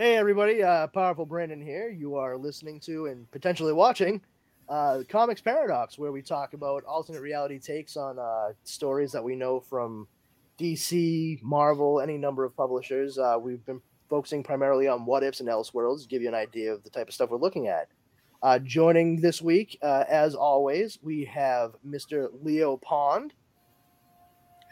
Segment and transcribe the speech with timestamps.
[0.00, 0.62] Hey, everybody.
[0.62, 1.90] Uh, Powerful Brandon here.
[1.90, 4.22] You are listening to and potentially watching
[4.66, 9.36] uh, Comix Paradox, where we talk about alternate reality takes on uh, stories that we
[9.36, 10.08] know from
[10.58, 13.18] DC, Marvel, any number of publishers.
[13.18, 16.72] Uh, we've been focusing primarily on what ifs and elseworlds to give you an idea
[16.72, 17.88] of the type of stuff we're looking at.
[18.42, 22.30] Uh, joining this week, uh, as always, we have Mr.
[22.42, 23.34] Leo Pond.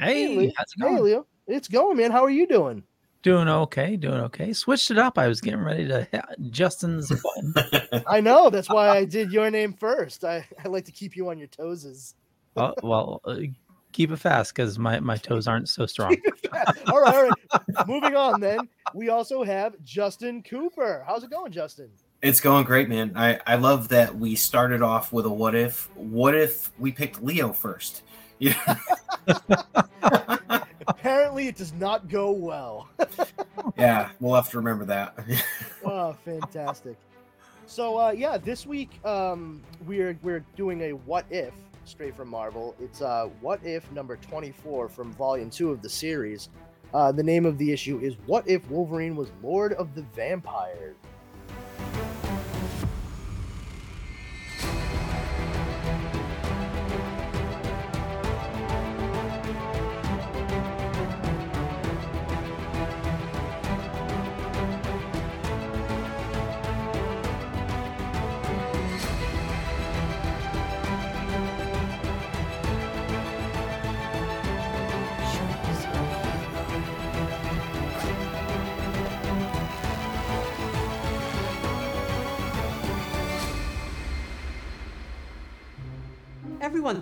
[0.01, 0.53] Hey, Leo.
[0.57, 0.97] how's it going?
[0.97, 1.27] Hey, Leo.
[1.47, 2.13] It's going, man.
[2.13, 2.83] How are you doing?
[3.23, 4.53] Doing okay, doing okay.
[4.53, 5.19] Switched it up.
[5.19, 8.03] I was getting ready to hit Justin's button.
[8.07, 8.49] I know.
[8.49, 10.25] That's why I did your name first.
[10.25, 12.15] I, I like to keep you on your toes.
[12.57, 13.39] oh, well, uh,
[13.93, 16.17] keep it fast because my, my toes aren't so strong.
[16.87, 17.89] all right, all right.
[17.89, 18.61] Moving on then.
[18.95, 21.05] We also have Justin Cooper.
[21.05, 21.91] How's it going, Justin?
[22.23, 23.13] It's going great, man.
[23.17, 25.91] I, I love that we started off with a what if.
[25.97, 28.03] What if we picked Leo first?
[28.41, 28.77] Yeah.
[30.89, 32.89] Apparently, it does not go well.
[33.79, 35.17] yeah, we'll have to remember that.
[35.85, 36.97] oh, fantastic.
[37.67, 41.53] So, uh, yeah, this week um, we're we're doing a what if
[41.85, 42.75] straight from Marvel.
[42.81, 46.49] It's uh, what if number twenty four from volume two of the series.
[46.95, 50.97] Uh, the name of the issue is What If Wolverine Was Lord of the Vampires?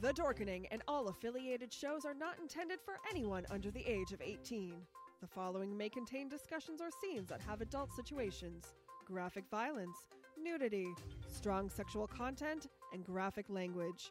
[0.00, 4.22] The Dorkening and all affiliated shows are not intended for anyone under the age of
[4.22, 4.72] 18.
[5.20, 8.64] The following may contain discussions or scenes that have adult situations,
[9.04, 9.98] graphic violence,
[10.42, 10.86] nudity,
[11.30, 14.10] strong sexual content, and graphic language.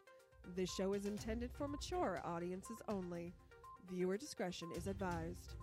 [0.54, 3.34] This show is intended for mature audiences only.
[3.90, 5.54] Viewer discretion is advised.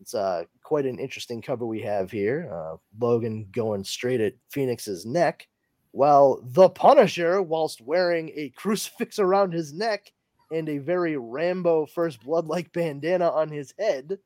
[0.00, 2.50] It's uh, quite an interesting cover we have here.
[2.50, 5.46] Uh, Logan going straight at Phoenix's neck,
[5.92, 10.12] while the Punisher, whilst wearing a crucifix around his neck
[10.52, 14.18] and a very Rambo First Blood like bandana on his head,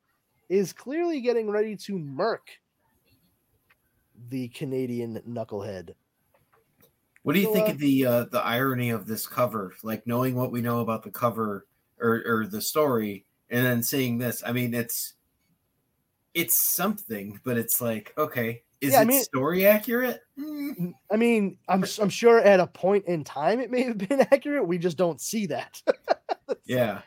[0.49, 2.49] is clearly getting ready to murk
[4.29, 5.95] the Canadian knucklehead.
[7.23, 9.75] What do you So, think uh, of the uh, the irony of this cover?
[9.83, 11.67] Like knowing what we know about the cover
[11.99, 14.43] or, or the story, and then seeing this.
[14.45, 15.15] I mean, it's
[16.35, 20.21] it's something, but it's like, okay, is Yeah, I it mean- story accurate?
[20.39, 24.21] Mm, I mean, I'm I'm sure at a point in time it may have been
[24.33, 24.67] accurate.
[24.67, 25.81] We just don't see that.
[26.65, 27.01] yeah,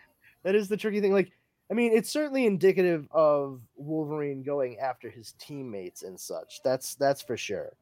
[0.43, 1.13] that is the tricky thing.
[1.13, 1.31] Like,
[1.69, 6.59] I mean, it's certainly indicative of Wolverine going after his teammates and such.
[6.63, 7.73] That's that's for sure.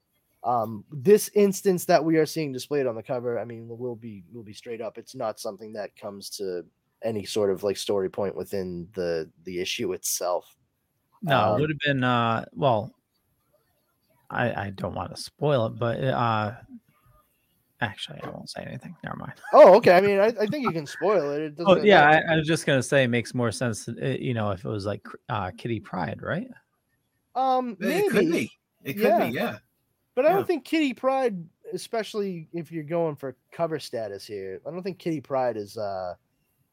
[0.43, 4.23] Um, this instance that we are seeing displayed on the cover, I mean, we'll be
[4.31, 4.97] we'll be straight up.
[4.97, 6.63] It's not something that comes to
[7.03, 10.55] any sort of like story point within the the issue itself.
[11.21, 12.93] No, Um, it would have been uh well
[14.29, 16.53] I I don't want to spoil it, but uh
[17.81, 18.95] actually I won't say anything.
[19.03, 19.33] Never mind.
[19.53, 19.91] Oh, okay.
[19.91, 21.41] I mean, I, I think you can spoil it.
[21.41, 21.79] It doesn't.
[21.79, 24.51] Oh yeah, I, I was just gonna say it makes more sense, uh, you know,
[24.51, 26.47] if it was like uh Kitty Pryde, right?
[27.35, 28.05] um, maybe.
[28.05, 28.51] it could be.
[28.83, 29.27] It could Yeah.
[29.27, 29.35] be.
[29.35, 29.57] Yeah.
[30.15, 34.71] But I don't think Kitty Pryde, especially if you're going for cover status here, I
[34.71, 36.13] don't think Kitty Pryde is uh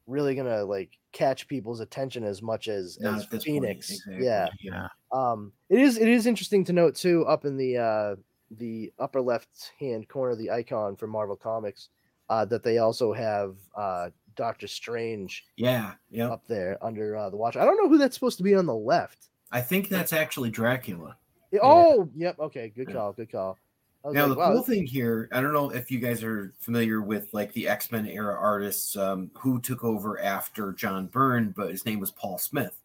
[0.07, 3.91] really gonna like catch people's attention as much as Not as at this point, Phoenix.
[3.91, 4.47] exactly, Yeah.
[4.61, 4.87] Yeah.
[5.11, 8.15] Um it is it is interesting to note too up in the uh
[8.51, 11.89] the upper left hand corner of the icon for Marvel Comics
[12.29, 15.93] uh that they also have uh Doctor Strange Yeah.
[16.09, 16.29] Yeah.
[16.29, 17.55] up there under uh, the watch.
[17.55, 19.29] I don't know who that's supposed to be on the left.
[19.51, 21.15] I think that's actually Dracula.
[21.61, 22.39] Oh, yep.
[22.39, 23.13] Okay, good call.
[23.13, 23.59] Good call.
[24.05, 27.01] Now like, the wow, cool thing here, I don't know if you guys are familiar
[27.01, 31.69] with like the X Men era artists um, who took over after John Byrne, but
[31.69, 32.75] his name was Paul Smith.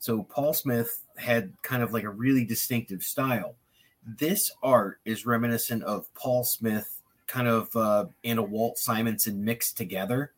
[0.00, 3.54] So Paul Smith had kind of like a really distinctive style.
[4.06, 9.78] This art is reminiscent of Paul Smith, kind of uh, and a Walt Simonson mixed
[9.78, 10.32] together,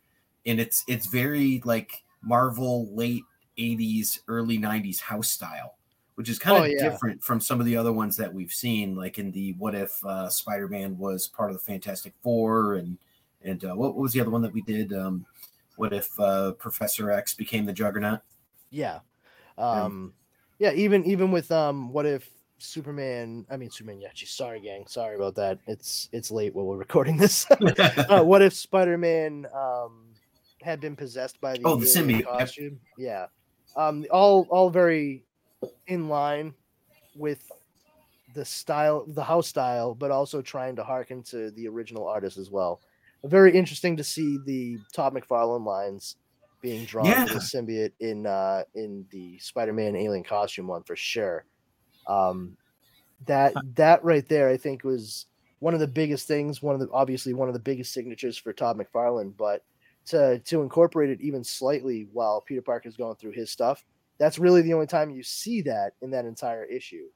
[0.46, 3.24] and it's it's very like Marvel late
[3.58, 5.77] '80s, early '90s house style
[6.18, 6.90] which is kind Oh, of yeah.
[6.90, 10.04] different from some of the other ones that we've seen, like in the What If
[10.04, 12.98] uh, Spider-Man was part of the Fantastic Four, and
[13.42, 14.92] and uh, what, what was the other one that we did?
[14.92, 15.24] Um,
[15.76, 18.18] what if uh, Professor X became the Juggernaut?
[18.70, 18.98] yeah,
[19.56, 20.12] um,
[20.58, 20.72] yeah.
[20.72, 22.28] Even even with um, what if
[22.58, 23.46] Superman?
[23.48, 24.00] I mean Superman.
[24.00, 24.88] Yeah, geez, sorry, gang.
[24.88, 25.60] Sorry about that.
[25.68, 27.46] It's it's late while we're recording this.
[27.50, 30.06] uh, what if Spider-Man um
[30.62, 32.38] had been possessed by the, Oh, the symbiote, yep.
[32.40, 32.80] costume?
[32.96, 33.26] Yeah,
[33.76, 35.22] um, all all very
[35.86, 36.54] in line
[37.14, 37.50] with
[38.28, 42.50] the style, the house style, but also trying to harken to the original artist as
[42.50, 42.82] well.
[43.24, 46.16] Very interesting to see the Todd McFarlane lines
[46.60, 47.28] being drawn for Yeah.
[47.30, 51.46] the symbiote in uh in the Spider-Man alien costume one for sure.
[52.06, 52.58] Um
[53.26, 55.26] that that right there I think was
[55.60, 58.52] one of the biggest things, one of the obviously one of the biggest signatures for
[58.52, 59.64] Todd McFarlane, but
[60.06, 63.84] to to incorporate it even slightly while Peter Parker's going through his stuff,
[64.18, 67.06] that's really the only time you see that in that entire issue.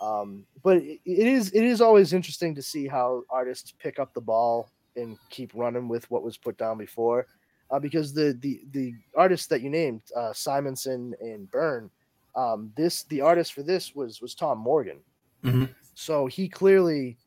[0.00, 4.14] Um, but it, it is it is always interesting to see how artists pick up
[4.14, 7.26] the ball and keep running with what was put down before,
[7.70, 11.90] uh, because the the the artists that you named, uh, Simonson and Byrne,
[12.34, 15.00] um, this the artist for this was was Tom Morgan.
[15.44, 15.74] Mhm.
[15.94, 17.18] So he clearly,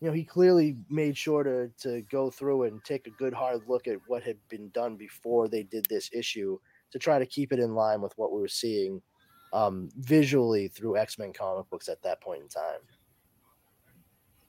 [0.00, 3.60] you know, he clearly made sure to to go through and take a good hard
[3.68, 6.58] look at what had been done before they did this issue
[6.92, 9.02] to try to keep it in line with what we were seeing
[9.52, 12.80] um, visually through X Men comic books at that point in time.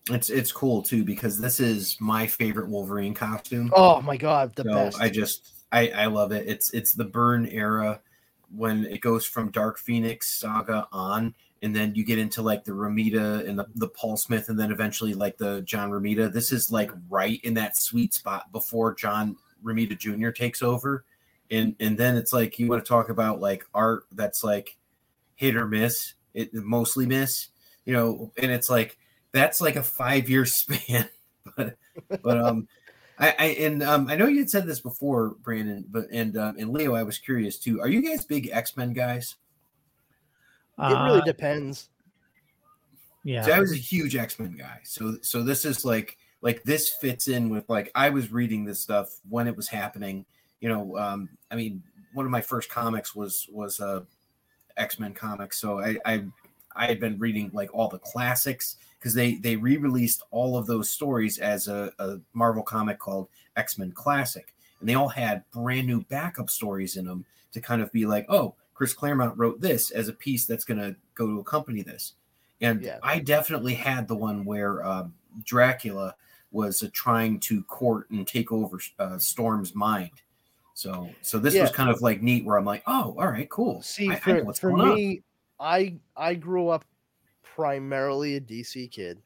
[0.10, 3.72] It's it's cool too because this is my favorite Wolverine costume.
[3.76, 5.02] Oh my god, the so best!
[5.02, 6.48] I just I I love it.
[6.48, 8.02] It's it's the Byrne era
[8.56, 12.72] when it goes from Dark Phoenix saga on, and then you get into like the
[12.72, 16.32] Romita and the, the Paul Smith, and then eventually like the John Romita.
[16.32, 20.30] This is like right in that sweet spot before John Romita Jr.
[20.30, 21.04] takes over.
[21.50, 24.78] And and then it's like you want to talk about like art that's like
[25.36, 27.50] hit or miss, it mostly miss,
[27.86, 28.98] you know, and it's like
[29.32, 31.10] that's like a five year span.
[31.56, 31.76] but
[32.22, 32.68] but um
[33.20, 36.56] I, I and um, I know you had said this before, Brandon, but and um,
[36.60, 37.82] and Leo, I was curious too.
[37.82, 39.36] Are you guys big X Men guys?
[40.78, 41.90] it really Uh, depends.
[43.24, 43.42] yeah.
[43.42, 44.82] So I was a huge X Men guy.
[44.84, 48.80] So so this is like like this fits in with like I was reading this
[48.80, 50.26] stuff when it was happening.
[50.60, 51.84] You know, um, I mean,
[52.14, 54.02] one of my first comics was was uh,
[54.78, 55.60] X Men comics.
[55.60, 56.26] So I I
[56.76, 60.90] I had been reading like all the classics because they they re-released all of those
[60.90, 65.88] stories as a, a Marvel comic called X Men Classic, and they all had brand
[65.88, 69.92] new backup stories in them to kind of be like, oh, Chris Claremont wrote this
[69.92, 72.14] as a piece that's going to go to accompany this.
[72.62, 73.00] And Yeah.
[73.02, 75.14] I definitely had the one where um,
[75.44, 76.16] Dracula
[76.52, 80.12] was uh, trying to court and take over uh, Storm's mind.
[80.78, 83.82] So, so this was kind of like neat, where I'm like, oh, all right, cool.
[83.82, 84.94] See, I, I for, what's for on.
[84.94, 85.24] me,
[85.60, 86.86] I I grew up
[87.42, 89.20] primarily a DC kid.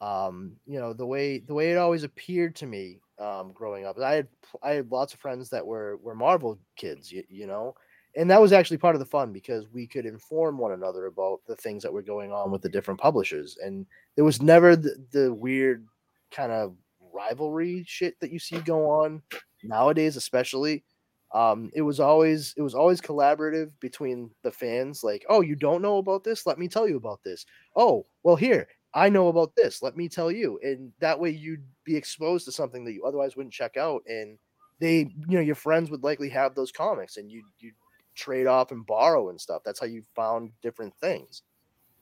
[0.00, 3.98] Um, you know the way the way it always appeared to me um, growing up.
[3.98, 4.28] I had
[4.62, 7.74] I had lots of friends that were were Marvel kids, you, you know,
[8.14, 11.40] and that was actually part of the fun because we could inform one another about
[11.48, 14.94] the things that were going on with the different publishers, and there was never the,
[15.10, 15.84] the weird
[16.30, 16.76] kind of
[17.12, 19.20] rivalry shit that you see go on
[19.62, 20.84] nowadays, especially
[21.34, 25.82] um it was always it was always collaborative between the fans like oh you don't
[25.82, 27.44] know about this let me tell you about this
[27.76, 31.66] oh well here i know about this let me tell you and that way you'd
[31.84, 34.38] be exposed to something that you otherwise wouldn't check out and
[34.80, 37.72] they you know your friends would likely have those comics and you you
[38.14, 41.42] trade off and borrow and stuff that's how you found different things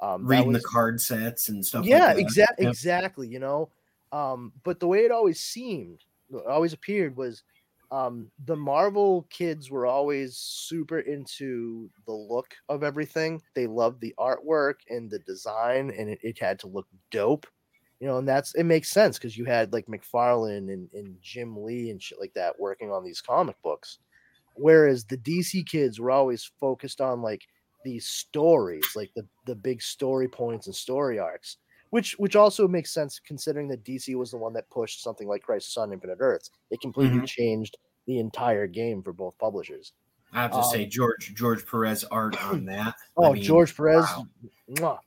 [0.01, 1.87] um reading was- the card sets and stuff.
[1.87, 2.73] yeah, like exactly, Yep.
[2.73, 3.29] exactly.
[3.29, 3.71] You know,
[4.13, 6.05] um, but the way it always seemed,
[6.49, 7.43] always appeared was
[7.91, 13.41] um, the Marvel kids were always super into the look of everything.
[13.55, 17.47] They loved the artwork and the design, and it, it had to look dope.
[18.01, 21.57] You know, and that's it makes sense because you had like McFarlane and, and Jim
[21.57, 23.99] Lee and shit like that working on these comic books.
[24.55, 27.43] Whereas the DC kids were always focused on like
[27.85, 31.59] these stories, like the the big story points and story arcs,
[31.97, 35.43] which which also makes sense considering that DC was the one that pushed something like
[35.43, 36.51] Crisis on Infinite Earths.
[36.71, 37.27] It completely Mhm.
[37.27, 39.93] changed the entire game for both publishers.
[40.33, 42.95] I have to say, Um, George George Perez art on that.
[43.23, 44.05] I Oh, mean, George Perez,
[44.69, 45.01] wow.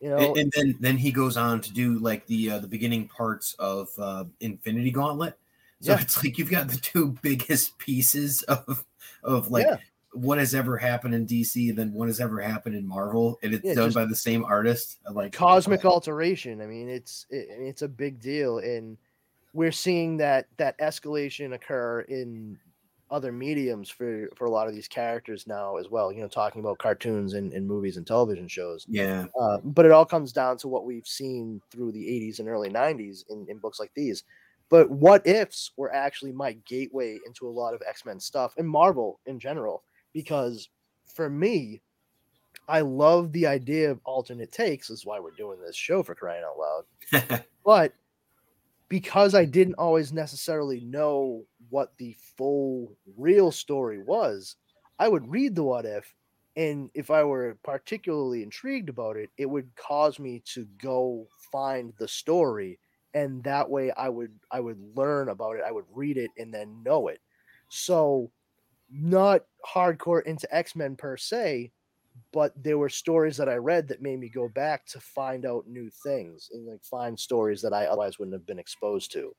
[0.00, 2.68] You know, and, and then then he goes on to do like the uh, the
[2.68, 5.38] beginning parts of uh, Infinity Gauntlet.
[5.80, 6.00] So Yeah.
[6.00, 8.84] it's like you've got the two biggest pieces of
[9.22, 9.76] of like Yeah.
[10.12, 13.54] What has ever happened in DC, and then what has ever happened in Marvel, and
[13.54, 14.98] it's Yeah, done by the same artist.
[15.06, 16.60] I'm like cosmic oh, alteration.
[16.60, 18.96] I mean, it's it, it's a big deal, and
[19.52, 22.58] we're seeing that that escalation occur in
[23.10, 26.12] other mediums for for a lot of these characters now as well.
[26.12, 28.86] You know, talking about cartoons and, and movies and television shows.
[28.88, 32.48] Yeah, Uh, but it all comes down to what we've seen through the 80s and
[32.48, 34.24] early 90s in, in books like these.
[34.68, 38.68] But what ifs were actually my gateway into a lot of X Men stuff and
[38.68, 39.82] Marvel in general.
[40.12, 40.68] Because
[41.14, 41.82] for me,
[42.68, 44.90] I love the idea of alternate takes.
[44.90, 47.44] Is why we're doing this show for crying out loud.
[47.64, 47.92] But
[48.88, 54.56] because I didn't always necessarily know what the full real story was,
[54.98, 56.12] I would read the what if,
[56.56, 61.92] and if I were particularly intrigued about it, it would cause me to go find
[61.98, 62.78] the story,
[63.14, 66.52] and that way I would I would learn about it, I would read it, and
[66.52, 67.20] then know it.
[67.68, 68.30] So,
[68.90, 71.72] not hardcore into X Men per se,
[72.32, 75.66] but there were stories that I read that made me go back to find out
[75.66, 79.34] new things and like find stories that I otherwise wouldn't have been exposed to.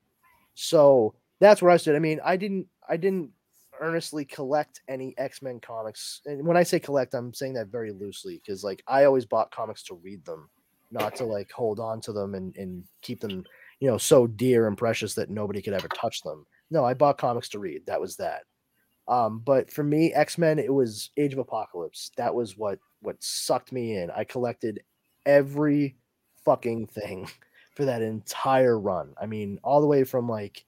[0.56, 1.96] So that's where I stood.
[1.96, 3.32] I mean, I didn't I didn't
[3.80, 6.22] earnestly collect any X-Men comics.
[6.26, 9.52] And when I say collect, I'm saying that very loosely because like I always bought
[9.52, 10.50] comics to read them,
[10.92, 13.44] not to like hold on to them and, and keep them,
[13.80, 16.46] you know, so dear and precious that nobody could ever touch them.
[16.70, 17.86] No, I bought comics to read.
[17.88, 18.44] That was that.
[19.12, 22.12] Um, but for me, X Men, it was Age of Apocalypse.
[22.16, 24.10] That was what what sucked me in.
[24.10, 24.82] I collected
[25.26, 25.98] every
[26.46, 27.30] fucking thing
[27.76, 29.14] for that entire run.
[29.22, 30.66] I mean, all the way from like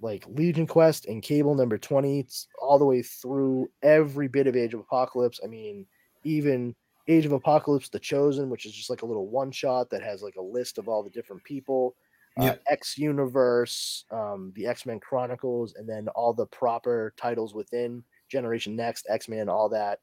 [0.00, 2.26] like Legion Quest and Cable number 20
[2.60, 5.40] all the way through every bit of Age of Apocalypse.
[5.42, 5.86] I mean,
[6.24, 6.74] even
[7.06, 10.22] Age of Apocalypse The Chosen, which is just like a little one shot that has
[10.22, 11.94] like a list of all the different people.
[12.38, 18.02] Uh, X Universe, um, the X Men Chronicles, and then all the proper titles within
[18.30, 20.00] Generation Next, X Men, all that.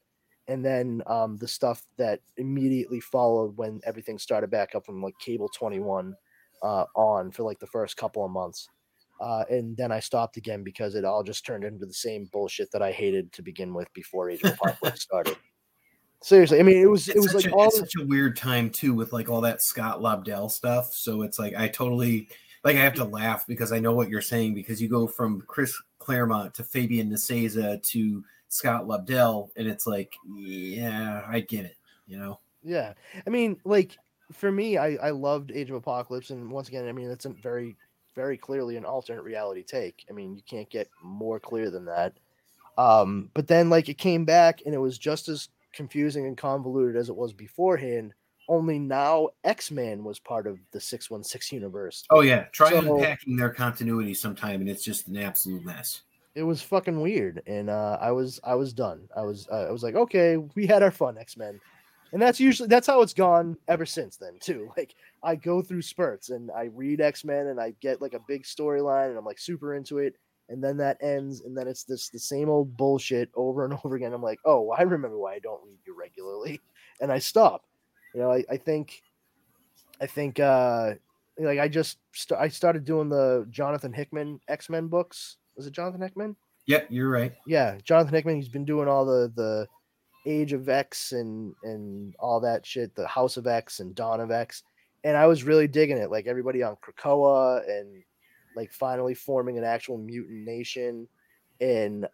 [0.47, 5.17] And then um, the stuff that immediately followed when everything started back up from like
[5.19, 6.13] Cable 21
[6.61, 8.69] uh, on for like the first couple of months.
[9.21, 12.71] Uh, and then I stopped again because it all just turned into the same bullshit
[12.71, 15.37] that I hated to begin with before Age of Apocalypse started.
[16.25, 18.71] Seriously, I mean, it was it was like a, all it's such a weird time
[18.71, 20.91] too with like all that Scott Lobdell stuff.
[20.91, 22.29] So it's like I totally
[22.63, 25.43] like I have to laugh because I know what you're saying because you go from
[25.45, 31.77] Chris Claremont to Fabian Nicieza to Scott Lobdell, and it's like, yeah, I get it,
[32.07, 32.39] you know.
[32.63, 32.93] Yeah,
[33.27, 33.95] I mean, like
[34.31, 37.29] for me, I I loved Age of Apocalypse, and once again, I mean, it's a
[37.29, 37.77] very
[38.15, 40.03] very clearly an alternate reality take.
[40.09, 42.13] I mean, you can't get more clear than that.
[42.79, 46.95] Um, but then like it came back, and it was just as confusing and convoluted
[46.95, 48.13] as it was beforehand.
[48.47, 52.03] Only now X Men was part of the six one six universe.
[52.09, 56.01] Oh yeah, try So- unpacking their continuity sometime, and it's just an absolute mess.
[56.35, 59.71] it was fucking weird and uh i was i was done i was uh, i
[59.71, 61.61] was like okay we had our fun x-men
[62.11, 65.81] and that's usually that's how it's gone ever since then too like i go through
[65.81, 69.39] spurts and i read x-men and i get like a big storyline and i'm like
[69.39, 70.17] super into it
[70.49, 73.95] and then that ends and then it's this the same old bullshit over and over
[73.95, 76.59] again i'm like oh i remember why i don't read you regularly
[77.01, 77.63] and i stop
[78.13, 79.01] you know i, I think
[80.01, 80.93] i think uh
[81.39, 86.01] like i just st- i started doing the jonathan hickman x-men books was it jonathan
[86.01, 86.35] hickman
[86.67, 87.31] Yep, you're right.
[87.45, 88.37] yeah, Jonathan Hickman.
[88.37, 89.67] He's been doing all the the
[90.25, 94.31] Age of X and and all that shit, the House of X and Dawn of
[94.31, 94.63] X,
[95.03, 96.09] and I was really digging it.
[96.09, 98.01] Like everybody on Krakoa and
[98.55, 101.07] like finally forming an actual mutant nation,
[101.59, 102.07] and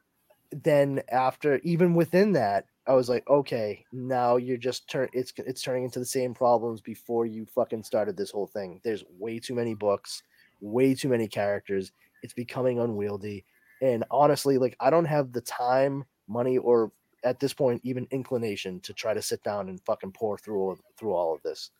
[0.51, 5.61] then after even within that, I was like, okay, now you're just turn it's it's
[5.61, 8.81] turning into the same problems before you fucking started this whole thing.
[8.83, 10.23] There's way too many books,
[10.59, 11.91] way too many characters.
[12.23, 13.45] It's becoming unwieldy
[13.81, 16.91] and honestly like i don't have the time money or
[17.23, 20.77] at this point even inclination to try to sit down and fucking pour through all,
[20.97, 21.71] through all of this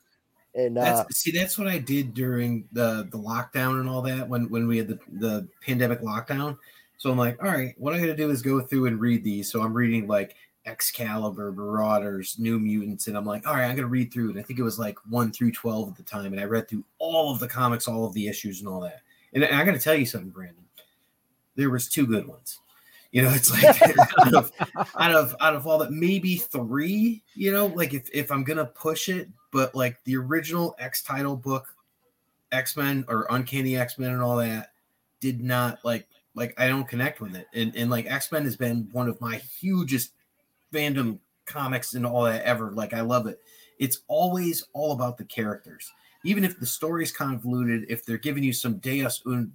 [0.54, 4.48] and uh see, that's what I did during the the lockdown and all that when
[4.50, 6.58] when we had the the pandemic lockdown.
[6.98, 9.50] So I'm like, all right, what I'm gonna do is go through and read these.
[9.50, 13.88] So I'm reading like Excalibur, Marauders, New Mutants, and I'm like, all right, I'm gonna
[13.88, 14.38] read through it.
[14.38, 16.84] I think it was like one through twelve at the time, and I read through
[16.98, 19.00] all of the comics, all of the issues, and all that.
[19.32, 20.64] And I gotta tell you something, Brandon.
[21.56, 22.58] There was two good ones.
[23.10, 23.82] You know, it's like
[24.20, 24.52] out of
[24.96, 27.22] out of out of all that, maybe three.
[27.34, 31.36] You know, like if if I'm gonna push it, but like the original X title
[31.36, 31.74] book,
[32.50, 34.72] X Men or Uncanny X Men and all that,
[35.20, 37.46] did not like like I don't connect with it.
[37.54, 40.12] And and like X Men has been one of my hugest
[40.72, 42.72] fandom comics and all that ever.
[42.72, 43.40] Like I love it.
[43.78, 45.90] it's always all about the characters.
[46.24, 49.52] Even if the story's convoluted, if they're giving you some Deus un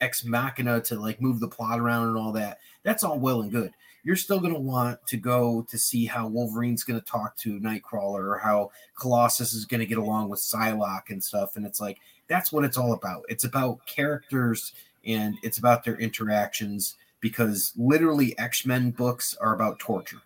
[0.00, 3.50] ex machina to like move the plot around and all that, that's all well and
[3.50, 3.72] good.
[4.04, 7.58] You're still going to want to go to see how Wolverine's going to talk to
[7.58, 11.56] Nightcrawler or how Colossus is going to get along with Psylocke and stuff.
[11.56, 13.24] And it's like, that's what it's all about.
[13.28, 14.72] It's about characters
[15.06, 20.20] and it's about their interactions because literally X Men books are about torture.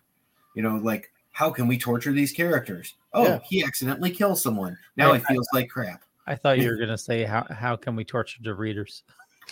[0.55, 2.95] You know, like how can we torture these characters?
[3.13, 3.39] Oh, Yeah.
[3.47, 4.77] he accidentally kills someone.
[4.97, 6.03] Now I- it feels like crap.
[6.27, 9.03] I thought you were gonna say how how can we torture the readers?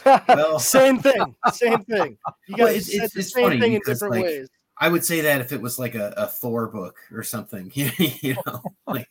[0.05, 1.35] Well- same thing.
[1.53, 2.17] Same thing.
[2.47, 4.49] You Well, guys it's- said it's- the it's same funny thing in different like, ways.
[4.79, 8.35] I would say that if it was like a, a Thor book or something, you
[8.45, 9.09] know, like.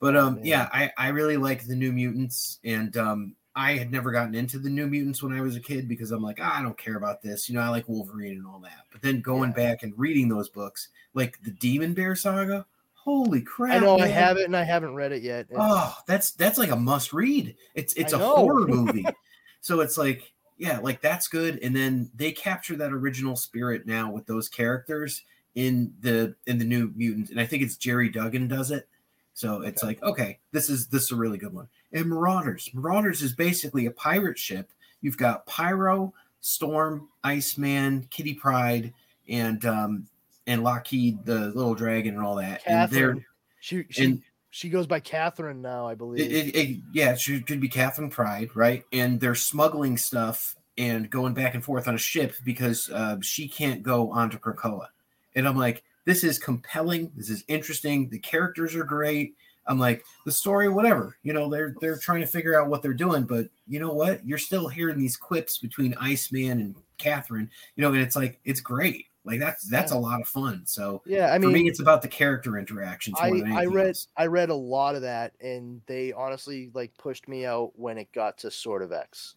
[0.00, 4.10] But um, yeah, I I really like the New Mutants, and um, I had never
[4.10, 6.62] gotten into the New Mutants when I was a kid because I'm like, ah, I
[6.62, 8.80] don't care about this, you know, I like Wolverine and all that.
[8.90, 9.68] But then going Yeah.
[9.70, 13.76] back and reading those books, like the Demon Bear saga, holy crap!
[13.76, 15.46] I know I have it and I haven't read it yet.
[15.50, 17.54] It's- Oh, that's that's like a must read.
[17.74, 18.36] It's it's I a know.
[18.36, 19.06] horror movie.
[19.62, 21.58] so it's like, yeah, like that's good.
[21.62, 25.22] And then they capture that original spirit now with those characters
[25.54, 27.30] in the in the new mutants.
[27.30, 28.86] And I think it's Gerry Duggan does it.
[29.34, 31.68] So it's like, okay, this is this is a really good one.
[31.92, 32.70] And Marauders.
[32.74, 34.70] Marauders is basically a pirate ship.
[35.00, 38.92] You've got Pyro, Storm, Iceman, Kitty Pryde,
[39.28, 40.06] and um
[40.46, 42.62] and Lockheed, the little dragon, and all that.
[42.66, 43.24] And they're Catherine.
[43.60, 46.30] She she and- she goes by Catherine now, I believe.
[46.30, 48.84] it, it, yeah, she could be Catherine Pryde, right?
[48.92, 53.48] And they're smuggling stuff and going back and forth on a ship because uh, she
[53.48, 54.88] can't go onto Krakoa.
[55.34, 57.10] And I'm like, this is compelling.
[57.16, 58.10] This is interesting.
[58.10, 59.34] The characters are great.
[59.66, 61.16] I'm like, the story, whatever.
[61.22, 64.26] You know, they're they're trying to figure out what they're doing, but you know what?
[64.26, 67.48] You're still hearing these quips between Iceman and Catherine.
[67.76, 69.06] You know, and it's like it's great.
[69.24, 70.66] Like that's that's a lot of fun.
[70.66, 73.16] So yeah, I mean, for me, it's about the character interactions.
[73.20, 74.08] I, I read else.
[74.16, 78.12] I read a lot of that, and they honestly like pushed me out when it
[78.12, 79.36] got to Sort of X.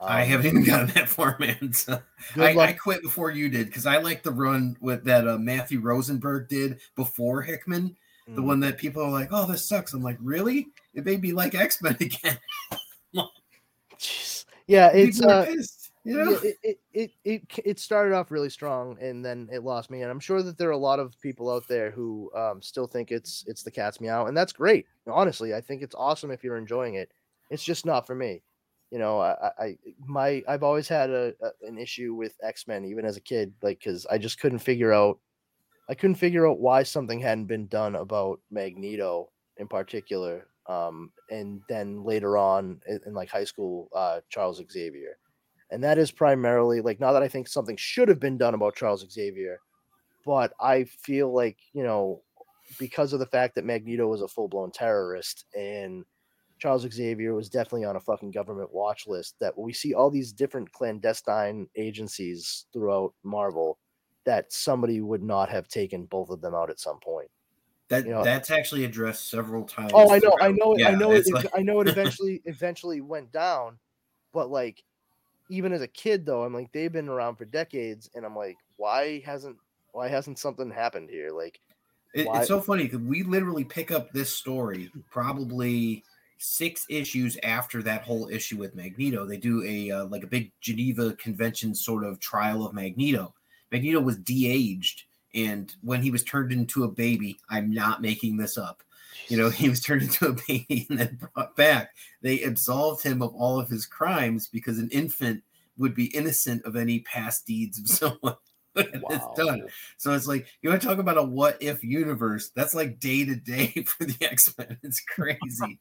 [0.00, 1.72] I Um, haven't even gotten that far, man.
[1.72, 2.00] So
[2.36, 2.56] I.
[2.56, 6.48] I quit before you did because I like the run with that uh, Matthew Rosenberg
[6.48, 7.96] did before Hickman,
[8.34, 8.46] the Mm.
[8.46, 10.68] one that people are like, "Oh, this sucks." I'm like, "Really?
[10.94, 12.38] It made me like X Men again."
[13.98, 14.44] Jeez.
[14.66, 15.79] Yeah, it's people uh, pissed, you know.
[16.04, 20.00] Yeah, it, it, it it it started off really strong and then it lost me
[20.00, 22.86] and i'm sure that there are a lot of people out there who um, still
[22.86, 24.86] think it's it's the cat's meow and that's great.
[25.06, 27.12] Honestly i think it's awesome if you're enjoying it.
[27.50, 28.42] It's just not for me.
[28.90, 33.04] You know i i my i've always had a, a an issue with x-men even
[33.04, 35.18] as a kid like because i just couldn't figure out
[35.88, 41.60] i couldn't figure out why something hadn't been done about magneto in particular um and
[41.68, 45.16] then later on in, in like high school uh charles xavier
[45.70, 48.74] and that is primarily like not that I think something should have been done about
[48.76, 49.60] Charles Xavier,
[50.24, 52.22] but I feel like you know
[52.78, 56.04] because of the fact that Magneto was a full blown terrorist and
[56.58, 59.34] Charles Xavier was definitely on a fucking government watch list.
[59.40, 63.78] That we see all these different clandestine agencies throughout Marvel
[64.24, 67.30] that somebody would not have taken both of them out at some point.
[67.88, 69.90] that you know- that's actually addressed several times.
[69.92, 73.00] Oh, I know, I know, it I know, it, like- I know it eventually eventually
[73.00, 73.78] went down,
[74.32, 74.84] but like
[75.50, 78.56] even as a kid though, I'm like they've been around for decades, and I'm like,
[78.76, 79.58] why hasn't
[79.92, 81.30] why hasn't something happened here?
[81.30, 81.60] Like,
[82.14, 86.04] It- it's so funny because we literally pick up this story probably
[86.38, 89.26] six issues after that whole issue with Magneto.
[89.26, 93.34] They do a uh, like a big Geneva Convention sort of trial of Magneto.
[93.72, 98.56] Magneto was de-aged, and when he was turned into a baby, I'm not making this
[98.58, 98.82] up.
[99.28, 101.94] You know, he was turned into a baby and then brought back.
[102.22, 105.42] They absolved him of all of his crimes because an infant
[105.78, 107.88] would be innocent of any past deeds of
[108.20, 108.36] someone.
[108.76, 108.82] Wow.
[109.10, 109.66] it's done.
[109.96, 112.50] So it's like you want to talk about a what if universe?
[112.54, 114.78] That's like day to day for the X Men.
[114.82, 115.78] It's crazy.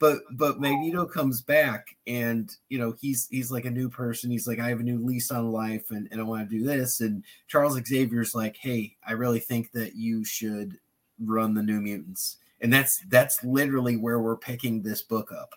[0.00, 4.30] but but Magneto comes back and you know he's he's like a new person.
[4.30, 6.64] He's like I have a new lease on life and, and I want to do
[6.64, 7.00] this.
[7.00, 10.78] And Charles Xavier's like, hey, I really think that you should
[11.24, 12.38] run the New Mutants.
[12.60, 15.50] And that's that's literally where we're picking this book up.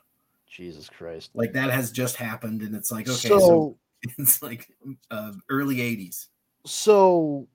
[0.49, 1.31] Jesus Christ.
[1.33, 3.77] Like that has just happened, and it's like okay, so, so
[4.17, 4.67] it's like
[5.11, 6.27] uh, early '80s.
[6.65, 7.47] so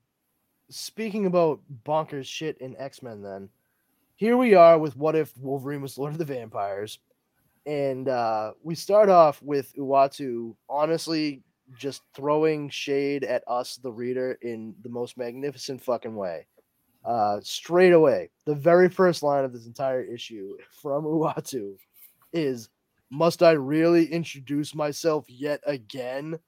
[0.71, 3.49] speaking about bonkers shit in X-Men then,
[4.17, 6.99] here we are with what if Wolverine was Lord of the Vampires.
[7.67, 11.43] And uh we start off with Uatu honestly
[11.79, 16.47] just throwing shade at us, the reader, in the most magnificent fucking way.
[17.05, 21.77] Uh straight away, the very first line of this entire issue from Uatu
[22.33, 22.69] is
[23.11, 26.39] Must I really introduce myself yet again?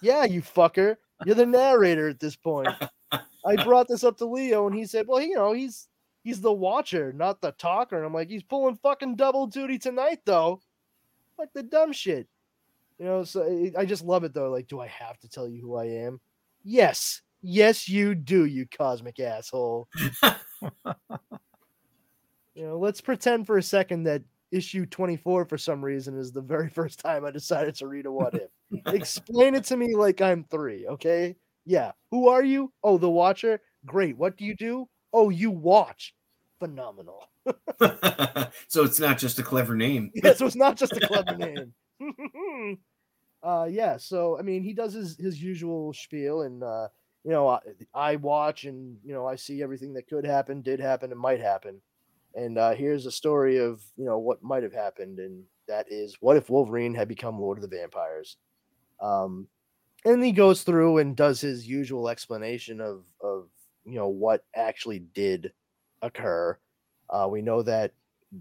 [0.00, 0.96] Yeah, you fucker.
[1.24, 2.68] You're the narrator at this point.
[3.10, 5.88] I brought this up to Leo, and he said, "Well, you know, he's
[6.26, 7.96] he's the watcher, not the talker.
[7.96, 10.60] And I'm like, he's pulling fucking double duty tonight, though.
[11.38, 12.26] Like the dumb shit.
[12.98, 14.50] You know, so I just love it though.
[14.50, 16.20] Like, do I have to tell you who I am?
[16.64, 17.22] Yes.
[17.42, 19.88] Yes, you do, you cosmic asshole.
[22.54, 24.22] you know, let's pretend for a second that
[24.52, 28.12] issue 24 for some reason is the very first time I decided to read a
[28.12, 28.50] what if.
[28.94, 31.36] Explain it to me like I'm three, okay?
[31.64, 31.92] Yeah.
[32.10, 32.72] Who are you?
[32.82, 33.60] Oh, the watcher.
[33.84, 34.16] Great.
[34.16, 34.88] What do you do?
[35.12, 36.14] Oh, you watch.
[36.58, 37.28] Phenomenal.
[38.68, 40.10] so it's not just a clever name.
[40.14, 41.72] yeah, so it's not just a clever name.
[43.42, 46.88] uh yeah, so I mean he does his his usual spiel and uh
[47.26, 47.58] you know I,
[47.92, 51.40] I watch and you know I see everything that could happen, did happen and might
[51.40, 51.80] happen.
[52.36, 56.16] And uh here's a story of, you know, what might have happened and that is
[56.20, 58.36] what if Wolverine had become Lord of the Vampires?
[59.00, 59.48] Um
[60.04, 63.48] and he goes through and does his usual explanation of of
[63.84, 65.52] you know what actually did
[66.02, 66.56] occur.
[67.10, 67.92] Uh, we know that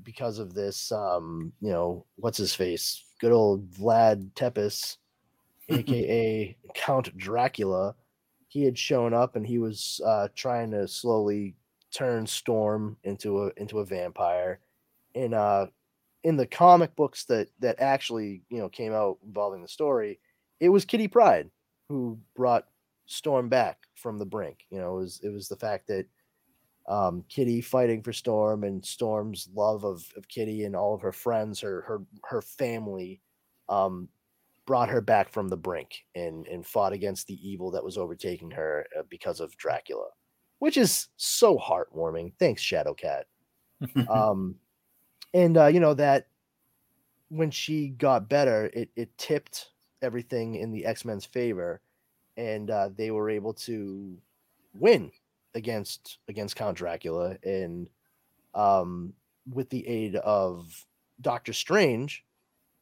[0.04, 3.04] because of this, um, you know, what's his face?
[3.20, 4.98] Good old Vlad Tepes,
[5.70, 7.96] aka Count Dracula.
[8.56, 11.58] He had shown up and he was uh, trying to slowly
[11.94, 14.62] turn Storm into a into a vampire.
[15.14, 15.66] In uh,
[16.24, 20.22] in the comic books that that actually you know came out involving the story,
[20.62, 21.52] it was Kitty Pryde
[21.90, 22.64] who brought
[23.08, 24.60] Storm back from the brink.
[24.70, 26.06] You know, it was it was the fact that
[26.88, 31.12] um, Kitty fighting for Storm and Storm's love of, of Kitty and all of her
[31.12, 33.20] friends, her her her family,
[33.68, 34.08] um,
[34.66, 38.52] brought her back from the brink and and fought against the evil that was overtaking
[38.52, 40.08] her uh, because of Dracula,
[40.60, 42.34] which is so heartwarming.
[42.40, 43.24] Thanks, Shadowcat.
[44.10, 44.56] um,
[45.34, 46.28] and uh, you know that
[47.30, 51.82] when she got better, it it tipped everything in the X Men's favor,
[52.38, 54.18] and uh, they were able to
[54.74, 55.12] win
[55.54, 57.90] against against Count Dracula, and
[58.54, 59.14] um,
[59.52, 60.86] with the aid of
[61.22, 62.24] Doctor Strange,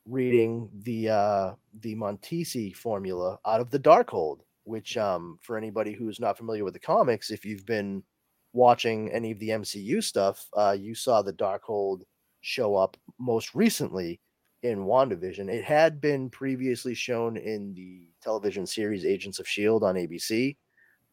[0.06, 6.20] reading the uh, the Montesi formula out of the Darkhold, which um, for anybody who's
[6.20, 8.04] not familiar with the comics, if you've been
[8.54, 12.02] watching any of the MCU stuff, uh, you saw the Darkhold
[12.42, 14.20] show up most recently
[14.62, 15.50] in WandaVision.
[15.50, 20.56] It had been previously shown in the television series Agents of Shield on ABC,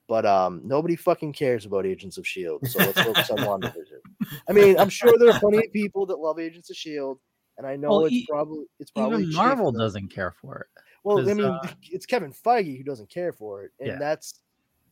[0.08, 2.66] but um, nobody fucking cares about Agents of Shield.
[2.68, 4.38] So let's focus on WandaVision.
[4.48, 7.18] I mean, I'm sure there are plenty of people that love Agents of Shield,
[7.60, 10.82] and I know Well, it's probably it's probably Even Marvel doesn't care for it.
[11.04, 14.00] Well, I mean, uh, it's Kevin Feige who doesn't care for it, and Yeah.
[14.00, 14.42] that's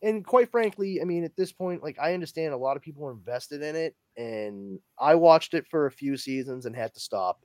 [0.03, 3.05] and quite frankly, I mean, at this point, like I understand a lot of people
[3.07, 7.01] are invested in it, and I watched it for a few seasons and had to
[7.01, 7.41] stop.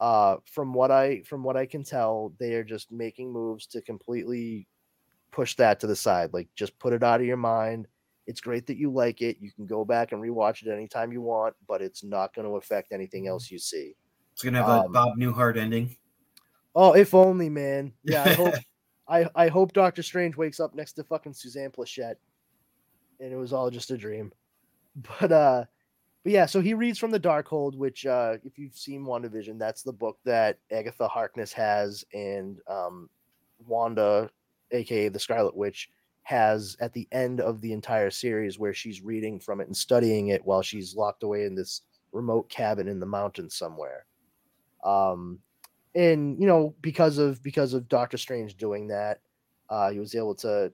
[0.00, 3.82] Uh, from what I from what I can tell, they are just making moves to
[3.82, 4.68] completely
[5.32, 6.32] push that to the side.
[6.34, 7.88] Like, just put it out of your mind.
[8.26, 9.38] It's great that you like it.
[9.40, 12.56] You can go back and rewatch it anytime you want, but it's not going to
[12.56, 13.96] affect anything else you see.
[14.34, 15.96] It's gonna have a Um, Bob Newhart ending.
[16.74, 17.92] Oh, if only, man.
[18.04, 18.54] Yeah, I hope
[19.08, 22.16] I, I hope Doctor Strange wakes up next to fucking Suzanne Pleshette
[23.20, 24.32] and it was all just a dream.
[25.20, 25.64] But uh
[26.22, 29.82] but yeah, so he reads from the Darkhold, which uh if you've seen WandaVision, that's
[29.82, 33.10] the book that Agatha Harkness has and um
[33.66, 34.30] Wanda,
[34.70, 35.90] aka the Scarlet Witch,
[36.22, 40.28] has at the end of the entire series where she's reading from it and studying
[40.28, 44.06] it while she's locked away in this remote cabin in the mountains somewhere.
[44.84, 45.40] Um
[45.94, 49.20] and you know because of because of Doctor Strange doing that,
[49.70, 50.72] uh, he was able to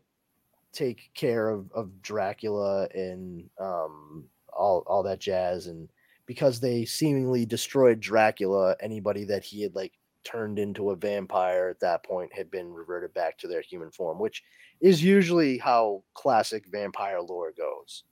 [0.72, 5.66] take care of of Dracula and um, all all that jazz.
[5.66, 5.88] And
[6.26, 9.92] because they seemingly destroyed Dracula, anybody that he had like
[10.24, 14.18] turned into a vampire at that point had been reverted back to their human form,
[14.18, 14.42] which
[14.80, 18.04] is usually how classic vampire lore goes.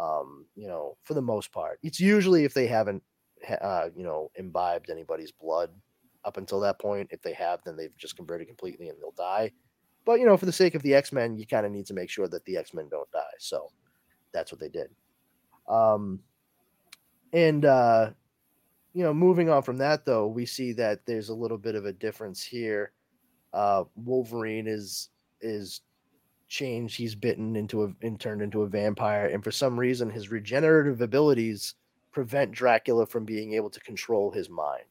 [0.00, 3.17] Um, you know, for the most part, it's usually if they haven't, ha-
[3.60, 5.70] uh, you know, imbibed anybody's blood
[6.24, 7.08] up until that point.
[7.10, 9.52] If they have, then they've just converted completely and they'll die.
[10.04, 11.94] But you know, for the sake of the X Men, you kind of need to
[11.94, 13.20] make sure that the X Men don't die.
[13.38, 13.70] So
[14.32, 14.88] that's what they did.
[15.68, 16.20] Um,
[17.32, 18.10] and uh,
[18.94, 21.84] you know, moving on from that, though, we see that there's a little bit of
[21.84, 22.92] a difference here.
[23.52, 25.82] Uh, Wolverine is is
[26.48, 26.96] changed.
[26.96, 31.00] He's bitten into a and turned into a vampire, and for some reason, his regenerative
[31.00, 31.74] abilities
[32.18, 34.82] prevent Dracula from being able to control his mind.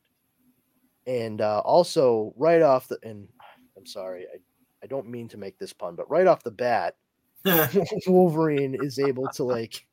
[1.07, 3.27] And uh, also, right off the and
[3.75, 4.37] I'm sorry, I,
[4.81, 6.95] I don't mean to make this pun, but right off the bat,
[8.07, 9.85] Wolverine is able to like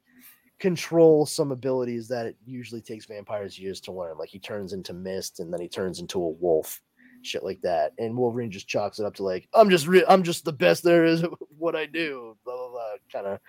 [0.60, 4.16] control some abilities that it usually takes vampires years to learn.
[4.16, 6.80] Like he turns into mist and then he turns into a wolf,
[7.22, 7.94] shit like that.
[7.98, 10.84] And Wolverine just chalks it up to like, I'm just re- I'm just the best
[10.84, 13.40] there is at what I do, blah blah blah, kind of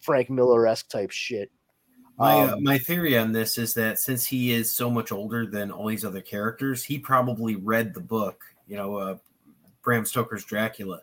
[0.00, 1.52] Frank Miller esque type shit.
[2.18, 5.46] My uh, Um, my theory on this is that since he is so much older
[5.46, 8.44] than all these other characters, he probably read the book.
[8.66, 9.16] You know, uh,
[9.82, 11.02] Bram Stoker's Dracula.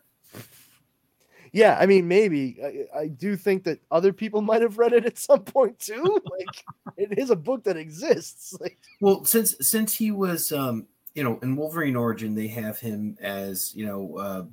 [1.54, 5.06] Yeah, I mean, maybe I, I do think that other people might have read it
[5.06, 6.21] at some point too.
[6.30, 6.65] Like,
[6.97, 8.58] it is a book that exists.
[8.60, 13.17] Like, Well, since since he was, um, you know, in Wolverine Origin, they have him
[13.21, 14.43] as you know uh,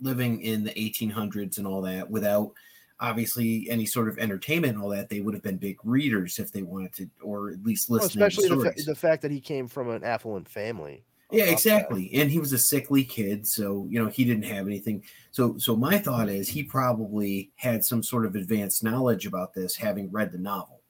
[0.00, 2.52] living in the 1800s and all that without
[3.00, 5.08] obviously any sort of entertainment and all that.
[5.08, 8.20] They would have been big readers if they wanted to, or at least well, listen
[8.20, 11.04] to especially the, fa- the fact that he came from an affluent family.
[11.32, 11.52] Yeah, of that.
[11.52, 12.10] exactly.
[12.14, 15.04] And he was a sickly kid, so you know he didn't have anything.
[15.30, 19.76] So, so my thought is he probably had some sort of advanced knowledge about this,
[19.76, 20.80] having read the novel.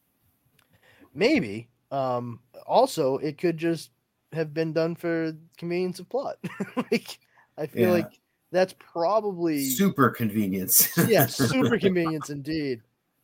[1.14, 1.68] Maybe.
[1.90, 3.90] Um, also, it could just
[4.32, 6.36] have been done for convenience of plot.
[6.76, 7.18] like,
[7.58, 7.92] I feel Yeah.
[7.92, 8.19] like
[8.52, 10.88] that's probably Super convenience.
[11.08, 12.82] yeah, super convenience indeed.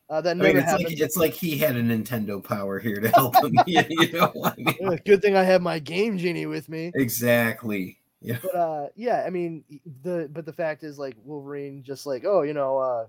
[0.09, 0.89] Uh, that I never mean, it's happened.
[0.89, 3.53] like it's like he had a Nintendo Power here to help him.
[3.67, 6.93] you know, I mean, Good thing I have my game genie with me.
[6.95, 7.99] exactly.
[8.23, 9.63] Yeah, But uh, yeah, I mean
[10.03, 13.07] the but the fact is like Wolverine just like oh you know uh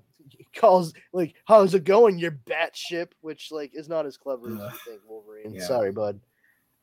[0.56, 4.54] calls like how's it going your bat ship which like is not as clever as
[4.56, 5.54] you think Wolverine.
[5.54, 5.64] Yeah.
[5.66, 6.20] Sorry, bud.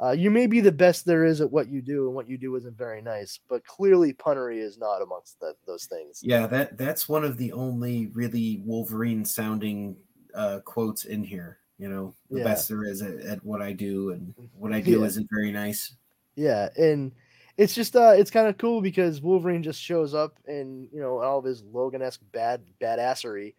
[0.03, 2.37] Uh, you may be the best there is at what you do, and what you
[2.37, 3.39] do isn't very nice.
[3.49, 6.21] But clearly, punnery is not amongst the, those things.
[6.23, 6.47] yeah.
[6.47, 9.97] That that's one of the only really Wolverine sounding
[10.35, 11.59] uh, quotes in here.
[11.79, 12.45] You know, the Yeah.
[12.45, 15.07] best there is at, at what I do, and what I do Yeah.
[15.07, 15.95] isn't very nice.
[16.35, 17.13] Yeah, and
[17.57, 21.21] it's just uh it's kind of cool because Wolverine just shows up and you know
[21.21, 23.55] all of his Logan-esque bad badassery.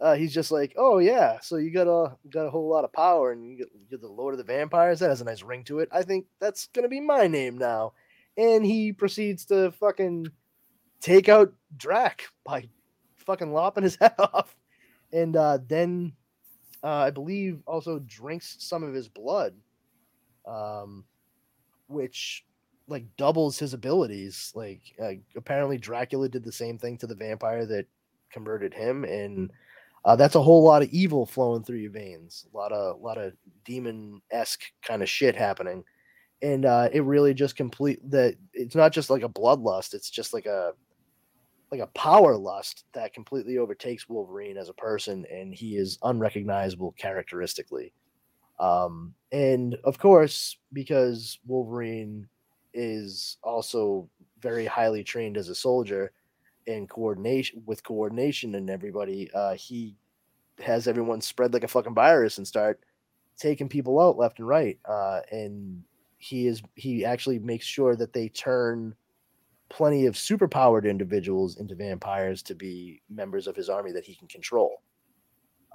[0.00, 2.92] Uh, he's just like, oh yeah, so you got a got a whole lot of
[2.92, 5.00] power and you get, you're the Lord of the Vampires.
[5.00, 5.88] That has a nice ring to it.
[5.92, 7.92] I think that's gonna be my name now.
[8.38, 10.28] And he proceeds to fucking
[11.00, 12.68] take out Drac by
[13.16, 14.56] fucking lopping his head off,
[15.12, 16.12] and uh, then
[16.82, 19.54] uh, I believe also drinks some of his blood.
[20.46, 21.04] Um,
[21.90, 22.44] which
[22.88, 24.52] like doubles his abilities.
[24.54, 27.86] Like uh, apparently Dracula did the same thing to the vampire that
[28.32, 29.50] converted him, and
[30.04, 32.46] uh, that's a whole lot of evil flowing through your veins.
[32.52, 33.32] A lot of a lot of
[33.64, 35.84] demon esque kind of shit happening,
[36.42, 38.36] and uh, it really just complete that.
[38.54, 40.72] It's not just like a bloodlust; it's just like a
[41.70, 46.92] like a power lust that completely overtakes Wolverine as a person, and he is unrecognizable
[46.92, 47.92] characteristically.
[48.58, 52.26] Um, and of course, because Wolverine
[52.74, 54.08] is also
[54.40, 56.12] very highly trained as a soldier
[56.66, 59.96] in coordination with coordination and everybody, uh, he
[60.60, 62.80] has everyone spread like a fucking virus and start
[63.36, 64.78] taking people out left and right.
[64.84, 65.82] Uh, and
[66.18, 68.94] he is he actually makes sure that they turn
[69.70, 74.28] plenty of superpowered individuals into vampires to be members of his army that he can
[74.28, 74.82] control.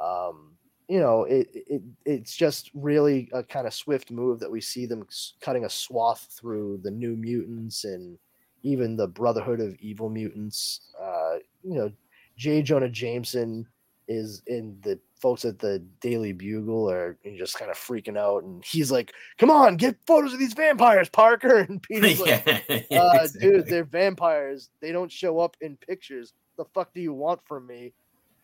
[0.02, 4.62] Um, you know, it, it it's just really a kind of swift move that we
[4.62, 5.08] see them
[5.42, 8.20] cutting a swath through the New Mutants and
[8.66, 10.82] even the Brotherhood of Evil Mutants.
[11.00, 11.92] Uh, you know,
[12.36, 12.64] J.
[12.64, 13.68] Jonah Jameson
[14.08, 18.66] is in the folks at the Daily Bugle are just kind of freaking out, and
[18.66, 22.60] he's like, "Come on, get photos of these vampires, Parker." And Peter's like, yeah,
[23.00, 23.40] uh, exactly.
[23.40, 24.70] dude, they're vampires.
[24.82, 26.34] They don't show up in pictures.
[26.58, 27.94] The fuck do you want from me?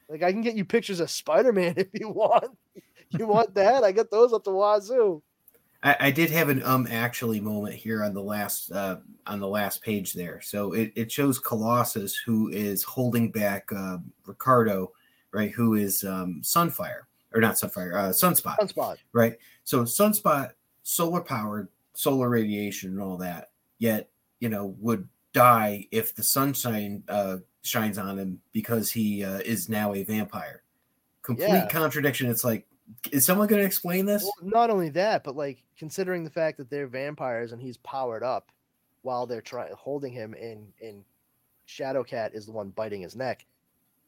[0.07, 2.57] Like, I can get you pictures of Spider Man if you want.
[3.09, 3.83] You want that?
[3.83, 5.21] I got those up the wazoo.
[5.83, 9.47] I, I did have an um actually moment here on the last uh on the
[9.47, 10.41] last page there.
[10.41, 14.91] So it, it shows Colossus who is holding back uh Ricardo,
[15.31, 17.01] right, who is um Sunfire
[17.33, 18.97] or not Sunfire, uh Sunspot, Sunspot.
[19.13, 19.37] right?
[19.63, 20.51] So Sunspot,
[20.83, 27.03] solar powered, solar radiation and all that, yet, you know, would die if the sunshine
[27.07, 30.63] uh shines on him because he uh, is now a vampire.
[31.21, 31.67] Complete Yeah.
[31.67, 32.29] contradiction.
[32.29, 32.65] It's like,
[33.11, 34.23] is someone going to explain this?
[34.23, 38.23] Well, not only that, but like considering the fact that they're vampires and he's powered
[38.23, 38.51] up
[39.01, 41.03] while they're trying holding him and and
[41.67, 43.45] Shadowcat is the one biting his neck.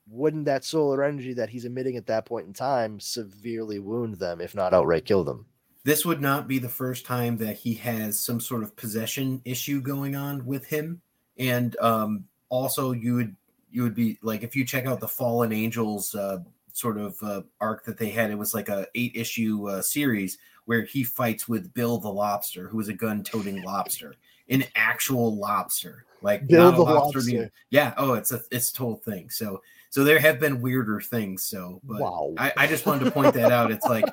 [0.09, 4.41] Wouldn't that solar energy that he's emitting at that point in time severely wound them,
[4.41, 5.45] if not outright kill them?
[5.83, 9.81] this would not be the first time that he has some sort of possession issue
[9.81, 11.01] going on with him
[11.37, 13.35] and um also you would
[13.71, 16.39] you would be like if you check out the fallen angels uh
[16.73, 20.37] sort of uh, arc that they had it was like a eight issue uh, series
[20.65, 24.15] where he fights with bill the lobster who is a gun toting lobster
[24.49, 27.31] an actual lobster like Bill not a the lobster lobster.
[27.31, 30.99] being- yeah oh it's a it's a total thing so so there have been weirder
[30.99, 32.33] things so but Wow.
[32.37, 34.05] I, I just wanted to point that out it's like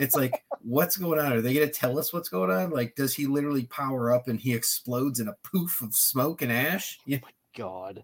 [0.00, 2.94] it's like what's going on are they going to tell us what's going on like
[2.96, 6.98] does he literally power up and he explodes in a poof of smoke and ash
[7.06, 8.02] yeah My God.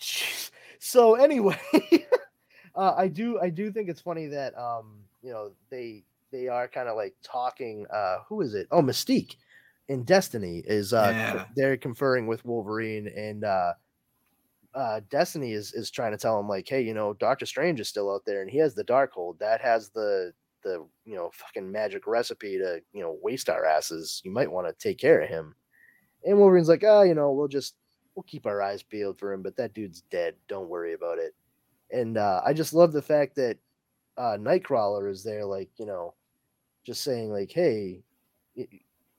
[0.00, 0.50] Jeez.
[0.80, 1.56] So anyway,
[2.74, 6.66] uh, I do I do think it's funny that um you know they they are
[6.68, 7.86] kind of like talking.
[7.92, 8.66] Uh, who is it?
[8.70, 9.36] Oh, Mystique
[9.88, 11.44] in Destiny is uh, Yeah.
[11.56, 13.74] they're conferring with Wolverine, and uh,
[14.74, 17.88] uh, Destiny is is trying to tell him like, hey, you know, Doctor Strange is
[17.88, 20.32] still out there, and he has the Darkhold that has the
[20.64, 24.22] the you know fucking magic recipe to you know waste our asses.
[24.24, 25.54] You might want to take care of him.
[26.24, 27.74] And Wolverine's like, oh, you know, we'll just
[28.14, 30.34] we'll keep our eyes peeled for him, but that dude's dead.
[30.48, 31.34] Don't worry about it.
[31.92, 33.58] And uh, I just love the fact that
[34.16, 36.14] uh, Nightcrawler is there, like you know,
[36.84, 38.02] just saying like, hey,
[38.58, 38.68] i-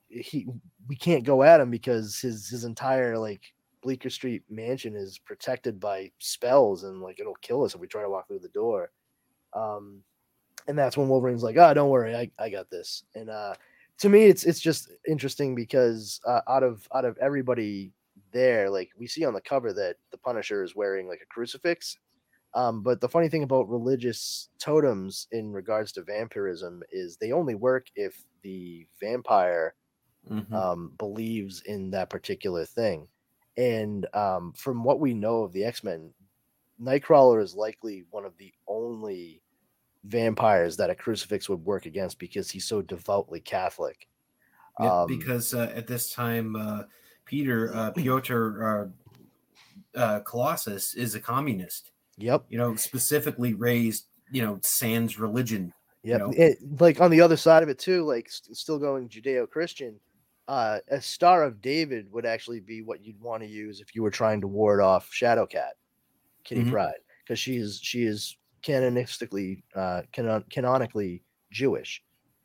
[0.09, 0.47] he
[0.87, 3.41] we can't go at him because his his entire like
[3.81, 8.01] Bleecker Street mansion is protected by spells and like it'll kill us if we try
[8.03, 8.91] to walk through the door.
[9.53, 10.03] Um,
[10.67, 13.55] and that's when Wolverine's like, "Ah, don't worry, I, I got this." And uh,
[13.99, 17.91] to me, it's it's just interesting because uh, out of out of everybody
[18.31, 21.97] there, like we see on the cover that the Punisher is wearing like a crucifix.
[22.55, 27.55] Um, but the funny thing about religious totems in regards to vampirism is they only
[27.55, 29.75] work if the vampire
[30.29, 30.53] Mhm.
[30.53, 33.07] um, believes in that particular thing.
[33.57, 36.13] And um, from what we know of the X Men,
[36.81, 39.43] Nightcrawler is likely one of the only
[40.05, 44.09] vampires that a crucifix would work against because he's so devoutly Catholic.
[44.79, 46.83] Yeah, Um, because uh, at this time, uh,
[47.25, 48.87] Peter uh, Piotr uh,
[49.95, 51.91] uh, Colossus is a communist.
[52.17, 52.45] Yep.
[52.49, 54.07] You know, specifically raised.
[54.31, 55.71] You know, sans religion.
[56.03, 56.19] Yep.
[56.19, 56.31] know?
[56.35, 59.99] It, like on the other side of it too, like st- still going Judeo-Christian,
[60.47, 64.01] uh, a Star of David would actually be what you'd want to use if you
[64.01, 65.73] were trying to ward off Shadowcat,
[66.43, 66.71] Kitty Mhm.
[66.71, 71.21] Pryde, because she is she is canonistically uh, canon- canonically
[71.51, 72.03] Jewish.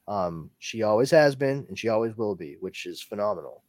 [0.09, 3.65] Um, she always has been, and she always will be, which is phenomenal.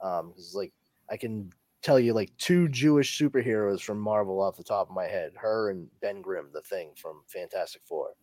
[0.00, 0.72] Um, 'cause, like
[1.10, 1.50] I can
[1.84, 5.70] tell you like two Jewish superheroes from Marvel off the top of my head, her
[5.70, 8.14] and Ben Grimm, the Thing from Fantastic Four.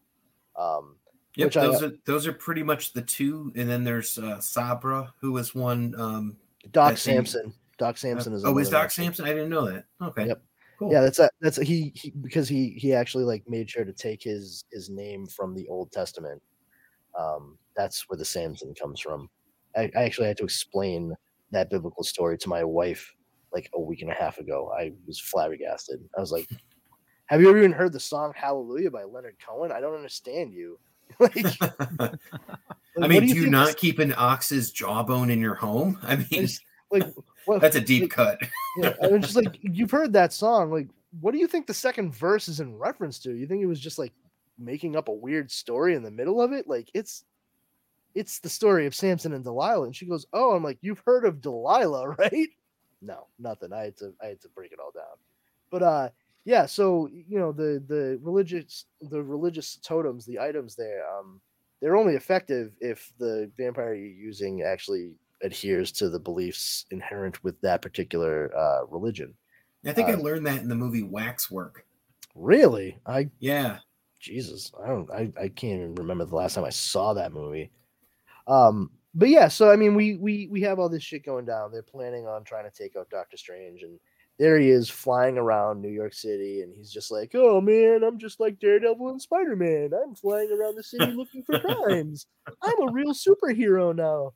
[0.58, 0.96] Um,
[1.36, 3.52] Yep, Which I- those are those are pretty much the two.
[3.56, 5.96] And then there's uh, Sabra, who was one.
[5.98, 6.38] Um,
[6.72, 7.54] Doc Samson.
[7.78, 8.92] Doc Samson is oh, is Doc.
[8.92, 9.26] Samson?
[9.26, 9.86] I didn't know that.
[10.02, 10.28] Okay.
[10.28, 10.44] Yep.
[10.78, 10.92] Cool.
[10.92, 13.94] Yeah, that's a, that's a, he, he because he he actually like made sure to
[13.94, 16.42] take his his name from the Old Testament.
[17.18, 19.30] Um, that's where the Samson comes from.
[19.76, 21.16] I, I actually had to explain
[21.52, 23.14] that biblical story to my wife
[23.54, 24.72] like a week and a half ago.
[24.78, 26.00] I was flabbergasted.
[26.18, 26.50] I was like,
[27.26, 29.72] "Have you ever even heard the song Hallelujah by Leonard Cohen?
[29.72, 30.80] I don't understand you."
[31.20, 31.36] like,
[32.00, 32.12] like,
[33.02, 36.00] I mean, do you you, not this- keep an ox's jawbone in your home?
[36.04, 36.48] I mean,
[36.92, 37.04] like
[37.46, 38.40] what, that's a deep like, cut.
[38.78, 40.72] Yeah, I was just like, you've heard that song.
[40.72, 40.88] Like,
[41.20, 43.34] what do you think the second verse is in reference to?
[43.34, 44.14] You think it was just like
[44.58, 46.68] making up a weird story in the middle of it?
[46.68, 47.26] Like, it's
[48.14, 49.86] it's the story of Samson and Delilah.
[49.86, 52.50] And she goes, Oh, I'm like, you've heard of Delilah, right?
[53.02, 53.74] No, nothing.
[53.74, 55.18] I had to I had to break it all down.
[55.70, 56.10] But uh
[56.44, 61.40] yeah, so you know, the the religious the religious totems, the items there, um,
[61.82, 67.60] they're only effective if the vampire you're using actually adheres to the beliefs inherent with
[67.62, 69.34] that particular uh, religion.
[69.86, 71.86] I think I uh, learned that in the movie Waxwork.
[72.36, 73.80] Really, I Yeah.
[74.20, 77.72] Jesus, I don't, I, I can't even remember the last time I saw that movie.
[78.48, 81.72] Um, but yeah, so I mean, we we we have all this shit going down.
[81.72, 84.00] They're planning on trying to take out Doctor Strange, and
[84.40, 88.18] there he is flying around New York City, and he's just like, "Oh man, I'm
[88.18, 89.92] just like Daredevil and Spider Man.
[89.94, 92.28] I'm flying around the city looking for crimes.
[92.62, 94.34] I'm a real superhero now."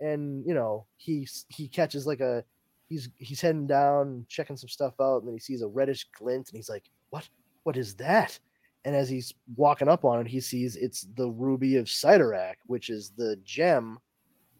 [0.00, 2.44] And you know, he he catches like a
[2.88, 6.48] he's he's heading down, checking some stuff out, and then he sees a reddish glint,
[6.50, 7.28] and he's like, "What?
[7.62, 8.38] What is that?"
[8.84, 12.90] And as he's walking up on it, he sees it's the ruby of Cyttorak, which
[12.90, 13.98] is the gem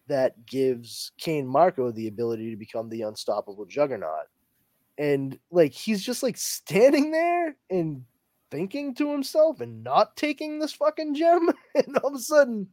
[0.08, 4.26] that gives Cain Marko the ability to become the unstoppable juggernaut.
[4.98, 8.04] And like he's just like standing there and
[8.50, 11.48] thinking to himself and not taking this fucking gem.
[11.74, 12.68] And all of a sudden,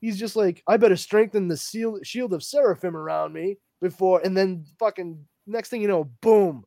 [0.00, 4.20] he's just like, I better strengthen the seal- shield of Seraphim around me before.
[4.24, 6.64] And then fucking next thing you know, boom,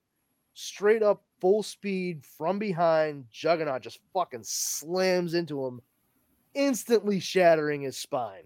[0.53, 3.23] straight up full speed from behind.
[3.31, 5.79] Juggernaut just fucking slams into him,
[6.55, 8.45] instantly shattering his spine.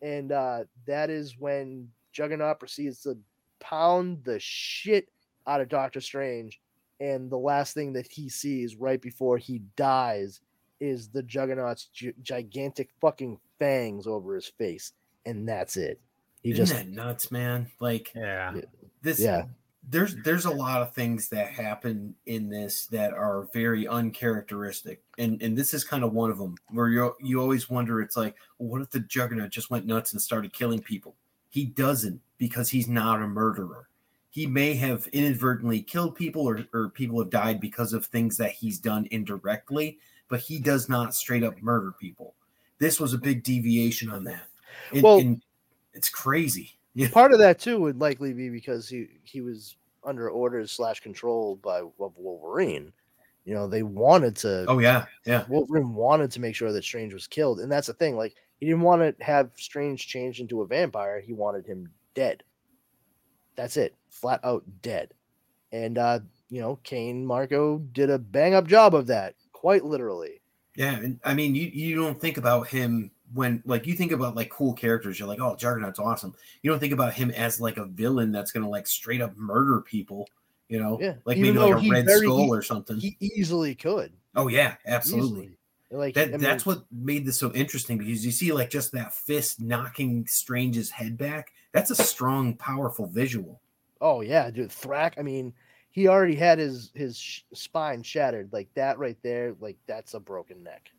[0.00, 3.18] And uh, that is when Juggernaut proceeds to
[3.60, 5.10] pound the shit
[5.46, 6.62] out of Doctor Strange.
[6.98, 10.40] And the last thing that he sees right before he dies
[10.80, 14.94] is the Juggernaut's gi- gigantic fucking fangs over his face.
[15.26, 16.00] And that's it.
[16.42, 17.70] He Isn't just, that nuts, man?
[17.80, 18.54] Like Yeah.
[19.02, 19.44] this Yeah.
[19.90, 25.40] There's there's a lot of things that happen in this that are very uncharacteristic and
[25.42, 28.36] and this is kind of one of them where you you always wonder it's like
[28.56, 31.14] what if the juggernaut just went nuts and started killing people
[31.50, 33.88] he doesn't because he's not a murderer
[34.30, 38.52] he may have inadvertently killed people or, or people have died because of things that
[38.52, 42.34] he's done indirectly but he does not straight up murder people
[42.78, 44.46] this was a big deviation on that.
[44.92, 45.42] And, Well- and
[45.92, 46.76] it's crazy.
[46.94, 47.10] Yeah.
[47.10, 51.56] Part of that too would likely be because he he was under orders slash control
[51.56, 52.92] by Wolverine.
[53.44, 54.64] You know, they wanted to.
[54.68, 55.44] Oh yeah, yeah.
[55.48, 58.16] Wolverine wanted to make sure that Strange was killed, and that's the thing.
[58.16, 61.20] Like he didn't want to have Strange changed into a vampire.
[61.20, 62.42] He wanted him dead.
[63.56, 65.12] That's it, flat out dead.
[65.72, 70.40] And uh, you know, Cain Marko did a bang up job of that, quite literally.
[70.76, 74.36] Yeah, and I mean, you you don't think about him when like you think about
[74.36, 75.18] like cool characters.
[75.18, 76.34] You're like, oh, Juggernaut's awesome.
[76.62, 79.80] You don't think about him as like a villain that's gonna like straight up murder
[79.80, 80.28] people.
[80.68, 82.98] You know, Yeah, like even maybe like a Red very Skull e- or something.
[82.98, 84.12] He easily could.
[84.34, 85.40] oh yeah, absolutely.
[85.44, 85.58] Easily.
[85.90, 88.92] Like That I mean, that's what made this so interesting because you see like just
[88.92, 91.52] that fist knocking Strange's head back.
[91.72, 93.60] That's a strong, powerful visual.
[94.00, 95.14] Oh yeah, dude, Thrack.
[95.18, 95.52] I mean,
[95.90, 98.52] he already had his his sh- spine shattered.
[98.52, 100.90] Like that right there, like that's a broken neck.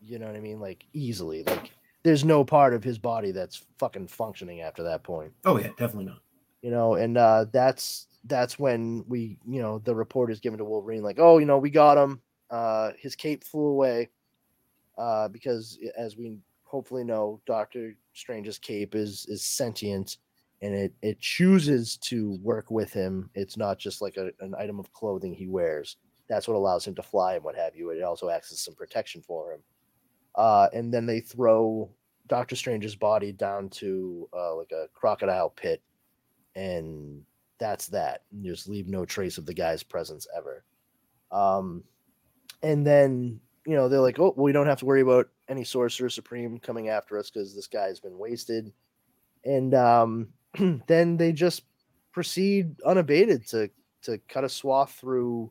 [0.00, 0.60] You know what I mean?
[0.60, 1.42] Like easily.
[1.44, 1.72] Like
[2.02, 5.32] there's no part of his body that's fucking functioning after that point.
[5.44, 6.20] Oh yeah, definitely not.
[6.62, 10.64] You know, and uh that's that's when we, you know, the report is given to
[10.64, 12.20] Wolverine, like, oh, you know, we got him.
[12.50, 14.10] Uh his cape flew away.
[14.96, 20.18] Uh, because as we hopefully know, Doctor Strange's cape is is sentient
[20.60, 23.30] and it it chooses to work with him.
[23.34, 25.96] It's not just like a, an item of clothing he wears.
[26.28, 27.90] That's what allows him to fly and what have you.
[27.90, 29.60] It also acts as some protection for him.
[30.38, 31.90] Uh, and then they throw
[32.28, 35.82] Doctor Strange's body down to uh, like a crocodile pit,
[36.54, 37.22] and
[37.58, 38.22] that's that.
[38.30, 40.64] You just leave no trace of the guy's presence ever.
[41.32, 41.82] Um,
[42.62, 45.64] and then you know they're like, oh, well, we don't have to worry about any
[45.64, 48.72] Sorcerer Supreme coming after us because this guy's been wasted.
[49.44, 50.28] And um,
[50.86, 51.64] then they just
[52.12, 53.70] proceed unabated to
[54.02, 55.50] to cut a swath through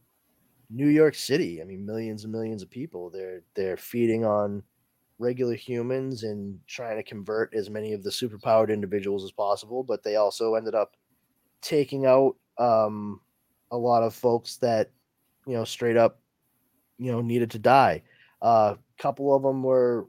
[0.70, 1.62] New York City.
[1.62, 3.10] I mean, millions and millions of people.
[3.10, 4.64] They're they're feeding on
[5.20, 9.84] regular humans and trying to convert as many of the superpowered individuals as possible.
[9.84, 10.96] But they also ended up
[11.62, 13.22] taking out um,
[13.72, 14.92] a lot of folks that
[15.46, 16.20] you know straight up
[16.98, 18.04] you know needed to die.
[18.42, 20.08] A uh, couple of them were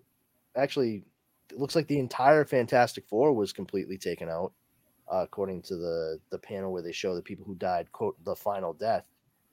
[0.57, 1.05] actually.
[1.51, 4.53] It looks like the entire Fantastic Four was completely taken out,
[5.11, 7.91] uh, according to the the panel where they show the people who died.
[7.93, 9.05] Quote the final death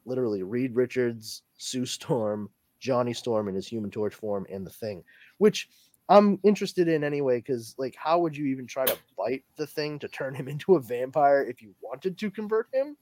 [0.05, 2.49] literally Reed Richards, Sue Storm,
[2.85, 5.03] Johnny Storm in his Human Torch form, and the Thing,
[5.39, 5.69] which
[6.07, 7.37] I'm interested in anyway.
[7.39, 10.75] Because like, how would you even try to bite the Thing to turn him into
[10.75, 12.95] a vampire if you wanted to convert him?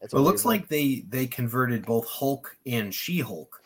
[0.00, 3.62] That's Well, it looks like they they converted both Hulk and She Hulk,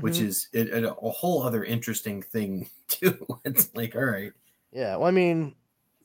[0.00, 0.26] which Mhm.
[0.26, 3.26] is a, a whole other interesting thing too.
[3.44, 4.32] It's like, all right,
[4.72, 4.96] yeah.
[4.96, 5.56] Well, I mean,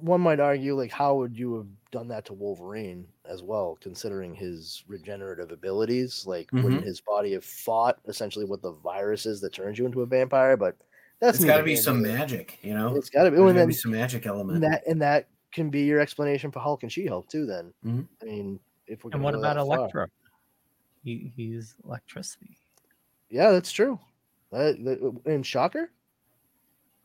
[0.02, 4.34] one might argue like, how would you have done that to Wolverine as well, considering
[4.36, 6.26] his regenerative abilities?
[6.26, 6.86] Like, wouldn't Mm-hmm.
[6.86, 10.58] his body have fought essentially what the virus is that turns you into a vampire?
[10.58, 10.76] But
[11.20, 12.18] that's it's got to be some there.
[12.18, 12.96] magic, you know.
[12.96, 13.38] It's got to be.
[13.38, 14.56] There's and then be some magic element.
[14.64, 17.46] and that and that can be your explanation for Hulk and She-Hulk too.
[17.46, 18.08] Then Mhm.
[18.22, 19.58] I mean, if we're And gonna what about.
[19.58, 20.08] Electro?
[21.04, 22.58] He, he's electricity.
[23.30, 24.00] Yeah, that's true.
[24.54, 25.92] Uh, the- and Shocker.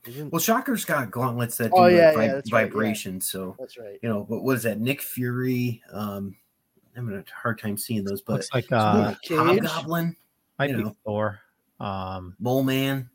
[0.07, 2.67] Isn't- well, Shocker's got gauntlets that do Oh, yeah, vi- yeah, that's right, yeah.
[2.69, 3.99] vibration, so that's right.
[4.03, 4.25] you know.
[4.29, 4.79] But what is that?
[4.81, 5.83] Nick Fury.
[5.93, 6.37] Um,
[6.97, 9.39] I'm having a hard time seeing those, but Looks like uh, Luke Cage.
[9.67, 10.17] Hobgoblin,
[10.59, 10.97] might you be know.
[11.05, 11.41] Thor.
[11.81, 13.11] Um, Mole Man.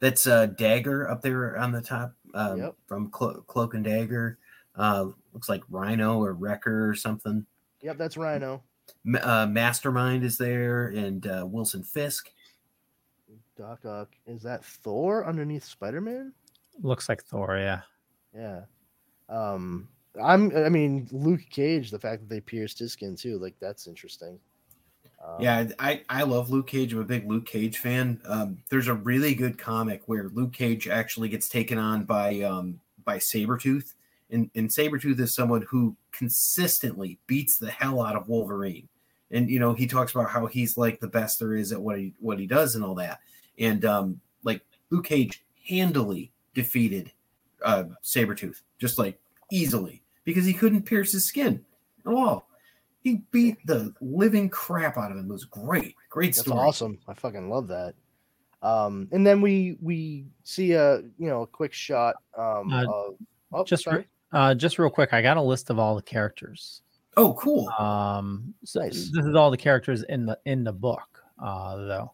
[0.00, 2.74] That's uh, Dagger up there on the top um, Yep.
[2.86, 4.38] from Clo- Cloak and Dagger.
[4.74, 7.44] Uh, looks like Rhino or Wrecker or something.
[7.82, 8.62] Yep, that's Rhino.
[9.04, 12.30] M- uh, Mastermind is there, and uh, Wilson Fisk.
[13.60, 14.08] Doc Ock.
[14.26, 16.32] Is that Thor underneath Spider-Man?
[16.82, 17.58] looks like Thor.
[17.58, 17.82] Yeah.
[18.34, 18.62] Yeah.
[19.28, 19.86] Um,
[20.22, 20.56] I'm.
[20.56, 21.90] I mean, Luke Cage.
[21.90, 24.38] The fact that they pierced his skin too, like that's interesting.
[25.22, 26.94] Um, Yeah, I I love Luke Cage.
[26.94, 28.20] I'm a big Luke Cage fan.
[28.24, 32.80] Um, there's a really good comic where Luke Cage actually gets taken on by um,
[33.04, 33.92] by Sabretooth.
[34.32, 38.88] And, and Sabretooth is someone who consistently beats the hell out of Wolverine.
[39.32, 41.98] And you know, he talks about how he's like the best there is at what
[41.98, 43.20] he what he does and all that.
[43.58, 47.12] And um, like Luke Cage handily defeated
[47.64, 49.18] uh Sabretooth, just like
[49.52, 51.64] easily, because he couldn't pierce his skin
[52.06, 52.48] at all.
[53.02, 55.30] He beat the living crap out of him.
[55.30, 55.94] It was great.
[56.10, 56.58] Great That's story.
[56.60, 56.98] awesome.
[57.08, 57.94] I fucking love that.
[58.62, 63.14] Um, and then we we see a you know a quick shot um Uh, of
[63.52, 66.82] oh just re- uh, just real quick, I got a list of all the characters.
[67.16, 67.68] Oh, cool.
[67.70, 69.10] Um, so Nice.
[69.12, 72.12] this is all the characters in the in the book, uh, though.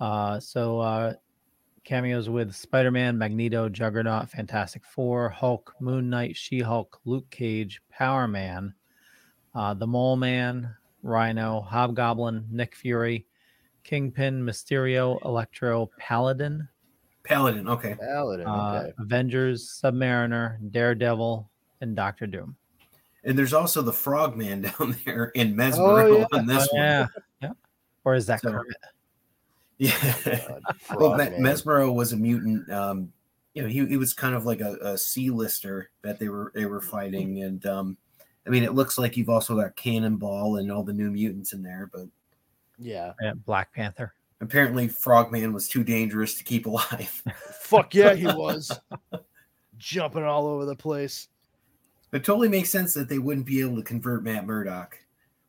[0.00, 1.14] Uh, so uh,
[1.84, 8.74] cameos with Spider-Man, Magneto, Juggernaut, Fantastic Four, Hulk, Moon Knight, She-Hulk, Luke Cage, Power Man,
[9.54, 13.26] uh, the Mole Man, Rhino, Hobgoblin, Nick Fury,
[13.84, 16.68] Kingpin, Mysterio, Electro, Paladin,
[17.24, 17.66] Paladin.
[17.68, 17.94] Okay.
[17.98, 18.46] Paladin.
[18.46, 18.92] uh, Okay.
[19.00, 22.54] Avengers, Submariner, Daredevil, and Doctor Doom.
[23.24, 26.26] And there's also the Frogman down there in Mesmero yeah.
[26.38, 26.82] on this Oh, one.
[26.84, 27.06] yeah,
[27.42, 27.50] yeah.
[28.04, 28.76] Or is that So- Kermit?
[29.78, 30.14] Yeah.
[30.24, 30.62] God,
[30.96, 32.70] well, Me- Mesmero was a mutant.
[32.70, 33.12] Um,
[33.54, 36.52] you know, he, he was kind of like a, a sea lister that they were
[36.54, 37.96] they were fighting, and um,
[38.46, 41.62] I mean, it looks like you've also got Cannonball and all the new mutants in
[41.62, 42.06] there, but
[42.78, 43.12] Yeah.
[43.20, 44.12] Yeah, Black Panther.
[44.40, 47.22] apparently Frogman was too dangerous to keep alive.
[47.60, 48.70] Fuck yeah, he was
[49.78, 51.28] jumping all over the place.
[52.12, 54.98] It totally makes sense that they wouldn't be able to convert Matt Murdock.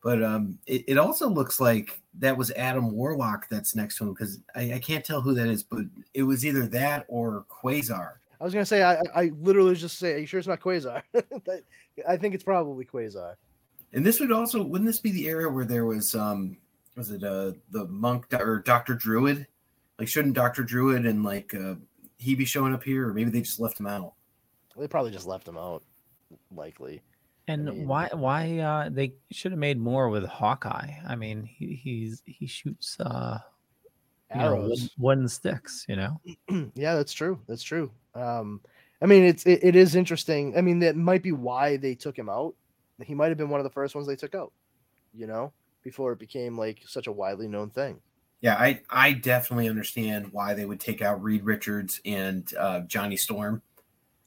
[0.03, 4.13] But um, it, it also looks like that was Adam Warlock that's next to him
[4.13, 5.81] because I, I can't tell who that is, but
[6.13, 8.13] it was either that or Quasar.
[8.39, 10.59] I was gonna say I, I literally was just say, Are you sure it's not
[10.59, 11.01] Quasar?
[12.07, 13.35] I think it's probably Quasar.
[13.93, 16.57] And this would also wouldn't this be the era where there was um
[16.95, 19.47] was it uh the monk or Doctor Druid?
[19.97, 21.75] Like shouldn't Doctor Druid and like uh
[22.17, 24.13] he be showing up here, or maybe they just left him out?
[24.75, 25.83] They probably just left him out,
[26.55, 27.01] likely.
[27.47, 30.91] And mean- why why uh they should have made more with Hawkeye.
[31.07, 33.39] I mean, he, he's he shoots uh
[34.33, 34.89] you know, wooden, Arrows.
[34.97, 36.19] wooden sticks, you know.
[36.75, 37.39] yeah, that's true.
[37.47, 37.91] That's true.
[38.13, 38.61] Um,
[39.01, 40.57] I mean, it's it, it is interesting.
[40.57, 42.55] I mean, that might be why they took him out.
[43.03, 44.51] He might have been one of the first ones they took out.
[45.13, 47.99] You know, before it became like such a widely known thing.
[48.41, 53.17] Yeah, I I definitely understand why they would take out Reed Richards and uh, Johnny
[53.17, 53.61] Storm.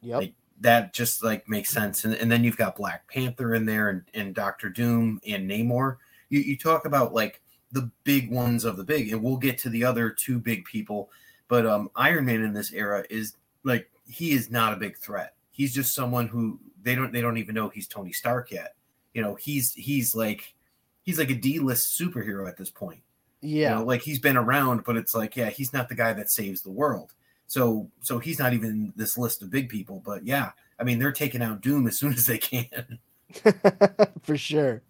[0.02, 0.18] Yep.
[0.18, 2.04] Like, that just like makes sense.
[2.04, 5.96] And, and then you've got Black Panther in there and, and Doctor Doom and Namor.
[6.28, 7.40] You, you talk about like
[7.72, 11.10] the big ones of the big, and we'll get to the other two big people.
[11.48, 15.34] But um, Iron Man in this era is like he is not a big threat.
[15.50, 18.74] He's just someone who they don't they don't even know he's Tony Stark yet.
[19.14, 20.54] You know, he's he's like
[21.02, 23.00] he's like a D list superhero at this point.
[23.40, 23.70] yeah.
[23.70, 26.30] You know, like he's been around, but it's like, yeah, he's not the guy that
[26.30, 27.14] saves the world.
[27.50, 30.00] So so he's not even this list of big people.
[30.06, 33.00] But yeah, I mean they're taking out Doom as soon as they can.
[34.22, 34.82] for sure.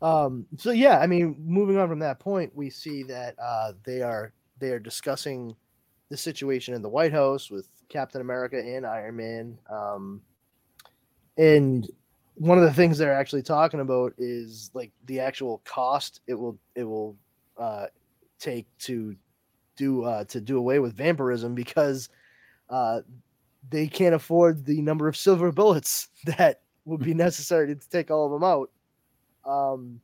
[0.00, 4.00] Um, so yeah, I mean, moving on from that point, we see that uh, they
[4.00, 5.54] are they are discussing
[6.08, 9.58] the situation in the White House with Captain America and Iron Man.
[9.70, 10.22] Um,
[11.36, 11.86] and
[12.36, 16.58] one of the things they're actually talking about is like the actual cost it will
[16.74, 17.14] it will
[17.58, 17.88] uh,
[18.38, 19.14] take to
[19.76, 22.08] do uh, to do away with vampirism because
[22.70, 23.00] uh,
[23.70, 28.26] they can't afford the number of silver bullets that would be necessary to take all
[28.26, 28.70] of them out.
[29.44, 30.00] Um,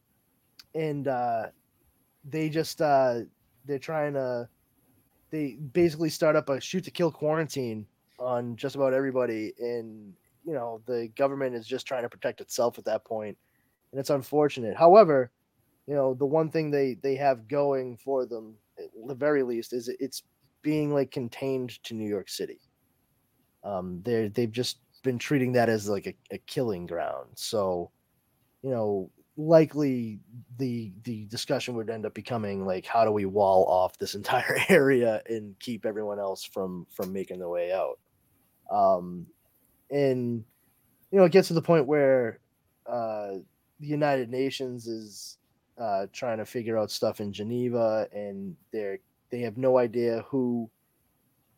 [0.74, 1.46] and uh,
[2.24, 3.20] they just uh,
[3.64, 4.48] they're trying to
[5.30, 7.86] they basically start up a shoot to kill quarantine
[8.18, 10.12] on just about everybody, and
[10.44, 13.36] you know the government is just trying to protect itself at that point,
[13.92, 14.76] and it's unfortunate.
[14.76, 15.30] However,
[15.86, 18.54] you know the one thing they they have going for them,
[19.06, 20.22] the very least, is it's
[20.62, 22.60] being like contained to New York City.
[23.64, 27.28] Um, they they've just been treating that as like a, a killing ground.
[27.34, 27.90] So,
[28.62, 30.20] you know, likely
[30.58, 34.58] the the discussion would end up becoming like how do we wall off this entire
[34.68, 37.98] area and keep everyone else from from making their way out.
[38.70, 39.26] Um,
[39.90, 40.44] and
[41.10, 42.38] you know, it gets to the point where
[42.86, 43.38] uh,
[43.80, 45.38] the United Nations is
[45.80, 48.98] uh, trying to figure out stuff in Geneva, and they're
[49.30, 50.70] they have no idea who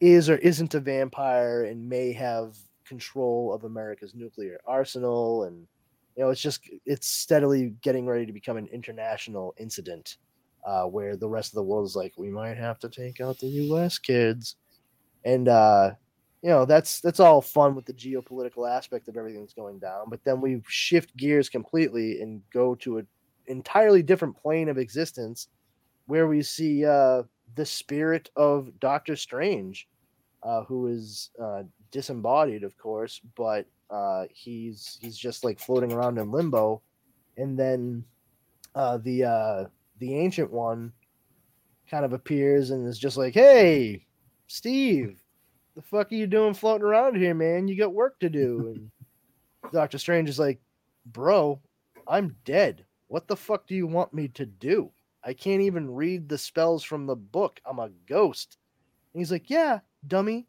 [0.00, 5.44] is or isn't a vampire and may have control of America's nuclear arsenal.
[5.44, 5.66] And
[6.16, 10.18] you know it's just it's steadily getting ready to become an international incident
[10.66, 13.38] uh, where the rest of the world is like we might have to take out
[13.38, 14.56] the US kids.
[15.24, 15.92] And uh
[16.42, 20.06] you know that's that's all fun with the geopolitical aspect of everything that's going down.
[20.10, 23.06] But then we shift gears completely and go to an
[23.52, 25.48] entirely different plane of existence
[26.06, 27.22] where we see uh
[27.54, 29.86] the spirit of Doctor Strange
[30.42, 36.18] uh, who is uh, disembodied, of course, but uh, he's he's just like floating around
[36.18, 36.82] in limbo,
[37.36, 38.04] and then
[38.74, 39.64] uh, the uh,
[39.98, 40.92] the ancient one
[41.90, 44.06] kind of appears and is just like, "Hey,
[44.48, 45.20] Steve,
[45.76, 47.68] the fuck are you doing floating around here, man?
[47.68, 48.90] You got work to do." And
[49.72, 50.60] Doctor Strange is like,
[51.06, 51.60] "Bro,
[52.08, 52.84] I'm dead.
[53.12, 54.90] What the fuck do you want me to do?
[55.22, 57.60] I can't even read the spells from the book.
[57.66, 58.56] I'm a ghost."
[59.12, 60.46] And he's like, "Yeah, dummy,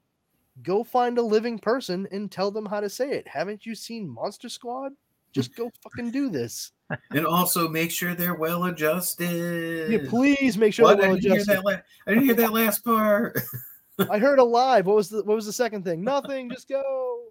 [0.61, 3.27] go find a living person and tell them how to say it.
[3.27, 4.93] Haven't you seen Monster Squad?
[5.33, 6.71] Just go fucking do this.
[7.11, 9.91] and also make sure they're well adjusted.
[9.91, 10.99] Yeah, please make sure What?
[10.99, 11.57] they're I well adjusted.
[11.57, 11.65] that.
[11.65, 13.41] La- I didn't hear that last part.
[14.09, 14.85] I heard alive.
[14.85, 16.01] What was the what was the second thing?
[16.15, 16.49] Nothing.
[16.49, 17.25] Just go.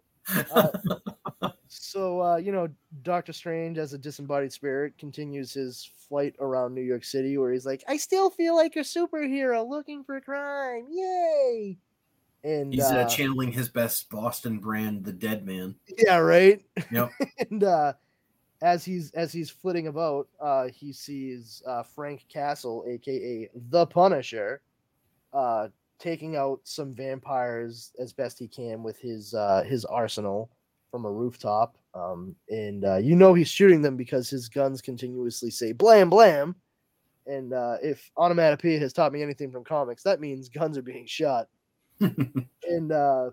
[0.52, 0.68] Uh,
[1.80, 2.68] So uh, you know,
[3.02, 7.64] Doctor Strange as a disembodied spirit continues his flight around New York City where he's
[7.64, 10.86] like, I still feel like a superhero looking for crime.
[10.90, 11.78] Yay.
[12.44, 15.74] And He's uh, uh, channeling his best Boston brand, the Dead Man.
[15.96, 16.60] yeah, right.
[16.90, 17.10] Yep.
[17.50, 17.94] and uh
[18.60, 24.60] as he's as he's flitting about, uh he sees uh Frank Castle, aka the Punisher,
[25.32, 25.68] uh
[25.98, 30.50] taking out some vampires as best he can with his uh his arsenal
[30.92, 31.76] from a rooftop.
[31.94, 36.54] Um and uh you know he's shooting them because his guns continuously say blam blam.
[37.26, 41.06] And uh if onomatopoeia has taught me anything from comics, that means guns are being
[41.06, 41.48] shot
[42.00, 43.30] and uh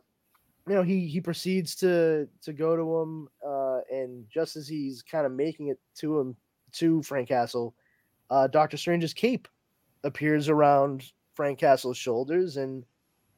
[0.68, 5.02] you know he he proceeds to to go to him uh and just as he's
[5.02, 6.36] kind of making it to him
[6.72, 7.74] to frank castle
[8.30, 9.48] uh dr strange's cape
[10.04, 12.86] appears around frank castle's shoulders and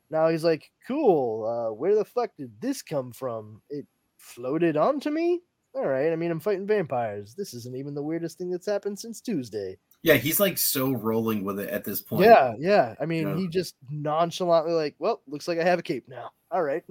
[0.09, 3.85] now he's like cool uh where the fuck did this come from it
[4.21, 5.41] floated onto me
[5.73, 8.97] all right i mean i'm fighting vampires this isn't even the weirdest thing that's happened
[8.97, 12.25] since tuesday yeah, he's like so rolling with it at this point.
[12.25, 12.95] yeah, yeah.
[12.99, 16.31] I mean, he just nonchalantly like, well, looks like I have a cape now.
[16.49, 16.83] All right.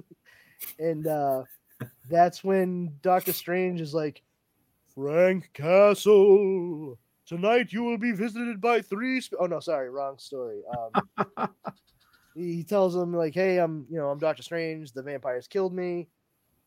[0.79, 1.43] And uh
[2.09, 4.21] that's when Doctor Strange is like,
[4.93, 9.19] Frank Castle, tonight you will be visited by three.
[9.19, 9.39] Sp-.
[9.39, 10.61] Oh no, sorry, wrong story.
[10.77, 11.49] Um,
[12.35, 14.93] he he tells him like, hey, I'm, you know, I'm Doctor Strange.
[14.93, 16.07] The vampires killed me,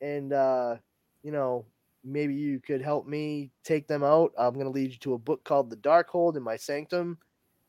[0.05, 0.77] and uh,
[1.23, 1.65] you know,
[2.05, 4.33] maybe you could help me take them out.
[4.39, 7.19] I'm gonna lead you to a book called The Darkhold in my sanctum,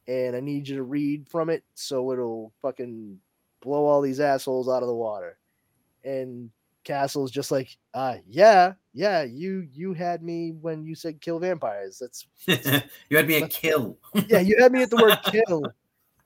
[0.08, 3.18] and I need you to read from it so it'll fucking
[3.62, 5.38] blow all these assholes out of the water.
[6.04, 6.52] And
[6.84, 12.00] Castle's just like, uh, yeah, yeah, you you had me when you said kill vampires.
[12.00, 12.28] That's
[13.10, 13.98] you had me a kill.
[14.28, 15.62] yeah, you had me at the word kill.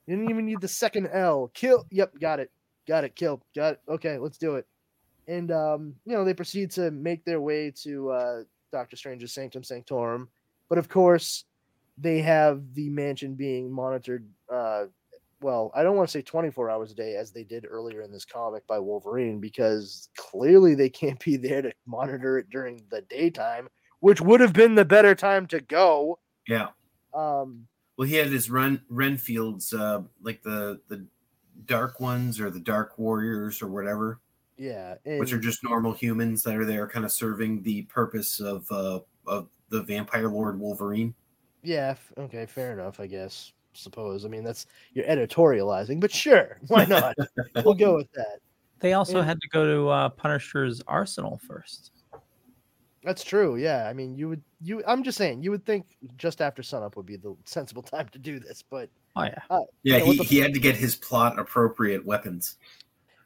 [0.06, 1.52] You didn't even need the second L.
[1.54, 1.86] Kill.
[1.92, 2.50] Yep, got it.
[2.88, 3.14] Got it.
[3.14, 3.40] Kill.
[3.54, 3.80] Got it.
[3.88, 4.66] Okay, let's do it.
[5.30, 9.62] And um, you know, they proceed to make their way to uh Doctor Strange's Sanctum
[9.62, 10.28] Sanctorum.
[10.68, 11.44] But of course,
[11.96, 14.86] they have the mansion being monitored uh
[15.42, 18.12] well, I don't want to say 24 hours a day as they did earlier in
[18.12, 23.00] this comic by Wolverine because clearly they can't be there to monitor it during the
[23.02, 23.68] daytime,
[24.00, 26.18] which would have been the better time to go.
[26.48, 26.68] Yeah.
[27.14, 31.06] Um Well, he had his Ren Renfields, uh, like the the
[31.66, 34.20] dark ones or the dark warriors or whatever,
[34.60, 38.70] yeah, which are just normal humans that are there, kind of serving the purpose of
[38.70, 41.14] uh, of the vampire lord Wolverine.
[41.62, 43.52] Yeah, f- okay, fair enough, I guess.
[43.72, 44.24] Suppose.
[44.24, 47.14] I mean, that's you're editorializing, but sure, why not?
[47.64, 48.38] we'll go with that.
[48.80, 51.92] They also And- had to go to uh, Punisher's arsenal first.
[53.02, 53.56] That's true.
[53.56, 54.82] Yeah, I mean, you would you.
[54.86, 55.86] I'm just saying, you would think
[56.18, 59.58] just after sunup would be the sensible time to do this, but Oh yeah, Yeah,
[59.84, 62.56] Yeah, what he, the- he had to get his plot appropriate weapons.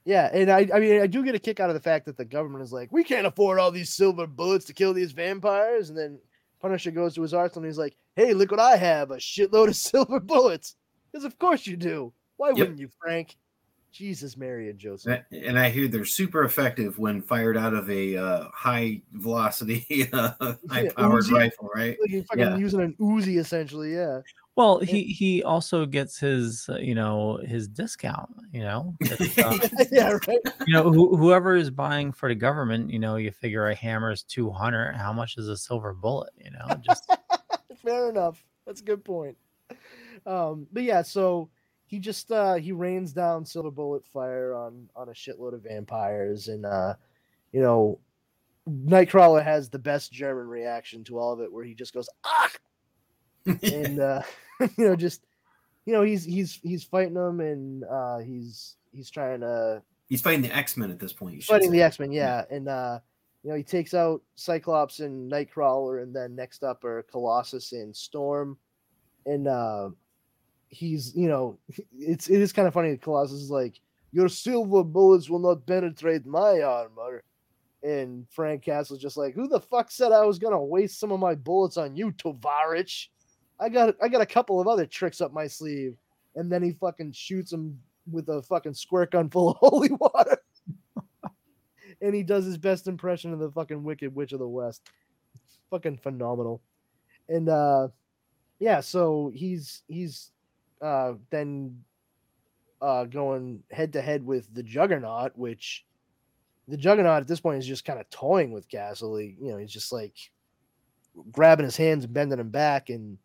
[0.05, 2.17] Yeah, and I I mean, I do get a kick out of the fact that
[2.17, 5.89] the government is like, we can't afford all these silver bullets to kill these vampires,
[5.89, 6.19] and then
[6.61, 9.69] Punisher goes to his arsenal and he's like, hey, look what I have, a shitload
[9.69, 10.77] of silver bullets.
[11.13, 12.13] Because of course you do.
[12.37, 13.37] Why wouldn't you, Frank?
[13.93, 15.21] Jesus, Mary, and Joseph.
[15.31, 20.33] And I hear they're super effective when fired out of a uh, high velocity, uh,
[20.69, 21.97] high powered rifle, right?
[22.01, 22.57] Like you're fucking Yeah.
[22.57, 23.95] using an Uzi, essentially.
[23.95, 24.21] Yeah.
[24.57, 28.31] Well, he he also gets his uh, you know his discount.
[28.53, 29.59] You know, uh,
[29.91, 30.39] yeah, right.
[30.67, 32.91] you know who, whoever is buying for the government.
[32.91, 34.95] You know, you figure a hammer is two hundred.
[34.95, 36.33] How much is a silver bullet?
[36.39, 37.11] You know, just
[37.85, 38.45] Fair enough.
[38.65, 39.37] That's a good point.
[40.25, 41.51] Um, but yeah, so
[41.87, 46.49] he just uh he rains down silver bullet fire on on a shitload of vampires,
[46.49, 46.95] and uh,
[47.53, 47.99] you know,
[48.69, 52.51] Nightcrawler has the best German reaction to all of it, where he just goes ah,
[53.47, 54.23] and uh,
[54.61, 55.23] you know, just
[55.87, 60.43] you know, he's he's he's fighting them, and uh, he's he's trying to He's fighting
[60.43, 61.35] the X Men at this point.
[61.35, 61.79] you fighting say.
[61.79, 62.99] the X Men, yeah, and uh,
[63.43, 67.95] you know he takes out Cyclops and Nightcrawler, and then next up are Colossus and
[67.95, 68.59] Storm,
[69.25, 69.89] and uh,
[70.69, 71.59] he's you know
[71.99, 72.91] it's it is kind of funny.
[72.91, 73.81] that Colossus is like,
[74.13, 77.23] "Your silver bullets will not penetrate my armor,"
[77.83, 81.21] and Frank Castle's just like, "Who the fuck said I was gonna waste some of
[81.21, 83.09] my bullets on you, Tovarich?
[83.61, 85.97] I got I got a couple of other tricks up my sleeve,"
[86.35, 87.81] and then he fucking shoots him
[88.11, 90.39] with a fucking squirt gun full of holy water
[92.01, 94.83] and he does his best impression of the fucking Wicked Witch of the West.
[95.71, 96.61] Fucking phenomenal.
[97.29, 97.89] And uh
[98.59, 100.31] yeah, so he's he's
[100.83, 101.83] uh then
[102.83, 105.85] uh going head to head with the Juggernaut, which
[106.69, 108.67] the Juggernaut at this point is just kind of toying with.
[108.71, 110.31] He, you know, he's just like
[111.33, 113.19] grabbing his hands and bending him back and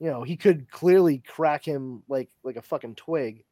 [0.00, 3.44] you know, he could clearly crack him like like a fucking twig.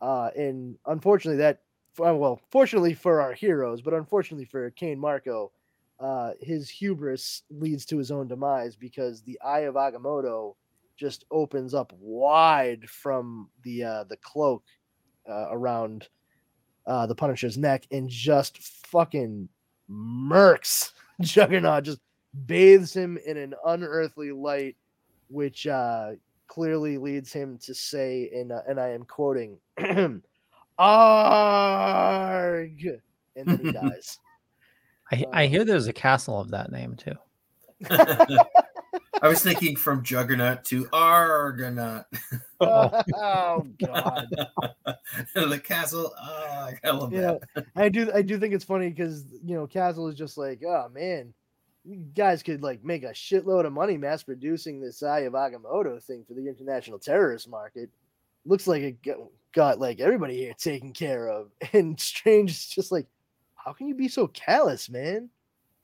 [0.00, 1.60] Uh and unfortunately that
[2.00, 5.50] uh, well, fortunately for our heroes, but unfortunately for Cain Marko,
[5.98, 10.54] uh, his hubris leads to his own demise because the eye of Agamotto
[10.96, 14.62] just opens up wide from the uh, the cloak
[15.28, 16.08] uh, around
[16.86, 19.48] uh, the Punisher's neck and just fucking
[19.90, 22.00] murks Juggernaut, just
[22.46, 24.76] bathes him in an unearthly light,
[25.28, 26.12] which uh,
[26.46, 29.58] clearly leads him to say, in, uh, and I am quoting,
[30.78, 32.84] "Arg,"
[33.36, 34.18] and then he dies.
[35.10, 37.14] I, I hear there's a castle of that name too.
[39.22, 42.06] I was thinking from Juggernaut to Argonaut.
[42.60, 44.26] oh, oh God!
[45.34, 46.12] the castle.
[46.20, 47.66] Oh, I love Yeah, that.
[47.74, 48.10] I do.
[48.14, 51.34] I do think it's funny because you know Castle is just like, oh man, you
[52.14, 56.24] guys could like make a shitload of money mass producing this Eye of Agamotto thing
[56.26, 57.90] for the international terrorist market.
[58.44, 59.16] Looks like it got,
[59.54, 61.50] got like everybody here taken care of.
[61.72, 63.06] And Strange is just like,
[63.54, 65.30] how can you be so callous, man?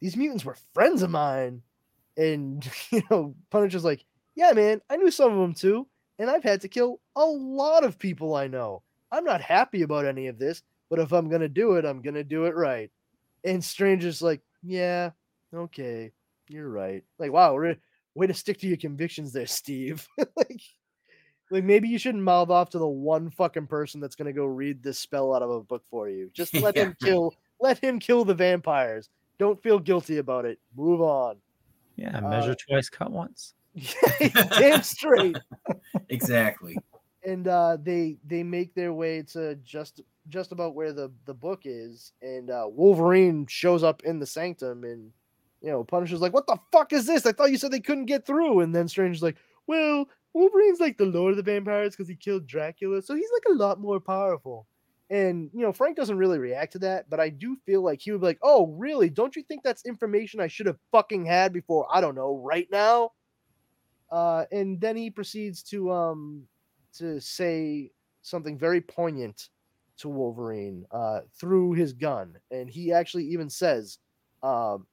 [0.00, 1.62] These mutants were friends of mine.
[2.16, 5.86] And you know, Punisher's like, yeah, man, I knew some of them too,
[6.18, 8.82] and I've had to kill a lot of people I know.
[9.12, 12.24] I'm not happy about any of this, but if I'm gonna do it, I'm gonna
[12.24, 12.90] do it right.
[13.44, 15.10] And Strange Stranger's like, yeah,
[15.54, 16.12] okay,
[16.48, 17.02] you're right.
[17.18, 17.78] Like, wow, re-
[18.14, 20.06] way to stick to your convictions there, Steve.
[20.36, 20.60] like,
[21.50, 24.82] like maybe you shouldn't mouth off to the one fucking person that's gonna go read
[24.82, 26.30] this spell out of a book for you.
[26.34, 29.08] Just let him kill, let him kill the vampires.
[29.38, 30.58] Don't feel guilty about it.
[30.76, 31.36] Move on.
[31.96, 33.54] Yeah, Uh, measure twice, cut once.
[34.58, 35.36] Damn straight.
[36.08, 36.76] Exactly.
[37.24, 41.62] and uh, they they make their way to just just about where the the book
[41.64, 45.10] is, and uh, Wolverine shows up in the sanctum, and
[45.64, 47.24] you know Punisher's like, "What the fuck is this?
[47.24, 49.36] I thought you said they couldn't get through." And then Strange's like,
[49.66, 53.54] "Well, Wolverine's like the Lord of the Vampires because he killed Dracula, so he's like
[53.54, 54.66] a lot more powerful."
[55.10, 58.12] And you know Frank doesn't really react to that, but I do feel like he
[58.12, 59.08] would be like, "Oh, really?
[59.08, 61.86] Don't you think that's information I should have fucking had before?
[61.90, 63.12] I don't know, right now."
[64.10, 66.46] Uh, and then he proceeds to um
[66.98, 67.90] to say
[68.22, 69.48] something very poignant
[69.96, 73.98] to Wolverine uh, through his gun, and he actually even says,
[74.42, 74.86] um,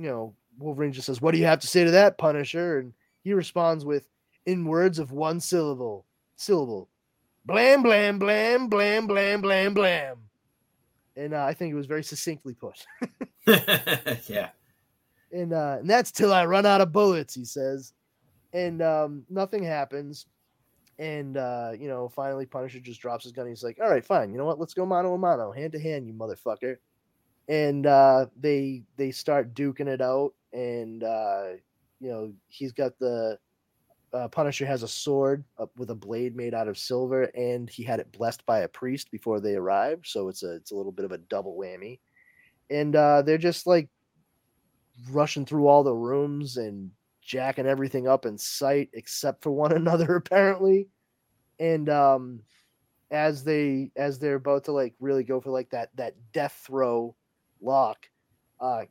[0.00, 2.94] you know, Wolverine just says, "What do you have to say to that, Punisher?" And
[3.22, 4.08] he responds with,
[4.46, 6.88] "In words of one syllable, syllable,
[7.44, 10.16] blam blam blam blam blam blam blam."
[11.16, 12.86] And uh, I think it was very succinctly put.
[13.46, 14.50] yeah.
[15.32, 17.92] and uh, and that's till I run out of bullets, he says.
[18.52, 20.26] And um, nothing happens.
[20.98, 23.46] And uh, you know, finally Punisher just drops his gun.
[23.46, 24.58] He's like, All right, fine, you know what?
[24.58, 26.76] Let's go mano a mano, hand to hand, you motherfucker.
[27.50, 31.48] And uh, they they start duking it out, and uh,
[32.00, 33.38] you know, he's got the
[34.12, 37.82] uh, Punisher has a sword up with a blade made out of silver, and he
[37.82, 40.06] had it blessed by a priest before they arrived.
[40.06, 41.98] So it's a it's a little bit of a double whammy.
[42.70, 43.88] And uh, they're just like
[45.10, 46.90] rushing through all the rooms and
[47.22, 50.88] jacking everything up in sight except for one another apparently
[51.58, 52.40] and um
[53.10, 57.14] as they as they're about to like really go for like that that death throw
[57.62, 58.08] lock
[58.60, 58.82] uh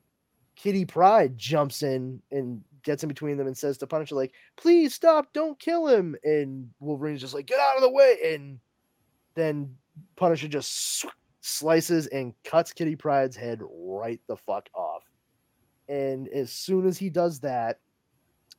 [0.56, 4.94] kitty pryde jumps in and gets in between them and says to punisher like please
[4.94, 6.16] stop don't kill him.
[6.24, 8.18] And wolverine's just like get out of the way.
[8.34, 8.60] And
[9.36, 9.76] then
[10.16, 11.06] punisher just
[11.42, 15.04] slices and cuts kitty pryde's head right the fuck off.
[15.88, 17.80] And as soon as he does that,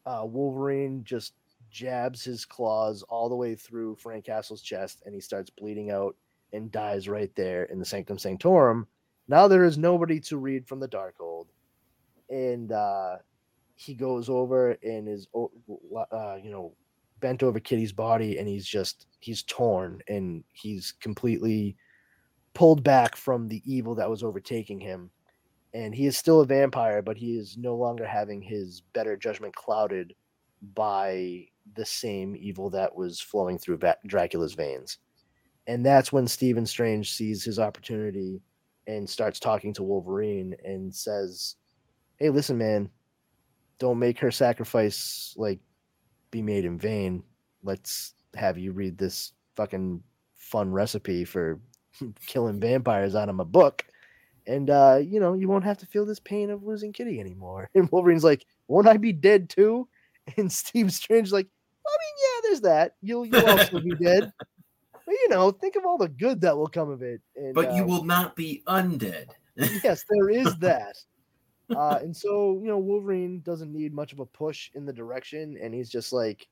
[0.06, 1.34] uh, Wolverine just
[1.70, 6.16] jabs his claws all the way through Frank Castle's chest, and he starts bleeding out
[6.52, 8.86] and dies right there in the Sanctum Sanctorum.
[9.31, 11.47] Now there is nobody to read from the Darkhold,
[12.28, 13.16] and uh,
[13.76, 16.74] he goes over and is, uh, you know,
[17.20, 21.76] bent over Kitty's body, and he's just he's torn and he's completely
[22.53, 25.11] pulled back from the evil that was overtaking him
[25.72, 29.55] and he is still a vampire, but he is no longer having his better judgment
[29.55, 30.14] clouded
[30.74, 34.99] by the same evil that was flowing through Dracula's veins.
[35.66, 38.43] And that's when Stephen Strange sees his opportunity
[38.87, 41.57] and starts talking to Wolverine and says,
[42.18, 42.91] "Hey, listen, man,
[43.78, 45.61] don't make her sacrifice like
[46.31, 47.22] be made in vain.
[47.62, 50.03] Let's have you read this fucking
[50.37, 51.61] fun recipe for
[52.26, 53.85] killing vampires out of my book."
[54.47, 57.70] and uh, you know, you won't have to feel this pain of losing Kitty anymore.
[57.74, 59.89] And Wolverine's like, "Won't I be dead too?"
[60.37, 61.47] And Steve Strange's like,
[61.87, 62.95] "I mean, yeah, there's that.
[63.01, 64.33] You'll you'll also be dead,
[65.31, 67.87] know, think of all the good that will come of it." And, But you uh,
[67.87, 69.28] will not be undead.
[69.57, 70.97] yes, there is that.
[71.74, 75.57] Uh, and so, you know, Wolverine doesn't need much of a push in the direction,
[75.62, 76.49] and he's just like,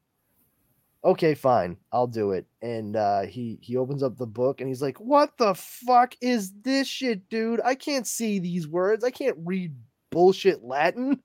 [1.04, 4.82] "Okay, fine, I'll do it." And uh, he he opens up the book, and he's
[4.82, 7.60] like, "What the fuck is this shit, dude?
[7.64, 9.04] I can't see these words.
[9.04, 9.74] I can't read
[10.10, 11.22] bullshit Latin.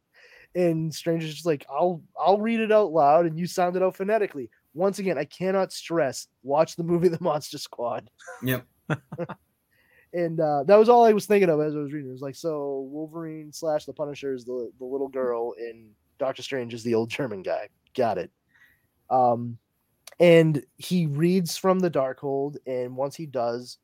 [0.55, 3.97] And Stranger's just like, I'll I'll read it out loud and you sound it out
[3.97, 4.49] phonetically.
[4.73, 8.09] Once again, I cannot stress watch the movie The Monster Squad.
[8.43, 8.65] Yep.
[10.13, 12.09] and uh, that was all I was thinking of as I was reading.
[12.09, 16.41] It was like, so Wolverine slash the Punisher is the, the little girl, and Doctor
[16.41, 17.69] Strange is the old German guy.
[17.95, 18.31] Got it.
[19.09, 19.57] Um,
[20.19, 23.77] and he reads from the Darkhold, and once he does,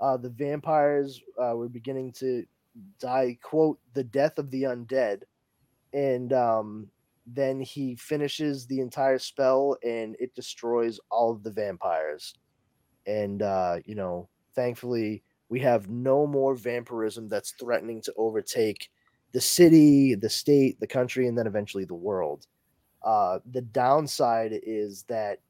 [0.00, 2.44] uh, the vampires uh, were beginning to
[3.00, 3.38] die.
[3.42, 5.22] Quote: "The death of the undead,"
[5.92, 6.90] and um,
[7.26, 12.34] then he finishes the entire spell, and it destroys all of the vampires.
[13.06, 18.90] And uh, you know, thankfully, we have no more vampirism that's threatening to overtake
[19.32, 22.46] the city, the state, the country, and then eventually the world.
[23.02, 25.40] Uh, the downside is that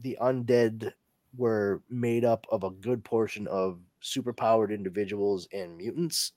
[0.00, 0.92] the undead
[1.36, 6.32] were made up of a good portion of superpowered individuals and mutants.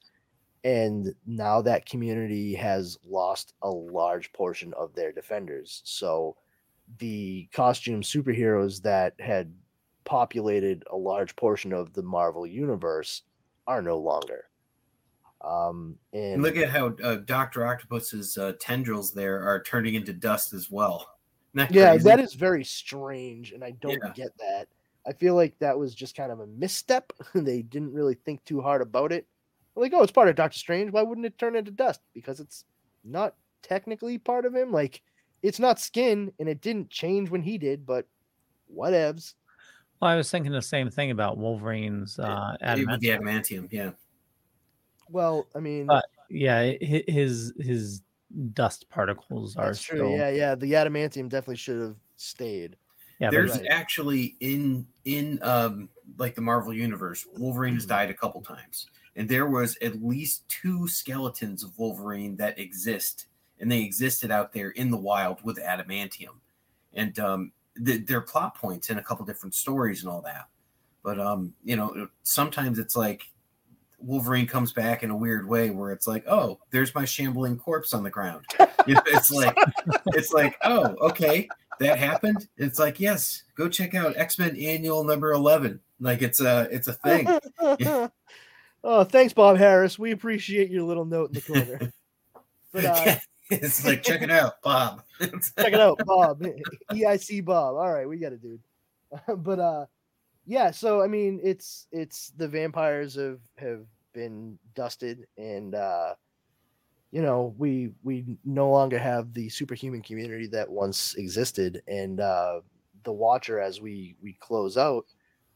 [0.64, 5.82] And now that community has lost a large portion of their defenders.
[5.86, 6.36] So
[6.98, 9.54] the costume superheroes that had
[10.06, 13.24] populated a large portion of the Marvel universe
[13.68, 14.50] are no longer.
[15.42, 20.14] Um, and, And look at how uh, Doctor Octopus's uh, tendrils there are turning into
[20.14, 21.16] dust as well.
[21.56, 22.04] That yeah, crazy?
[22.04, 24.14] that is very strange, and I don't Yeah.
[24.14, 24.68] get that.
[25.08, 27.12] I feel like that was just kind of a misstep.
[27.34, 29.26] they didn't really think too hard about it.
[29.80, 30.92] Like, oh, it's part of Doctor Strange.
[30.92, 32.02] Why wouldn't it turn into dust?
[32.14, 32.66] Because it's
[33.04, 34.72] not technically part of him.
[34.72, 35.02] Like,
[35.42, 37.86] it's not skin, and it didn't change when he did.
[37.86, 38.06] But
[38.76, 39.36] whatevs.
[40.02, 43.20] Well, I was thinking the same thing about Wolverine's uh, It- with the adamantium.
[43.22, 43.68] adamantium.
[43.72, 43.92] Yeah.
[45.10, 48.04] Well, I mean, But- Yeah, his his
[48.54, 49.98] dust particles are true.
[49.98, 50.12] still.
[50.12, 50.56] Yeah, yeah.
[50.56, 52.76] The adamantium definitely should have stayed.
[53.20, 53.68] Yeah, There's right.
[53.70, 57.78] actually in in um like the Marvel universe, Wolverine Mm-hmm.
[57.78, 62.58] has died a couple times, and there was at least two skeletons of Wolverine that
[62.60, 63.28] exist,
[63.60, 66.40] and they existed out there in the wild with adamantium,
[66.94, 67.52] and um,
[67.86, 70.48] th- they're plot points in a couple different stories and all that.
[71.04, 73.24] But um, you know, sometimes it's like
[74.00, 77.94] Wolverine comes back in a weird way where it's like, oh, there's my shambling corpse
[77.94, 78.46] on the ground.
[78.60, 79.56] It- it's like,
[80.08, 81.48] it's like, oh, okay,
[81.80, 82.48] that happened.
[82.58, 85.80] It's like, yes, go check out X Men Annual Number Eleven.
[86.00, 87.28] Like it's a, it's a thing.
[88.84, 90.00] oh, thanks, Bob Harras.
[90.00, 91.94] We appreciate your little note in the corner.
[92.72, 93.16] But uh,
[93.50, 95.02] it's like, check it out, Bob.
[95.20, 96.44] check it out, Bob.
[96.92, 97.78] EIC Bob.
[97.78, 98.62] All right, we got it, dude.
[99.44, 99.86] but uh
[100.46, 106.16] yeah, so I mean it's it's the vampires have have been dusted and uh
[107.12, 112.60] you know, we we no longer have the superhuman community that once existed and uh
[113.04, 115.06] the watcher as we we close out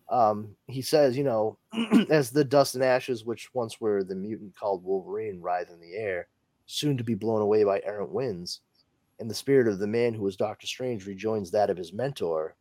[0.10, 1.58] um he says, you know,
[2.10, 5.96] as the dust and ashes which once were the mutant called Wolverine writhe in the
[5.96, 6.28] air,
[6.66, 8.62] soon to be blown away by errant winds
[9.20, 12.56] and the spirit of the man who was Doctor Strange rejoins that of his mentor,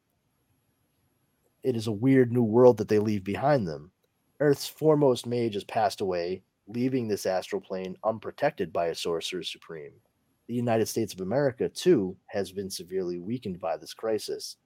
[1.63, 3.91] it is a weird new world that they leave behind them.
[4.41, 9.93] Earth's foremost mage has passed away, leaving this astral plane unprotected by a sorcerer supreme.
[10.49, 14.57] The United States of America, too, has been severely weakened by this crisis.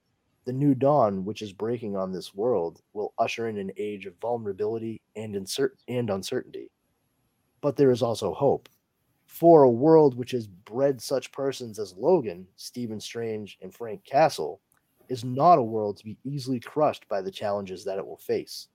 [0.45, 4.15] The new dawn, which is breaking on this world, will usher in an age of
[4.21, 6.71] vulnerability and, insert- and uncertainty.
[7.61, 8.69] But there is also hope
[9.27, 14.61] for a world which has bred such persons as Logan, Stephen Strange, and Frank Castle
[15.09, 18.67] is not a world to be easily crushed by the challenges that it will face.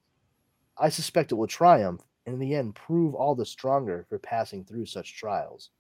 [0.78, 4.64] I suspect it will triumph and in the end prove all the stronger for passing
[4.64, 5.70] through such trials.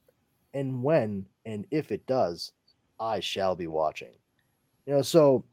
[0.54, 2.52] And when and if it does,
[3.00, 4.12] I shall be watching.
[4.86, 5.44] You know, so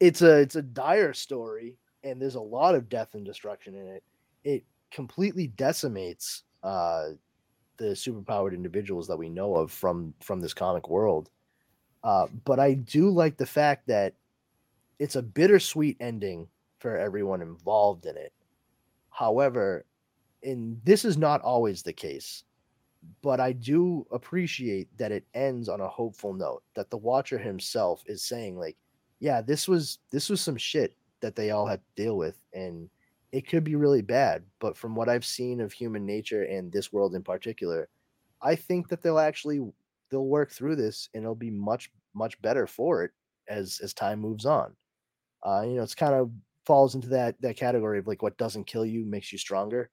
[0.00, 3.86] it's a it's a dire story and there's a lot of death and destruction in
[3.86, 4.04] it.
[4.44, 7.10] It completely decimates uh
[7.76, 11.30] the superpowered individuals that we know of from from this comic world.
[12.04, 14.14] Uh, but I do like the fact that
[14.98, 18.32] it's a bittersweet ending for everyone involved in it.
[19.18, 19.84] However,
[20.44, 22.44] and this is not always the case,
[23.20, 26.62] but I do appreciate that it ends on a hopeful note.
[26.76, 28.76] That the watcher himself is saying, like,
[29.18, 32.88] yeah, this was this was some shit that they all had to deal with, and
[33.32, 34.44] it could be really bad.
[34.60, 37.88] But from what I've seen of human nature and this world in particular,
[38.40, 39.60] I think that they'll actually
[40.12, 43.10] they'll work through this and it'll be much much better for it
[43.48, 44.76] as as time moves on.
[45.42, 46.30] Uh, you know, it's kind of
[46.68, 49.90] falls into that that category of like what doesn't kill you makes you stronger.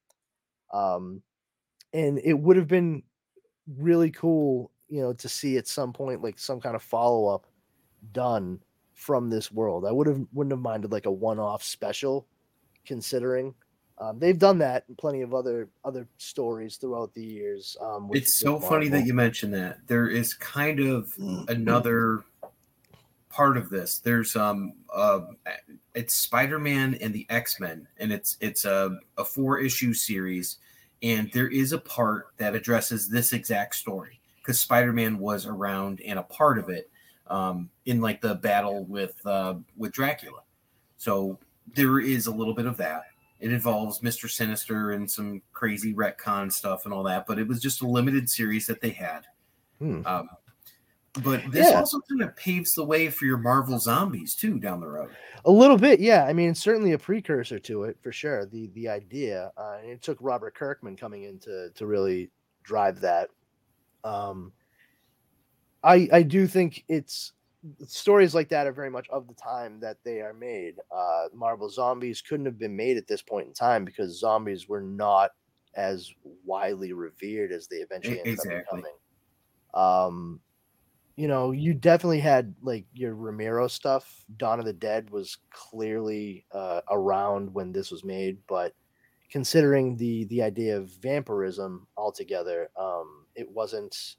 [0.73, 1.21] Um,
[1.93, 3.01] and it would have been
[3.80, 7.47] really cool, you know, to see at some point like some kind of follow up
[8.11, 8.59] done
[8.93, 9.86] from this world.
[9.86, 12.28] I would have wouldn't have minded like a one off special,
[12.86, 13.55] considering
[13.97, 17.78] Um, they've done that in plenty of other other stories throughout the years.
[17.80, 19.88] Um, with- It's so funny that you mentioned that.
[19.88, 21.13] There is kind of
[21.47, 22.26] another
[23.30, 23.99] part of this.
[23.99, 25.21] There's um uh
[25.95, 30.57] it's Spider-Man and the X-Men and it's it's a, a four issue series
[31.01, 36.19] and there is a part that addresses this exact story because Spider-Man was around and
[36.19, 36.89] a part of it
[37.27, 40.41] um in like the battle with uh with Dracula.
[40.97, 41.39] So
[41.73, 43.03] there is a little bit of that.
[43.39, 44.29] It involves Mr.
[44.29, 48.29] Sinister and some crazy retcon stuff and all that, but it was just a limited
[48.29, 49.25] series that they had.
[49.79, 50.01] Hmm.
[50.05, 50.29] Um,
[51.24, 51.80] but this Yeah.
[51.80, 55.16] also kind of paves the way for your Marvel zombies too down the road.
[55.45, 56.26] A little bit, yeah.
[56.26, 58.45] I mean, it's certainly a precursor to it for sure.
[58.45, 62.32] The the idea, uh, and it took Robert Kirkman coming in to to really
[62.63, 63.30] drive that.
[64.03, 64.51] Um,
[65.84, 67.34] I I do think it's
[67.88, 70.76] stories like that are very much of the time that they are made.
[70.95, 74.82] Uh, Marvel zombies couldn't have been made at this point in time because zombies were
[74.82, 75.32] not
[75.76, 76.11] as
[76.43, 78.55] widely revered as they eventually ended exactly.
[78.57, 78.95] up becoming.
[79.74, 80.39] Um,
[81.16, 84.26] you know, you definitely had like your Romero stuff.
[84.38, 88.74] Dawn of the Dead was clearly uh, around when this was made, but
[89.30, 94.16] considering the the idea of vampirism altogether, um, it wasn't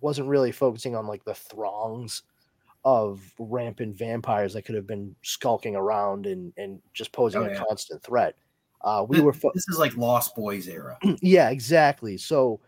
[0.00, 2.22] wasn't really focusing on like the throngs
[2.84, 7.56] of rampant vampires that could have been skulking around and and just posing Oh, a
[7.56, 8.36] constant threat.
[8.82, 10.98] Uh, we Th- were fo- this is like Lost Boys era.
[11.22, 12.60] yeah exactly so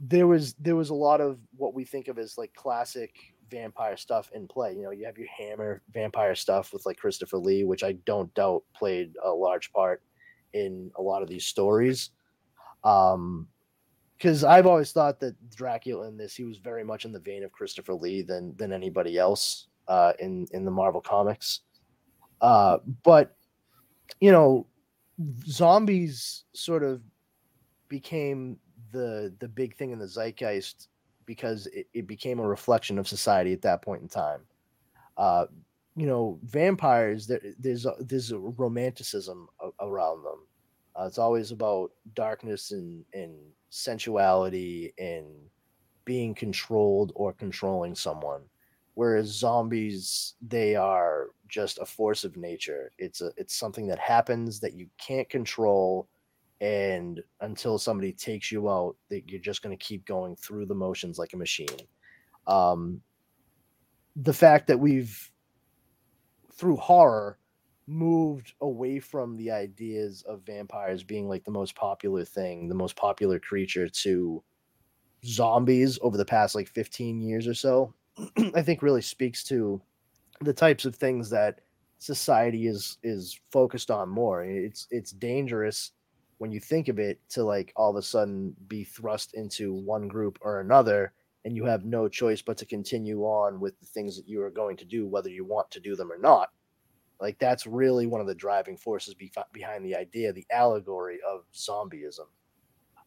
[0.00, 3.14] there was there was a lot of what we think of as like classic
[3.50, 4.74] vampire stuff in play.
[4.74, 8.32] You know you have your hammer vampire stuff with like christopher lee which i don't
[8.34, 10.02] doubt played a large part
[10.52, 12.10] in a lot of these stories.
[12.84, 13.48] Um
[14.16, 17.44] because i've always thought that dracula in this he was very much in the vein
[17.44, 21.60] of christopher lee than than anybody else uh in in the marvel comics.
[22.40, 23.36] Uh but
[24.20, 24.66] you know
[25.46, 27.02] zombies sort of
[27.88, 28.58] became
[28.90, 30.88] the the big thing in the zeitgeist
[31.26, 34.46] because it, it became a reflection of society at that point in time.
[35.16, 35.46] Uh,
[35.96, 40.46] you know, vampires there, there's a, there's a romanticism a- around them.
[40.98, 43.34] Uh, it's always about darkness and and
[43.70, 45.26] sensuality and
[46.04, 48.42] being controlled or controlling someone.
[48.94, 52.92] Whereas zombies, they are just a force of nature.
[52.98, 56.08] It's a it's something that happens that you can't control
[56.60, 60.74] and until somebody takes you out that you're just going to keep going through the
[60.74, 61.66] motions like a machine.
[62.46, 63.00] Um
[64.16, 65.30] the fact that we've
[66.52, 67.38] through horror
[67.86, 72.96] moved away from the ideas of vampires being like the most popular thing the most
[72.96, 74.42] popular creature to
[75.24, 77.94] zombies over the past like 15 years or so
[78.54, 79.80] i think really speaks to
[80.40, 81.60] the types of things that
[81.98, 84.44] society is is focused on more.
[84.44, 85.92] It's it's dangerous
[86.38, 90.08] when you think of it to like all of a sudden be thrust into one
[90.08, 91.12] group or another
[91.44, 94.50] and you have no choice but to continue on with the things that you are
[94.50, 96.50] going to do whether you want to do them or not
[97.20, 101.44] like that's really one of the driving forces be- behind the idea the allegory of
[101.52, 102.26] zombieism.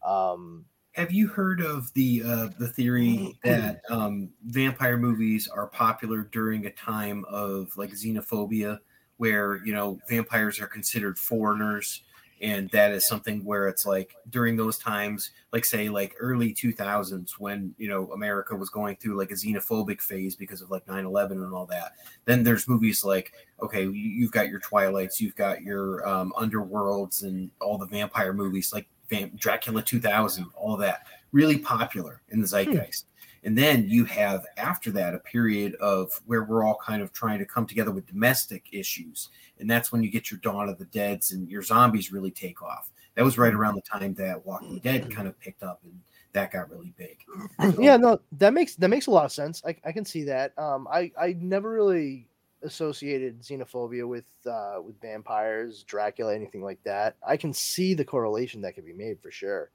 [0.06, 6.24] Um Have you heard of the uh, the theory that um, vampire movies are popular
[6.32, 8.80] during a time of like xenophobia,
[9.18, 12.04] where you know vampires are considered foreigners,
[12.42, 16.74] and that is something where it's like during those times, like say like early two
[16.74, 20.86] thousands when you know America was going through like a xenophobic phase because of like
[20.88, 21.94] 9-11 and all that.
[22.26, 27.24] Then there's movies like okay, you- you've got your Twilights, you've got your um, Underworlds,
[27.24, 28.88] and all the vampire movies like
[29.36, 33.06] Dracula 2000, all that really popular in the zeitgeist.
[33.44, 37.40] And then you have after that a period of where we're all kind of trying
[37.40, 39.30] to come together with domestic issues,
[39.60, 42.62] and that's when you get your Dawn of the Dead's and your zombies really take
[42.62, 42.92] off.
[43.16, 46.00] That was right around the time that Walking Dead kind of picked up, and
[46.34, 47.18] that got really big.
[47.80, 49.62] yeah no that makes that makes a lot of sense.
[49.66, 50.58] I, I can see that.
[50.58, 52.28] Um i i never really
[52.64, 57.16] associated xenophobia with uh with vampires dracula anything like that.
[57.28, 59.72] I can see the correlation that can be made for sure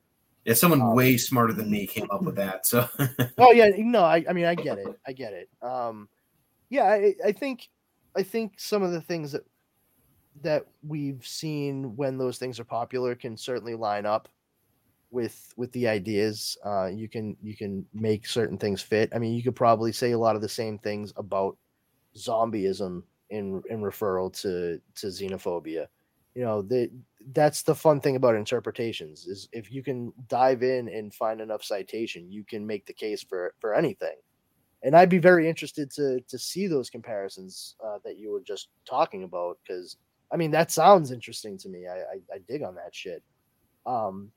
[0.47, 2.67] Yeah, someone Um, way smarter than me came up with that.
[2.67, 2.89] So.
[3.39, 5.49] Oh yeah no i, I mean i get it i get it.
[5.61, 6.09] Um
[6.71, 7.69] yeah I, I think
[8.17, 9.43] i think some of the things that
[10.43, 14.29] that we've seen when those things are popular can certainly line up
[15.11, 16.57] with with the ideas.
[16.65, 19.11] Uh you can you can make certain things fit.
[19.15, 21.57] I mean you could probably say a lot of the same things about
[22.17, 25.87] zombieism in in referral to to xenophobia.
[26.35, 26.91] You know the
[27.33, 31.63] that's the fun thing about interpretations is if you can dive in and find enough
[31.63, 34.15] citation you can make the case for for anything
[34.85, 38.69] and i'd be very interested to to see those comparisons uh, that you were just
[38.85, 39.97] talking about because
[40.33, 41.87] I mean, that sounds interesting to me.
[41.87, 43.23] I I, I dig on that shit.
[43.85, 44.31] Um,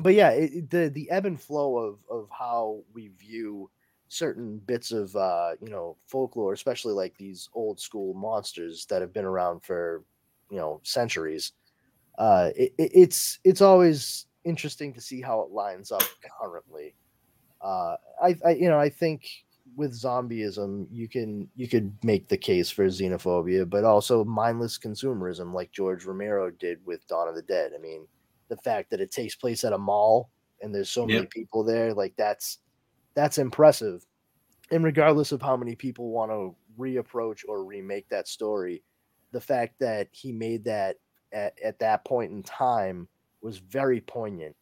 [0.00, 3.70] but yeah, it, the the ebb and flow of of how we view
[4.08, 9.12] certain bits of uh, you know folklore, especially like these old school monsters that have
[9.12, 10.04] been around for
[10.50, 11.52] you know centuries.
[12.18, 16.02] Uh, it, it- it's it's always interesting to see how it lines up
[16.40, 16.94] currently.
[17.62, 19.26] Uh, I, I you know I think
[19.76, 25.54] with zombieism you can you could make the case for xenophobia, but also mindless consumerism
[25.54, 27.72] like George Romero did with Dawn of the Dead.
[27.74, 28.08] I mean,
[28.48, 30.30] the fact that it takes place at a mall
[30.62, 31.30] and there's so many Yep.
[31.30, 32.58] people there, like that's
[33.14, 34.04] that's impressive.
[34.72, 38.82] And regardless of how many people want to reapproach or remake that story,
[39.32, 40.96] the fact that he made that
[41.32, 43.08] at, at that point in time
[43.40, 44.56] was very poignant.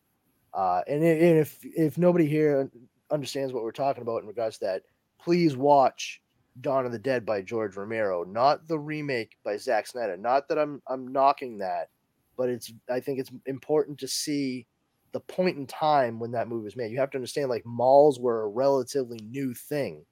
[0.52, 2.70] Uh, and, and if if nobody here
[3.10, 4.82] understands what we're talking about in regards to that,
[5.20, 6.22] please watch
[6.60, 10.16] Dawn of the Dead by George Romero, not the remake by Zack Snyder.
[10.16, 11.90] Not that I'm I'm knocking that,
[12.36, 14.66] but it's I think it's important to see
[15.12, 16.90] the point in time when that movie was made.
[16.90, 20.04] You have to understand like malls were a relatively new thing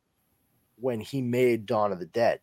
[0.77, 2.41] when he made Dawn of the Dead.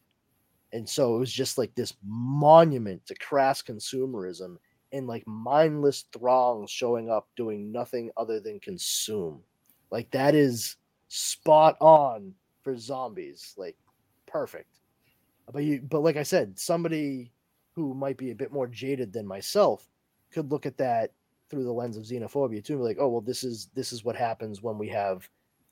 [0.73, 4.57] And so it was just like this monument to crass consumerism
[4.93, 9.41] and like mindless throngs showing up doing nothing other than consume.
[9.89, 13.53] Like that is spot on for zombies.
[13.57, 13.75] Like
[14.27, 14.79] perfect.
[15.51, 17.31] But you but like I said, somebody
[17.73, 19.87] who might be a bit more jaded than myself
[20.31, 21.11] could look at that
[21.49, 24.05] through the lens of xenophobia too and be like, oh well this is this is
[24.05, 25.27] what happens when we have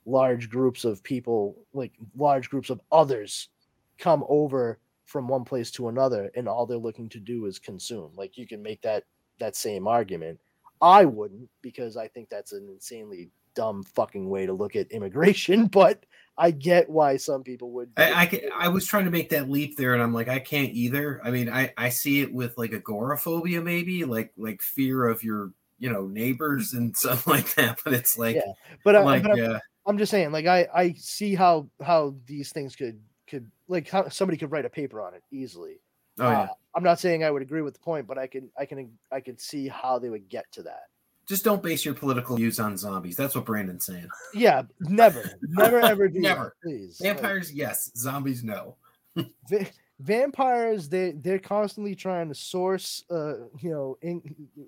[0.06, 3.50] large groups of people, like large groups of others
[3.97, 4.80] come over
[5.10, 8.12] from one place to another and all they're looking to do is consume.
[8.16, 9.05] Like you can make that
[9.39, 10.39] that same argument.
[10.82, 15.66] I wouldn't because I think that's an insanely dumb fucking way to look at immigration,
[15.66, 16.05] but
[16.38, 17.89] I get why some people would.
[17.97, 18.30] I, I, it.
[18.30, 21.20] ca- I was trying to make that leap there, and I'm like, I can't either.
[21.24, 25.51] I mean, I, I see it with like agoraphobia, maybe like like fear of your
[25.80, 27.80] you know neighbors and stuff like that.
[27.84, 28.53] But it's like Yeah,
[28.84, 32.16] but, I, like but I'm, uh, I'm just saying, like I I see how how
[32.28, 32.99] these things could
[33.30, 35.80] could like somebody could write a paper on it easily.
[36.19, 38.49] oh yeah, Uh, I'm not saying I would agree with the point, but I can
[38.57, 40.84] I can I can see how they would get to that.
[41.27, 43.15] just don't base your political views on zombies.
[43.15, 44.09] That's what Brandon's saying.
[44.34, 46.55] Yeah, never, never, ever do Never.
[46.63, 46.99] that, please.
[46.99, 47.91] Like, Vampires, yes.
[47.95, 48.75] Zombies, no.
[49.49, 49.67] va-
[49.99, 54.21] vampires, they they're constantly trying to source, uh, you know, in,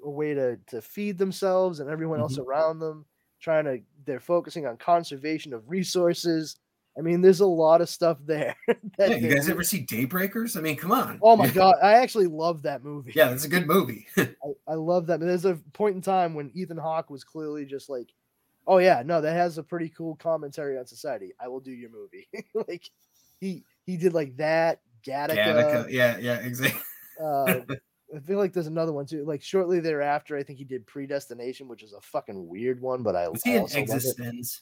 [0.05, 2.49] a way to to feed themselves and everyone else Mm-hmm.
[2.49, 3.05] around them.
[3.39, 6.57] Trying to, they're focusing on conservation of resources.
[6.97, 8.55] I mean, there's a lot of stuff there.
[8.97, 10.57] that Yeah, you guys ever see Daybreakers?
[10.57, 11.19] I mean, come on.
[11.21, 13.13] Oh my god, I actually love that movie.
[13.15, 14.07] Yeah, that's a good movie.
[14.17, 14.27] I,
[14.67, 15.19] I love that.
[15.19, 18.09] There's a point in time when Ethan Hawke was clearly just like,
[18.67, 21.31] "Oh yeah, no, that has a pretty cool commentary on society.
[21.39, 22.27] I will do your movie."
[22.67, 22.89] like
[23.39, 24.81] he he did like that.
[25.05, 25.35] Gattaca.
[25.35, 25.87] Gattaca.
[25.89, 26.81] Yeah, yeah, exactly.
[27.23, 27.61] Uh,
[28.15, 29.23] I feel like there's another one too.
[29.25, 33.15] Like shortly thereafter, I think he did Predestination, which is a fucking weird one, but
[33.15, 34.17] I, Was he in also love it.
[34.17, 34.59] eXistenZ?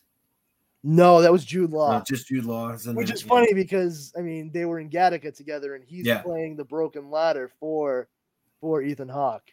[0.83, 1.97] No, that was Jude Law.
[1.97, 2.73] Uh, just Jude Law.
[2.93, 6.21] which is funny because I mean they were in Gattaca together, and he's Yeah.
[6.21, 8.07] playing the broken ladder for
[8.61, 9.51] for Ethan Hawke.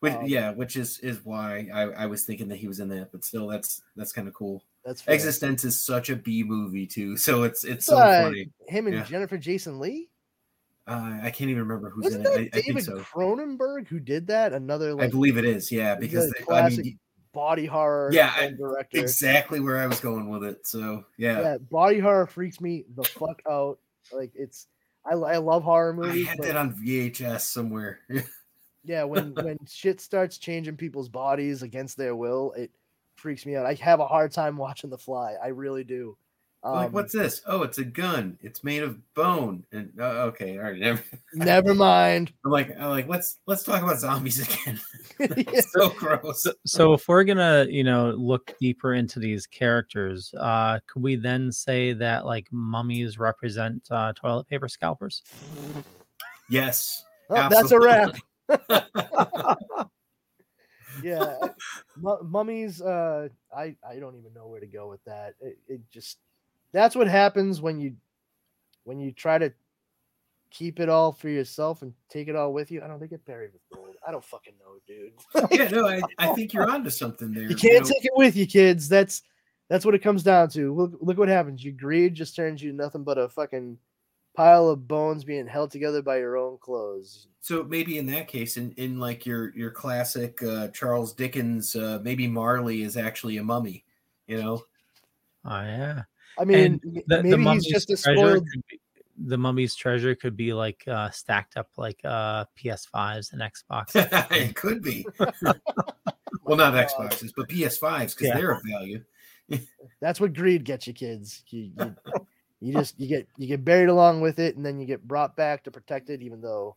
[0.00, 2.88] Which, um, yeah, which is is why I, I was thinking that he was in
[2.90, 4.62] that, but still, that's that's kind of cool.
[4.84, 5.16] That's fair.
[5.16, 8.48] eXistenZ is such a B movie too, so it's it's so uh, funny.
[8.68, 9.04] Him and Yeah.
[9.04, 10.08] Jennifer Jason Leigh.
[10.86, 12.54] Uh, I can't even remember who's Wasn't in that it.
[12.54, 12.98] I, I think David so.
[13.00, 14.52] Cronenberg who did that?
[14.52, 15.70] Another I believe it is.
[15.72, 16.98] Yeah, because they- I mean,
[17.38, 18.98] body horror Yeah, I- director.
[18.98, 20.66] exactly where I was going with it.
[20.66, 23.78] So yeah, Yeah, body horror freaks me the fuck out.
[24.12, 24.66] Like it's,
[25.08, 26.26] I, I love horror movies.
[26.26, 28.00] I had that on VHS somewhere.
[28.84, 32.72] yeah, when when shit starts changing people's bodies against their will, it
[33.14, 33.66] freaks me out.
[33.66, 35.34] I have a hard time watching The Fly.
[35.40, 36.16] I really do.
[36.64, 37.40] Um, like, what's this?
[37.46, 38.36] Oh, it's a gun.
[38.42, 39.64] It's made of bone.
[39.70, 40.78] And uh, okay, all right.
[40.80, 41.02] Never.
[41.32, 42.32] Never mind.
[42.44, 44.80] I'm like, I'm like, let's let's talk about zombies again.
[45.20, 45.60] Yeah.
[45.70, 46.46] so gross.
[46.64, 51.50] So if we're gonna, you know, look deeper into these characters, uh, could we then
[51.50, 55.22] say that like mummies represent uh, toilet paper scalpers?
[56.48, 57.04] Yes.
[57.30, 58.14] Oh, that's a wrap.
[61.02, 61.36] Yeah
[62.00, 65.80] mu- mummies uh i i don't even know where to go with that it, it
[65.90, 66.18] just
[66.72, 67.94] that's what happens when you
[68.84, 69.52] when you try to
[70.50, 73.24] keep it all for yourself and take it all with you i don't think get
[73.26, 75.12] buried with gold i don't fucking know dude
[75.58, 77.44] yeah, no, I, I think you're onto something there.
[77.44, 77.90] you can't know.
[77.90, 79.22] take it with you kids that's
[79.68, 82.72] that's what it comes down to look look what happens Your greed just turns you
[82.72, 83.76] nothing but a fucking
[84.34, 88.56] pile of bones being held together by your own clothes So maybe in that case,
[88.56, 93.42] in, in like your your classic uh, Charles Dickens, uh, maybe Marley is actually a
[93.42, 93.84] mummy.
[94.26, 94.62] You know,
[95.44, 96.02] Oh yeah.
[96.38, 98.80] I mean And m- The, the maybe he's mummy's just a treasure spoiled could be,
[99.26, 103.90] the mummy's treasure could be like uh, stacked up like uh, PS5s and Xbox.
[104.30, 105.04] it could be.
[106.44, 108.36] well, not Xboxes, but PS5s because Yeah.
[108.36, 109.02] they're of value.
[110.00, 111.42] That's what greed gets you, kids.
[111.48, 111.96] You, you,
[112.60, 115.34] you just you get you get buried along with it, and then you get brought
[115.34, 116.76] back to protect it, even though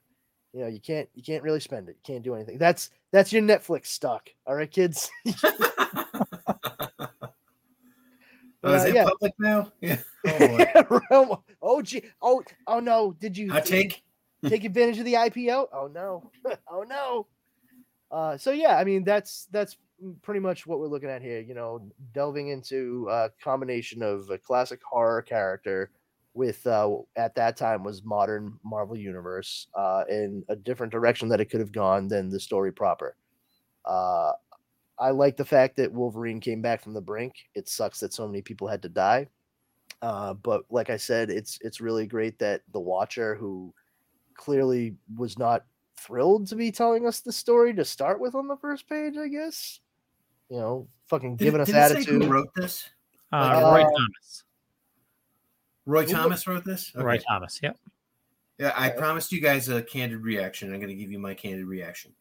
[0.53, 1.97] you know you can't you can't really spend it.
[1.97, 2.57] You can't do anything.
[2.57, 4.29] That's that's your Netflix stock.
[4.47, 5.11] All right, kids.
[8.63, 9.03] Oh, is Uh, it yeah.
[9.05, 9.71] public now?
[9.81, 9.97] Yeah.
[10.83, 12.03] Oh, oh, oh, gee.
[12.21, 13.15] Oh, oh no.
[13.19, 14.03] Did you you take.
[14.47, 15.67] take advantage of the IPO?
[15.73, 16.29] Oh no.
[16.71, 17.27] oh no.
[18.11, 19.77] Uh, so yeah, I mean that's that's
[20.21, 21.39] pretty much what we're looking at here.
[21.39, 21.81] You know,
[22.13, 25.89] delving into a combination of a classic horror character
[26.33, 31.41] with uh, at that time was modern Marvel universe uh, in a different direction that
[31.41, 33.15] it could have gone than the story proper.
[33.85, 34.31] Uh,
[34.99, 37.33] I like the fact that Wolverine came back from the brink.
[37.55, 39.27] It sucks that so many people had to die.
[40.01, 43.73] Uh, but like I said, it's it's really great that the Watcher, who
[44.35, 45.63] clearly was not
[45.97, 49.27] thrilled to be telling us the story to start with on the first page, I
[49.27, 49.79] guess.
[50.49, 52.23] You know, fucking Did, giving us did it say attitude.
[52.23, 52.89] who wrote this?
[53.31, 54.43] Uh, Uh, Roy Thomas.
[55.85, 56.91] Roy Thomas wrote this.
[56.95, 57.59] Roy Thomas.
[57.61, 57.77] Yep.
[58.59, 58.97] Yeah, I Okay.
[58.97, 60.73] promised you guys a candid reaction.
[60.73, 62.13] I'm going to give you my candid reaction.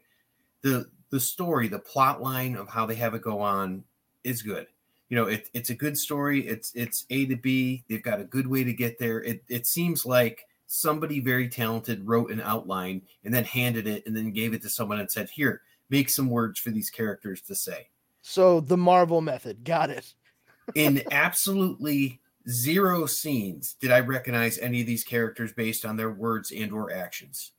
[0.63, 3.85] the The story, the plot line of how they have it go on,
[4.25, 4.67] is good.
[5.09, 6.47] You know, it, it's a good story.
[6.47, 7.85] It's it's A to B.
[7.89, 9.23] They've got a good way to get there.
[9.23, 14.17] It it seems like somebody very talented wrote an outline and then handed it and
[14.17, 17.57] then gave it to someone and said, "Here, make some words for these characters to
[17.57, 17.89] say."
[18.23, 20.15] So the Marvel method, got it.
[20.75, 26.53] in absolutely zero scenes did I recognize any of these characters based on their words
[26.53, 27.53] and or actions.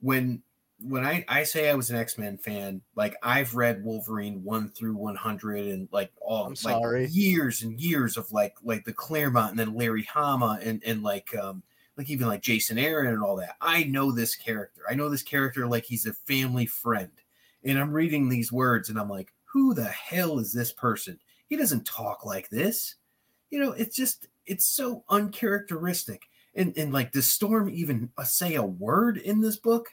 [0.00, 0.42] When
[0.80, 4.96] when I, I say I was an X-Men fan, like I've read Wolverine one through
[4.96, 7.06] one hundred and like all I'm like sorry.
[7.06, 11.34] years and years of like like the Claremont and then Larry Hama and and like
[11.36, 11.62] um
[11.96, 13.56] like even like Jason Aaron and all that.
[13.60, 14.82] I know this character.
[14.88, 17.10] I know this character like he's a family friend.
[17.64, 21.18] And I'm reading these words and I'm like, who the hell is this person?
[21.46, 22.96] He doesn't talk like this.
[23.50, 26.22] You know, it's just it's so uncharacteristic.
[26.54, 29.88] And and like does Storm even uh, say a word in this book?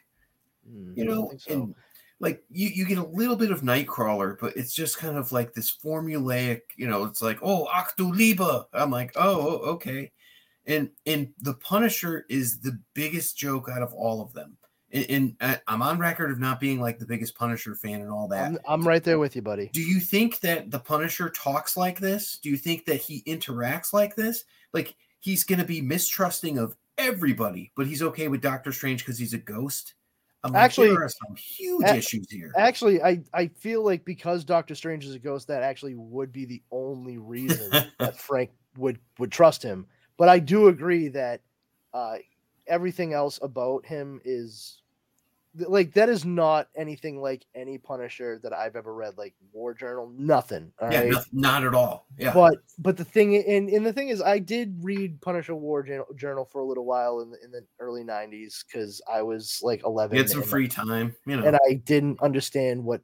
[0.69, 1.53] Hmm, You know, so.
[1.53, 1.75] and
[2.19, 5.53] like you you get a little bit of Nightcrawler, but it's just kind of like
[5.53, 6.61] this formulaic.
[6.77, 8.65] You know, it's like oh Octuliba.
[8.73, 10.11] I'm like oh okay,
[10.65, 14.57] and and the Punisher is the biggest joke out of all of them.
[14.93, 18.11] And, and I- I'm on record of not being like the biggest Punisher fan and
[18.11, 18.45] all that.
[18.45, 19.69] I'm, I'm right there with you, buddy.
[19.73, 22.37] Do you think that the Punisher talks like this?
[22.43, 24.43] Do you think that he interacts like this?
[24.73, 29.17] Like he's going to be mistrusting of everybody, but he's okay with Doctor Strange because
[29.17, 29.93] he's a ghost?
[30.43, 32.51] I'm like, Actually- there are some huge a- issues here.
[32.57, 36.45] Actually, I, I feel like because Doctor Strange is a ghost, that actually would be
[36.45, 37.69] the only reason
[37.99, 39.85] that Frank would would trust him.
[40.17, 41.41] But I do agree that
[41.93, 42.15] uh,
[42.67, 44.80] everything else about him is
[45.55, 49.17] like that is not anything like any Punisher that I've ever read.
[49.17, 50.71] Like War Journal, nothing.
[50.81, 51.11] all yeah, right?
[51.11, 52.05] no- not at all.
[52.17, 55.83] Yeah, But but the thing and, and the thing is, I did read Punisher War
[55.83, 59.59] Journal, Journal for a little while in the, in the early '90s because I was
[59.61, 60.17] like 11.
[60.17, 61.15] get some free time.
[61.25, 63.01] You know, and I didn't understand what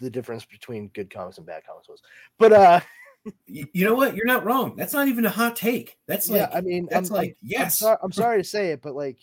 [0.00, 2.02] the difference between good comics and bad comics was.
[2.38, 2.80] But uh
[3.46, 4.16] you, you know what?
[4.16, 4.74] You're not wrong.
[4.76, 5.96] That's not even a hot take.
[6.08, 7.82] That's yeah, like I mean that's I'm, I'm- like yes.
[7.82, 9.18] I'm, I'm sorry to say it, but like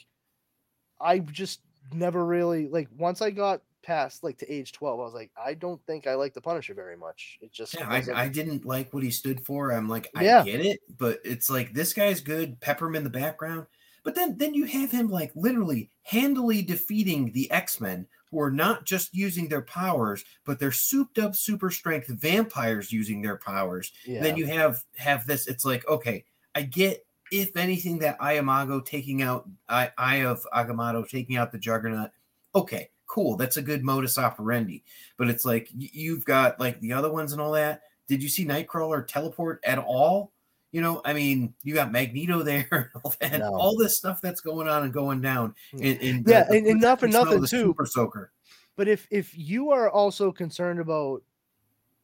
[1.02, 1.60] I just
[1.94, 5.54] never really like once I got past like to age 12, I was like, I
[5.54, 7.40] don't think I like the Punisher very much.
[7.42, 9.72] It just Yeah, I, I didn't like what he stood for.
[9.72, 10.44] I'm like, I Yeah.
[10.44, 12.60] get it, but it's like this guy's good.
[12.62, 13.68] Pepper him in the background,
[14.04, 18.52] but then then you have him like literally handily defeating the X Men, who are
[18.52, 23.92] not just using their powers, but they're souped up super strength vampires using their powers.
[24.06, 24.22] yeah.
[24.22, 25.48] Then you have have this.
[25.48, 31.08] It's like okay, I get if anything that Iamago taking out I Eye of Agamotto
[31.08, 32.12] taking out the Juggernaut.
[32.54, 33.38] Okay, cool.
[33.38, 34.84] That's a good modus operandi.
[35.18, 37.82] But it's like you've got like the other ones and all that.
[38.08, 40.34] Did you see Nightcrawler teleport at all?
[40.74, 42.92] You know, I mean, you got Magneto there
[43.22, 43.58] and all No.
[43.58, 45.56] all this stuff that's going on and going down.
[45.72, 45.78] Hmm.
[45.84, 47.48] And, and Yeah, and- and not for smell nothing, too.
[47.48, 48.32] Super soaker.
[48.76, 51.24] But if if you are also concerned about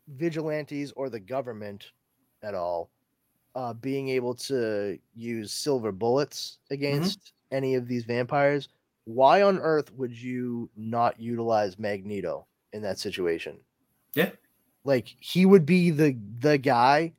[0.07, 1.91] vigilantes or the government
[2.43, 2.89] at all
[3.57, 6.75] uh, being able to use silver bullets Mm-hmm.
[6.75, 8.69] against any of these vampires,
[9.05, 13.59] why on earth would you not utilize Magneto in that situation?
[14.15, 14.31] Yeah.
[14.85, 17.13] Like he would be the the guy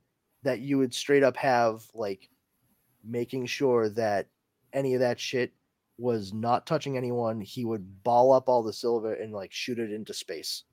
[0.45, 2.31] that you would straight up have like
[3.05, 4.29] making sure that
[4.73, 5.53] any of that shit
[5.99, 7.41] was not touching anyone.
[7.41, 10.65] He would ball up all the silver and like shoot it into space.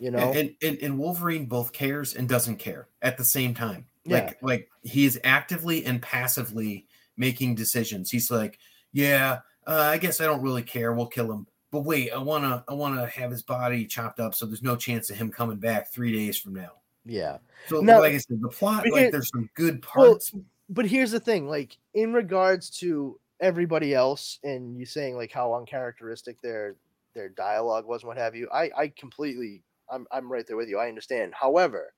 [0.00, 0.32] You know?
[0.32, 3.86] And, and and Wolverine both cares and doesn't care at the same time.
[4.04, 4.14] Yeah.
[4.24, 6.86] Like like he is actively and passively
[7.16, 8.10] making decisions.
[8.10, 8.58] He's like,
[8.92, 10.92] yeah, uh, I guess I don't really care.
[10.92, 11.46] We'll kill him.
[11.70, 15.10] But wait, I wanna I wanna have his body chopped up so there's no chance
[15.10, 16.72] of him coming back three days from now.
[17.04, 17.38] Yeah.
[17.68, 20.32] So Now- like I said, the plot, like there's some good Well, parts.
[20.68, 25.54] but here's the thing, like in regards to everybody else, and you saying like how
[25.54, 26.76] uncharacteristic their
[27.14, 28.48] their dialogue was, and what have you.
[28.52, 30.78] I I completely, I'm I'm right there with you.
[30.78, 31.32] I understand.
[31.34, 31.92] However,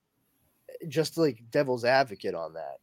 [0.88, 2.78] just like devil's advocate on that,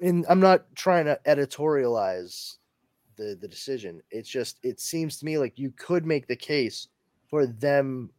[0.00, 2.56] and I'm not trying to editorialize
[3.16, 4.02] the the decision.
[4.10, 6.88] It's just it seems to me like you could make the case
[7.28, 8.10] for them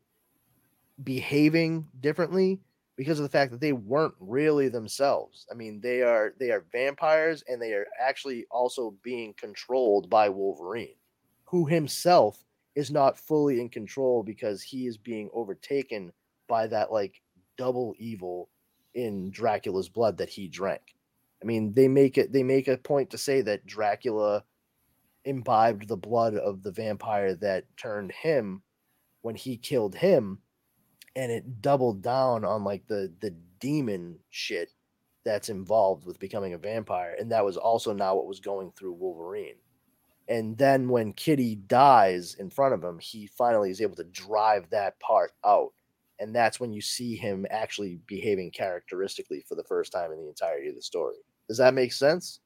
[1.03, 2.61] behaving differently
[2.95, 5.45] because of the fact that they weren't really themselves.
[5.51, 10.29] I mean, they are they are vampires and they are actually also being controlled by
[10.29, 10.95] Wolverine,
[11.45, 12.43] who himself
[12.75, 16.11] is not fully in control because he is being overtaken
[16.47, 17.21] by that like
[17.57, 18.49] double evil
[18.93, 20.95] in Dracula's blood that he drank.
[21.41, 24.43] I mean, they make it they make a point to say that Dracula
[25.25, 28.61] imbibed the blood of the vampire that turned him
[29.21, 30.39] when he killed him
[31.15, 34.71] and it doubled down on like the the demon shit
[35.23, 38.93] that's involved with becoming a vampire and that was also now what was going through
[38.93, 39.55] wolverine
[40.27, 44.69] and then when kitty dies in front of him he finally is able to drive
[44.69, 45.73] that part out
[46.19, 50.27] and that's when you see him actually behaving characteristically for the first time in the
[50.27, 51.17] entirety of the story
[51.47, 52.39] does that make sense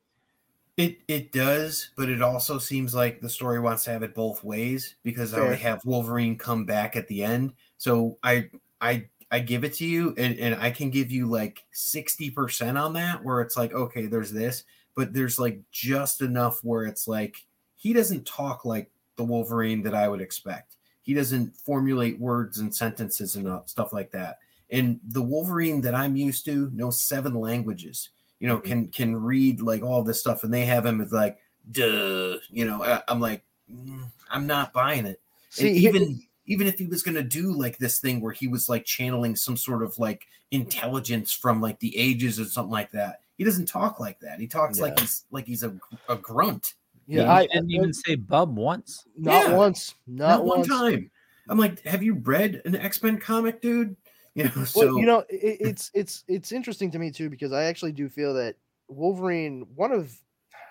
[0.77, 4.43] It it does, but it also seems like the story wants to have it both
[4.43, 5.45] ways because I Fair.
[5.45, 7.53] would have Wolverine come back at the end.
[7.77, 11.65] So I I I give it to you and, and I can give you like
[11.73, 14.63] 60% on that where it's like, okay, there's this,
[14.95, 19.93] but there's like just enough where it's like he doesn't talk like the Wolverine that
[19.93, 20.77] I would expect.
[21.09, 24.37] He doesn't formulate words and sentences and uh, stuff like that.
[24.69, 28.09] And the Wolverine that I'm used to knows seven languages
[28.39, 31.37] you know, can can read like all this stuff, and they have him as like,
[31.71, 32.83] duh, you know.
[32.83, 35.21] I, I'm like, mm, I'm not buying it.
[35.49, 38.69] see and even even if he was gonna do like this thing where he was
[38.69, 43.21] like channeling some sort of like intelligence from like the ages or something like that,
[43.37, 44.39] he doesn't talk like that.
[44.39, 45.75] He talks like he's like he's a,
[46.07, 46.75] a grunt.
[47.09, 49.05] Yeah, He I didn't even say bub once.
[49.17, 49.55] not Yeah.
[49.55, 51.09] once not, Not, one time.
[51.47, 53.95] I'm like, have you read an X Men comic, dude?
[54.35, 57.51] You know, so well, you know, it, it's it's it's interesting to me too because
[57.51, 58.55] I actually do feel that
[58.87, 60.15] Wolverine, one of,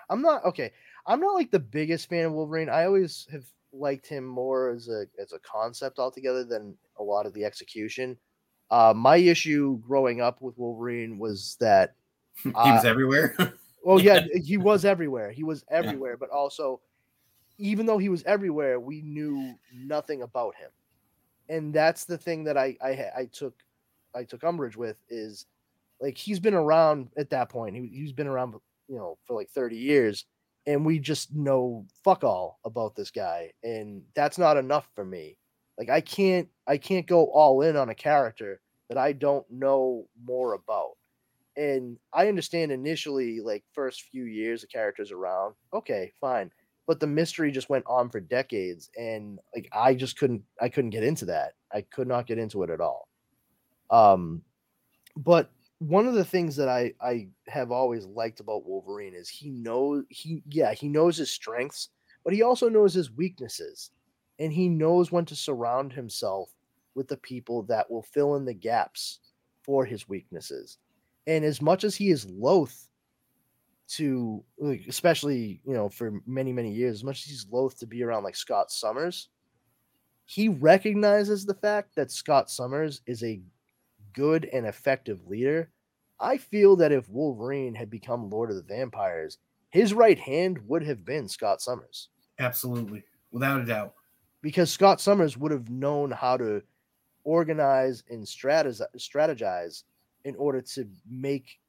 [0.09, 0.71] I'm not okay.
[1.05, 2.69] I'm not like the biggest fan of Wolverine.
[2.69, 3.43] I always have
[3.73, 8.17] liked him more as a as a concept altogether than a lot of the execution.
[8.71, 11.95] Uh, my issue growing up with Wolverine was that,
[12.43, 13.35] he was uh, everywhere.
[13.83, 15.31] well, yeah, he was everywhere.
[15.31, 16.81] He was everywhere, but also,
[17.57, 20.71] even though he was everywhere, we knew nothing about him,
[21.49, 23.53] and that's the thing that I I, I took
[24.15, 25.45] I took umbrage with is
[26.01, 27.75] like he's been around at that point.
[27.75, 28.55] He, he's been around,
[28.87, 30.25] you know, for like thirty years,
[30.65, 35.37] and we just know fuck all about this guy, and that's not enough for me.
[35.77, 40.07] Like I can't I can't go all in on a character that I don't know
[40.23, 40.97] more about
[41.59, 46.49] and I understand initially, like first few years, the characters around, okay, fine,
[46.87, 50.91] but the mystery just went on for decades, and like I just couldn't, I couldn't
[50.91, 51.55] get into that.
[51.73, 53.09] I could not get into it at all.
[53.91, 54.41] Um,
[55.17, 59.49] but one of the things that I I have always liked about Wolverine is he
[59.49, 61.89] knows he yeah he knows his strengths,
[62.23, 63.91] but he also knows his weaknesses,
[64.39, 66.55] and he knows when to surround himself
[66.95, 69.19] with the people that will fill in the gaps
[69.61, 70.77] for his weaknesses
[71.29, 72.87] and as much as he is loath
[73.87, 77.87] to like, especially you know for many many years as much as he's loath to
[77.87, 79.29] be around like scott summers
[80.25, 83.41] he recognizes the fact that scott summers is a
[84.13, 85.69] good and effective leader.
[86.19, 89.37] I feel that if wolverine had become lord of the vampires
[89.69, 92.09] his right hand would have been scott summers.
[92.39, 93.93] Absolutely, without a doubt.
[94.41, 96.61] because Scott Summers would have known how to
[97.25, 99.83] organize and strategize, strategize
[100.25, 101.59] in order to make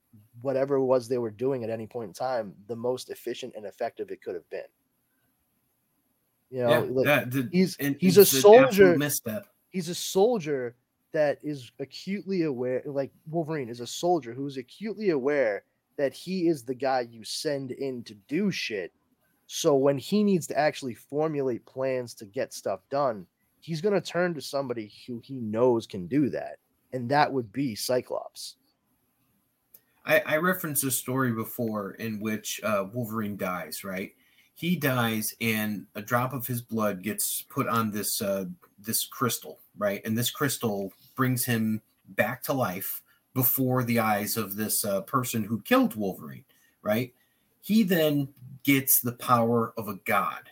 [0.42, 3.64] whatever it was they were doing at any point in time the most efficient and
[3.64, 4.62] effective it could have been.
[6.50, 8.98] You know, yeah, like, that, the- he's and he's a it's an absolute soldier.
[8.98, 9.46] misstep.
[9.70, 10.74] He's a soldier
[11.12, 12.82] that is acutely aware.
[12.84, 15.62] Like Wolverine is a soldier who's acutely aware
[15.96, 18.92] that he is the guy you send in to do shit.
[19.46, 23.26] So when he needs to actually formulate plans to get stuff done,
[23.60, 26.58] he's going to turn to somebody who he knows can do that,
[26.92, 28.56] and that would be Cyclops.
[30.04, 34.12] I, I referenced a story before in which uh, Wolverine dies, right?
[34.54, 38.46] He dies, and a drop of his blood gets put on this uh,
[38.78, 40.00] this crystal, right?
[40.04, 43.02] And this crystal brings him back to life
[43.34, 46.44] before the eyes of this uh, person who killed Wolverine,
[46.82, 47.12] right?
[47.60, 48.28] he then
[48.64, 50.50] gets the power of a god,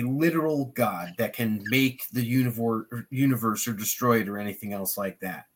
[0.00, 4.96] a literal god that can make the universe, universe or destroy it or anything else
[4.96, 5.46] like that.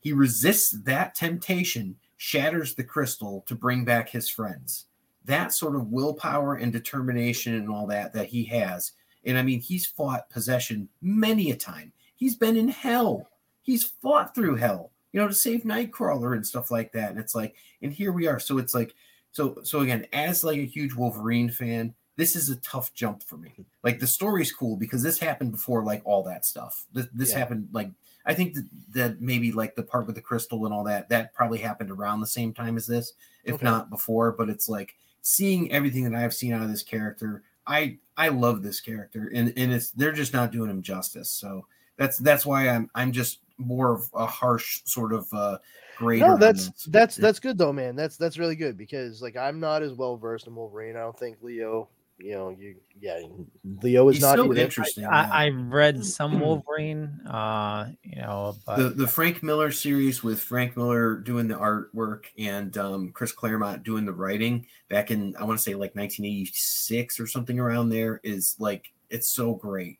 [0.00, 4.86] He resists that temptation, shatters the crystal to bring back his friends.
[5.24, 8.92] That sort of willpower and determination and all that that he has.
[9.24, 11.92] And I mean, he's fought possession many a time.
[12.14, 13.28] He's been in hell.
[13.62, 17.10] He's fought through hell, you know, to save Nightcrawler and stuff like that.
[17.10, 18.38] And it's like, and here we are.
[18.38, 18.94] So it's like,
[19.32, 23.36] so so again, as like a huge Wolverine fan, this is a tough jump for
[23.36, 23.52] me.
[23.82, 26.86] Like the story's cool because this happened before like all that stuff.
[26.92, 27.38] This, this Yeah.
[27.38, 27.90] happened like
[28.24, 31.32] I think that, that maybe like the part with the crystal and all that that
[31.34, 33.12] probably happened around the same time as this,
[33.44, 33.64] if Okay.
[33.64, 34.32] not before.
[34.32, 37.42] But it's like seeing everything that I've seen out of this character.
[37.66, 41.30] I I love this character, and and it's they're just not doing him justice.
[41.30, 41.66] So
[41.96, 45.58] that's that's why I'm I'm just more of a harsh sort of uh
[45.96, 46.26] grader.
[46.26, 47.96] No, that's that's that's good though, man.
[47.96, 50.96] That's that's really good because like I'm not as well versed in Wolverine.
[50.96, 51.88] I don't think Leo.
[52.18, 53.20] You know, you yeah,
[53.82, 55.04] Leo is He's not so interesting.
[55.04, 60.40] I, I've read some Wolverine, uh, you know, but the the Frank Miller series with
[60.40, 65.44] Frank Miller doing the artwork and um, Chris Claremont doing the writing back in I
[65.44, 69.98] want to say like 1986 or something around there is like it's so great.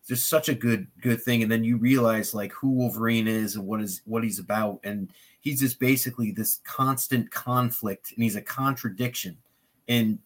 [0.00, 3.56] It's just such a good good thing, and then you realize like who Wolverine is
[3.56, 8.36] and what is what he's about, and he's just basically this constant conflict, and he's
[8.36, 9.36] a contradiction,
[9.86, 10.18] and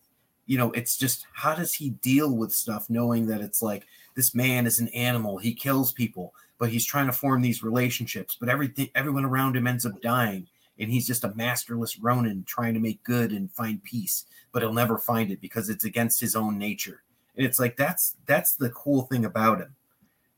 [0.47, 4.35] you know it's just how does he deal with stuff knowing that it's like this
[4.35, 8.37] man is an animal, he kills people but he's trying to form these relationships.
[8.39, 10.47] But everything, everyone around him ends up dying,
[10.79, 14.27] and he's just a masterless Ronin trying to make good and find peace.
[14.53, 17.03] But he'll never find it because it's against his own nature.
[17.37, 19.75] And it's like that's that's the cool thing about him,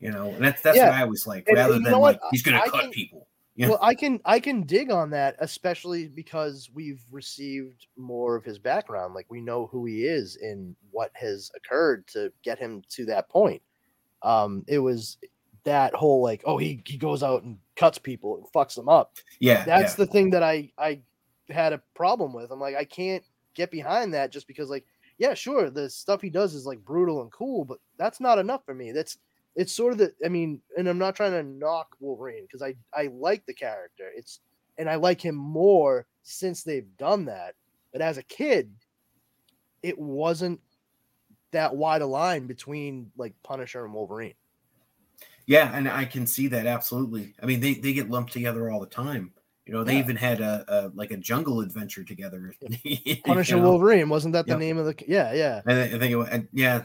[0.00, 0.30] you know.
[0.30, 0.88] And that's that's Yeah.
[0.88, 3.26] what I always like, rather than like he's going to cut can- people.
[3.56, 3.68] Yeah.
[3.68, 8.58] Well, I can I can dig on that, especially because we've received more of his
[8.58, 9.14] background.
[9.14, 13.28] Like we know who he is and what has occurred to get him to that
[13.28, 13.62] point.
[14.22, 15.18] Um, it was
[15.62, 19.16] that whole like, oh, he he goes out and cuts people and fucks them up.
[19.38, 20.04] Yeah, That's yeah.
[20.04, 21.00] the thing that I I
[21.48, 22.50] had a problem with.
[22.50, 23.22] I'm like, I can't
[23.54, 24.84] get behind that just because like,
[25.18, 28.64] yeah, sure, the stuff he does is like brutal and cool, but that's not enough
[28.64, 28.90] for me.
[28.90, 29.18] That's
[29.56, 32.74] it's sort of the I mean, and I'm not trying to knock Wolverine because I
[32.92, 34.10] I like the character.
[34.14, 34.40] It's
[34.78, 37.54] and I like him more since they've done that.
[37.92, 38.72] But as a kid,
[39.82, 40.60] it wasn't
[41.52, 44.34] that wide a line between like Punisher and Wolverine.
[45.46, 47.34] Yeah, and I can see that absolutely.
[47.42, 49.32] I mean, they, they get lumped together all the time.
[49.66, 49.98] You know, they Yeah.
[50.00, 52.54] even had a, a like a jungle adventure together.
[52.82, 53.62] you Punisher know?
[53.70, 54.58] Wolverine wasn't that the Yep.
[54.58, 56.84] name of the yeah yeah I, I think it was, yeah,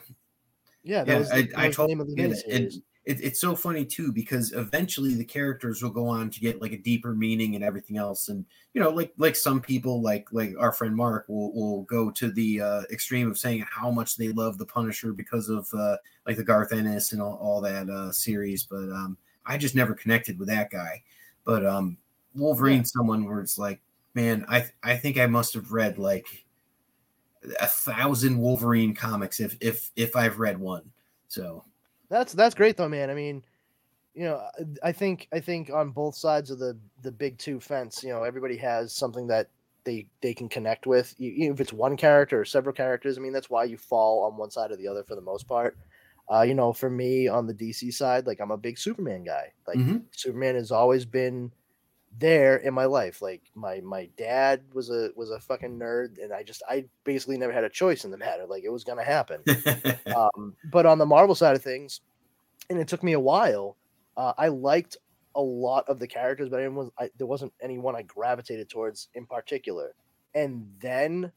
[0.83, 1.19] yeah that yeah.
[1.19, 2.43] was the, I, I was the name of the get.
[2.49, 2.71] And
[3.09, 6.73] it, it's so funny too because eventually the characters will go on to get like
[6.73, 8.29] a deeper meaning and everything else.
[8.29, 12.11] And you know, like like some people, like like our friend Mark, will will go
[12.11, 15.97] to the uh, extreme of saying how much they love the Punisher because of uh,
[16.27, 18.63] like the Garth Ennis and all, all that uh, series.
[18.63, 21.01] But um, I just never connected with that guy.
[21.45, 21.97] But um,
[22.35, 23.81] Wolverine's someone where it's like,
[24.13, 26.45] man, I I think I must have read like
[27.59, 30.91] a thousand Wolverine comics if if if I've read one.
[31.27, 31.65] So
[32.09, 33.09] That's that's great though, man.
[33.09, 33.43] I mean,
[34.13, 34.43] you know,
[34.83, 38.23] I- think I think on both sides of the the big two fence, you know,
[38.23, 39.49] everybody has something that
[39.85, 41.15] they they can connect with.
[41.19, 44.37] You, if it's one character or several characters, I mean, that's why you fall on
[44.37, 45.77] one side or the other for the most part.
[46.31, 49.53] Uh, you know, for me on the DC side, like I'm a big Superman guy.
[49.67, 50.05] Like Mhm.
[50.11, 51.51] Superman has always been
[52.17, 53.21] there in my life.
[53.21, 57.37] Like my my dad was a was a fucking nerd, and I just I basically
[57.37, 58.45] never had a choice in the matter.
[58.45, 59.43] Like it was gonna happen.
[60.15, 62.01] Um, but on the Marvel side of things,
[62.69, 63.77] and it took me a while.
[64.17, 64.97] Uh, I liked
[65.35, 69.07] a lot of the characters, but I was, I, there wasn't anyone I gravitated towards
[69.13, 69.93] in particular.
[70.33, 71.31] And then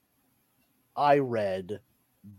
[0.97, 1.81] I read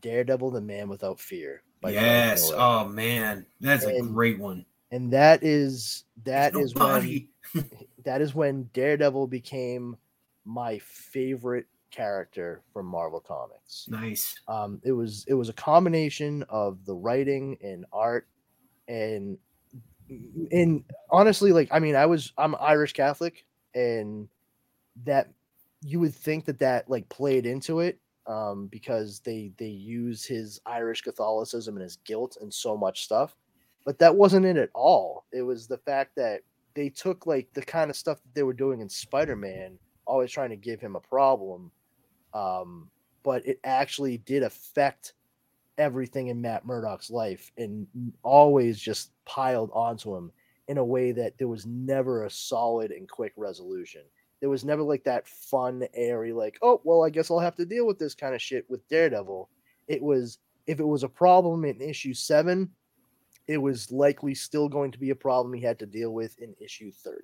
[0.02, 1.62] Daredevil: The Man Without Fear.
[1.86, 2.52] Yes.
[2.54, 4.66] Oh man, that's a great one.
[4.92, 7.28] and that is that There's is when.
[8.04, 9.98] that is when Daredevil became
[10.46, 13.86] my favorite character from Marvel Comics.
[13.88, 14.40] nice.
[14.48, 18.28] um it was it was a combination of the writing and art
[18.88, 19.38] and
[20.52, 24.28] and honestly like i mean i was i'm irish catholic and
[25.06, 25.30] that
[25.82, 30.60] you would think that that like played into it um because they they use his
[30.66, 33.36] irish catholicism and his guilt and so much stuff
[33.86, 36.42] but that wasn't it at all it was the fact that
[36.76, 40.50] they took like the kind of stuff that they were doing in spider-man always trying
[40.50, 41.72] to give him a problem
[42.34, 42.90] um
[43.24, 45.14] but it actually did affect
[45.78, 47.88] everything in Matt Murdock's life and
[48.22, 50.32] always just piled onto him
[50.68, 54.02] in a way that there was never a solid and quick resolution.
[54.40, 57.66] There was never like that fun, airy, like, oh, well, I guess I'll have to
[57.66, 59.50] deal with this kind of shit with Daredevil.
[59.88, 62.70] It was, if it was a problem in issue seven,
[63.48, 66.56] it was likely still going to be a problem he had to deal with in
[66.60, 67.18] issue 30.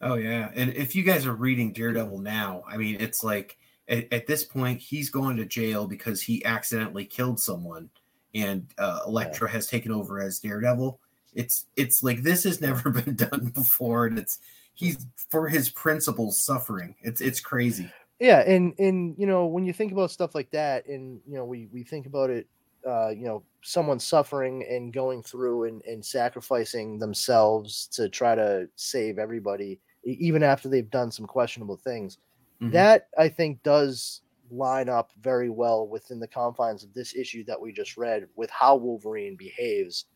[0.00, 0.50] Oh, yeah.
[0.54, 3.58] And if you guys are reading Daredevil now, I mean, it's like
[3.88, 7.90] at, at this point, he's going to jail because he accidentally killed someone
[8.34, 9.52] and uh, Elektra yeah.
[9.52, 10.98] has taken over as Daredevil.
[11.34, 14.38] It's it's like this has never been done before, and it's
[14.74, 16.94] he's for his principles suffering.
[17.02, 17.90] It's it's crazy.
[18.18, 21.44] Yeah, and and you know when you think about stuff like that, and you know
[21.44, 22.46] we we think about it,
[22.86, 28.68] uh, you know, someone suffering and going through and and sacrificing themselves to try to
[28.76, 32.18] save everybody, even after they've done some questionable things.
[32.60, 32.72] Mm-hmm.
[32.72, 37.60] That I think does line up very well within the confines of this issue that
[37.60, 40.06] we just read with how Wolverine behaves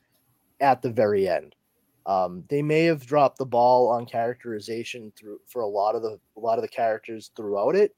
[0.61, 1.55] at the very end.
[2.05, 6.21] Um, they may have dropped the ball on characterization through for a lot of the
[6.37, 7.97] a lot of the characters throughout it,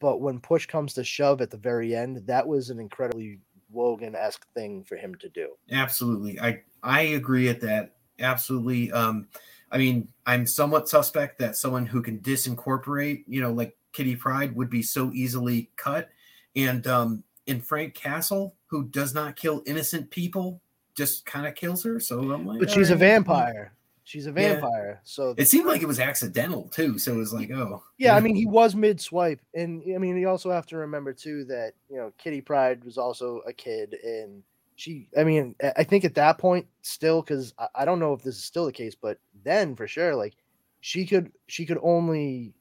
[0.00, 3.40] but when push comes to shove at the very end, that was an incredibly
[3.74, 5.50] Logan esque thing for him to do.
[5.70, 7.96] Absolutely, I I agree at that.
[8.20, 8.92] Absolutely.
[8.92, 9.28] Um,
[9.70, 14.54] I mean, I'm somewhat suspect that someone who can disincorporate, you know, like Kitty Pryde
[14.54, 16.10] would be so easily cut.
[16.54, 20.60] And um, in Frank Castle, who does not kill innocent people,
[20.96, 21.98] just kind of kills her.
[21.98, 22.96] So I'm like, but she's right.
[22.96, 23.73] a vampire.
[24.04, 25.00] She's a vampire.
[25.00, 25.00] Yeah.
[25.04, 26.98] So it seemed like it was accidental too.
[26.98, 28.14] So it was like, oh, yeah.
[28.14, 31.44] I mean, he was mid swipe, and I mean, you also have to remember too
[31.46, 34.42] that you know Kitty Pryde was also a kid, and
[34.76, 35.08] she.
[35.16, 38.36] I mean, I think at that point still, because I, I don't know if this
[38.36, 40.34] is still the case, but then for sure, like
[40.80, 42.52] she could she could only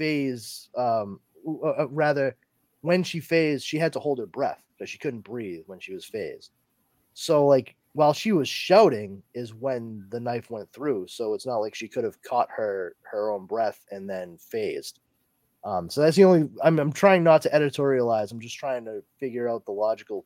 [0.00, 2.34] phase, um, uh, uh, rather,
[2.80, 5.92] when she phased, she had to hold her breath because she couldn't breathe when she
[5.92, 6.50] was phased.
[7.12, 11.06] So, like, while she was shouting, is when the knife went through.
[11.08, 15.00] So it's not like she could have caught her her own breath and then phased.
[15.64, 16.48] Um, so that's the only.
[16.62, 18.32] I'm I'm trying not to editorialize.
[18.32, 20.24] I'm just trying to figure out the logical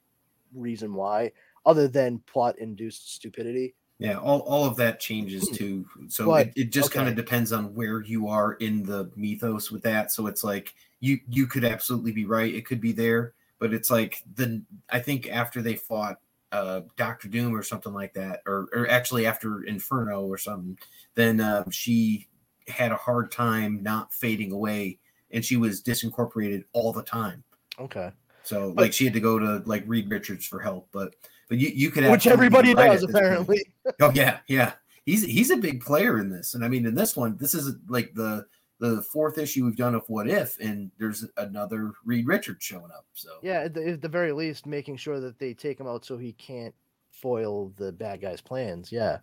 [0.54, 1.32] reason why,
[1.66, 3.74] other than plot induced stupidity.
[3.98, 5.54] Yeah, all, all of that changes hmm.
[5.54, 5.86] too.
[6.08, 6.98] So but, it, it just okay.
[6.98, 10.12] kind of depends on where you are in the mythos with that.
[10.12, 12.54] So it's like you you could absolutely be right.
[12.54, 16.18] It could be there, but it's like the I think after they fought
[16.54, 20.78] uh, Doctor Doom or something like that, or or actually after Inferno or something,
[21.16, 22.28] then uh, she
[22.68, 24.98] had a hard time not fading away,
[25.32, 27.42] and she was disincorporated all the time.
[27.80, 28.12] Okay.
[28.44, 31.16] So like she had to go to like Reed Richards for help, but
[31.48, 33.66] but you, you could which everybody does apparently.
[34.00, 34.74] oh yeah, yeah.
[35.04, 37.74] He's he's a big player in this, and I mean in this one, this is
[37.88, 38.46] like the
[38.90, 43.06] the fourth issue we've done of What If, and there's another Reed Richards showing up.
[43.14, 46.04] So yeah, at the, at the very least, making sure that they take him out
[46.04, 46.74] so he can't
[47.10, 48.92] foil the bad guy's plans.
[48.92, 49.18] Yeah.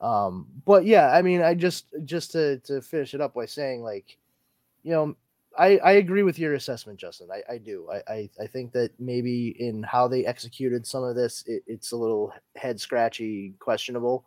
[0.00, 3.82] Um, but yeah, I mean, I just just to to finish it up by saying
[3.82, 4.18] like,
[4.82, 5.16] you know,
[5.58, 7.28] I, I agree with your assessment, Justin.
[7.32, 7.88] I, I do.
[7.90, 11.92] I, I, I think that maybe in how they executed some of this, it, it's
[11.92, 14.26] a little head scratchy, questionable.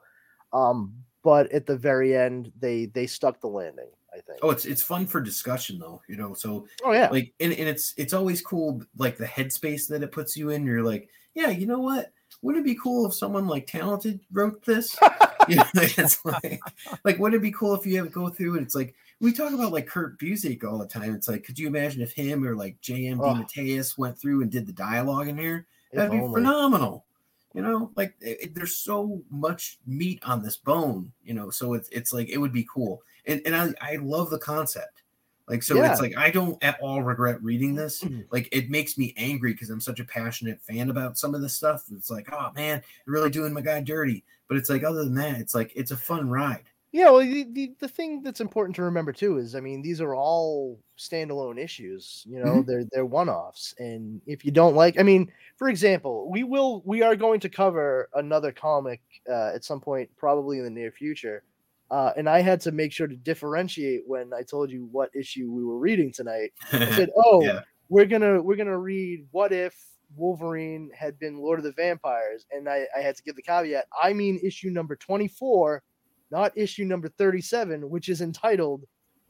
[0.53, 0.93] Um,
[1.23, 3.89] but at the very end, they they stuck the landing.
[4.13, 4.39] I think.
[4.41, 6.33] Oh, it's it's fun for discussion though, you know.
[6.33, 10.11] So oh yeah, like and, and it's it's always cool, like the headspace that it
[10.11, 10.65] puts you in.
[10.65, 12.11] You're like, yeah, you know what?
[12.41, 14.95] Wouldn't it be cool if someone like talented wrote this?
[15.47, 16.61] you know, it's like,
[17.03, 19.51] like wouldn't it be cool if you have go through and it's like we talk
[19.51, 21.13] about like Kurt Busiek all the time.
[21.13, 23.19] It's like, could you imagine if him or like J.M.
[23.21, 23.35] Oh.
[23.35, 25.65] Mateus went through and did the dialogue in here?
[25.91, 27.05] That'd be phenomenal.
[27.53, 31.11] You know, like it, there's so much meat on this bone.
[31.23, 34.29] You know, so it's it's like it would be cool, and and I I love
[34.29, 35.01] the concept.
[35.49, 35.91] Like so, yeah.
[35.91, 38.03] it's like I don't at all regret reading this.
[38.03, 38.21] Mm-hmm.
[38.29, 41.55] Like it makes me angry because I'm such a passionate fan about some of this
[41.55, 41.83] stuff.
[41.91, 44.23] It's like, oh man, you're really doing my guy dirty.
[44.47, 46.65] But it's like other than that, it's like it's a fun ride.
[46.91, 50.01] Yeah, well, the, the, the thing that's important to remember too is, I mean, these
[50.01, 52.23] are all standalone issues.
[52.27, 52.69] You know, mm-hmm.
[52.69, 56.81] they're they're one offs, and if you don't like, I mean, for example, we will
[56.85, 60.91] we are going to cover another comic uh, at some point, probably in the near
[60.91, 61.43] future,
[61.91, 65.51] uh, and I had to make sure to differentiate when I told you what issue
[65.51, 66.53] we were reading tonight.
[66.73, 67.61] I said, "Oh, yeah.
[67.89, 69.75] we're gonna we're gonna read what if
[70.15, 73.85] Wolverine had been Lord of the Vampires," and I, I had to give the caveat.
[74.01, 75.83] I mean, issue number twenty four
[76.31, 78.85] not issue number 37, which is entitled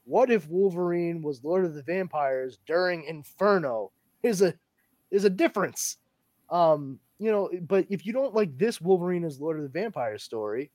[0.05, 3.91] What If Wolverine Was Lord of the Vampires During Inferno?
[4.23, 4.53] Is a
[5.11, 5.97] is a difference.
[6.49, 10.23] Um, you know, but if you don't like this Wolverine as Lord of the Vampires
[10.23, 10.71] story,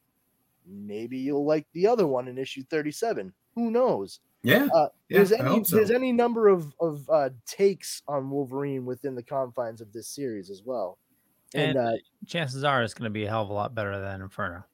[0.66, 3.32] maybe you'll like the other one in issue 37.
[3.54, 4.20] Who knows?
[4.42, 4.68] Yeah.
[4.74, 5.76] Uh, yeah there's any so.
[5.76, 10.50] there's any number of of uh, takes on Wolverine within the confines of this series
[10.50, 10.98] as well.
[11.54, 11.92] And, and uh,
[12.26, 14.64] chances are it's going to be a hell of a lot better than Inferno.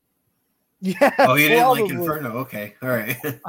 [1.00, 1.14] Yeah.
[1.26, 1.88] Oh, you didn't like.
[1.88, 2.38] Inferno?
[2.38, 3.16] Okay, all right.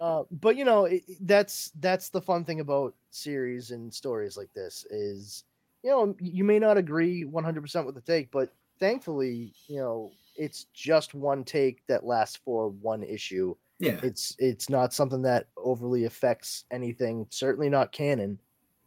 [0.00, 4.36] Uh, but you know, it, it- that's that's the fun thing about series and stories
[4.36, 5.44] like this is,
[5.82, 10.64] you know, you may not agree 100% with the take, but thankfully, you know, it's
[10.72, 13.54] just one take that lasts for one issue.
[13.80, 17.26] yeah, It's it's not something that overly affects anything.
[17.30, 18.38] Certainly not canon.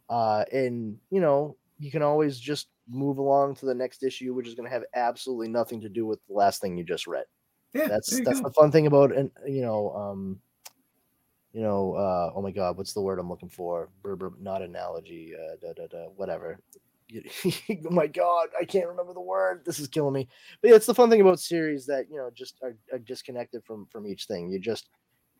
[0.08, 4.48] Uh, and you know, you can always just move along to the next issue, which
[4.48, 7.24] is going to have absolutely nothing to do with the last thing you just read
[7.74, 7.88] yeah.
[7.88, 8.48] that's that's go.
[8.48, 10.40] the fun thing about and you know um
[11.52, 13.88] you know uh oh my god what's the word i'm looking for?
[14.40, 16.58] Not analogy uh da, da, da, whatever.
[17.14, 19.64] Oh my god i can't remember the word.
[19.66, 20.28] This is killing me.
[20.60, 23.62] But yeah, it's the fun thing about series that you know just are, are disconnected
[23.64, 24.48] from from each thing.
[24.48, 24.88] You just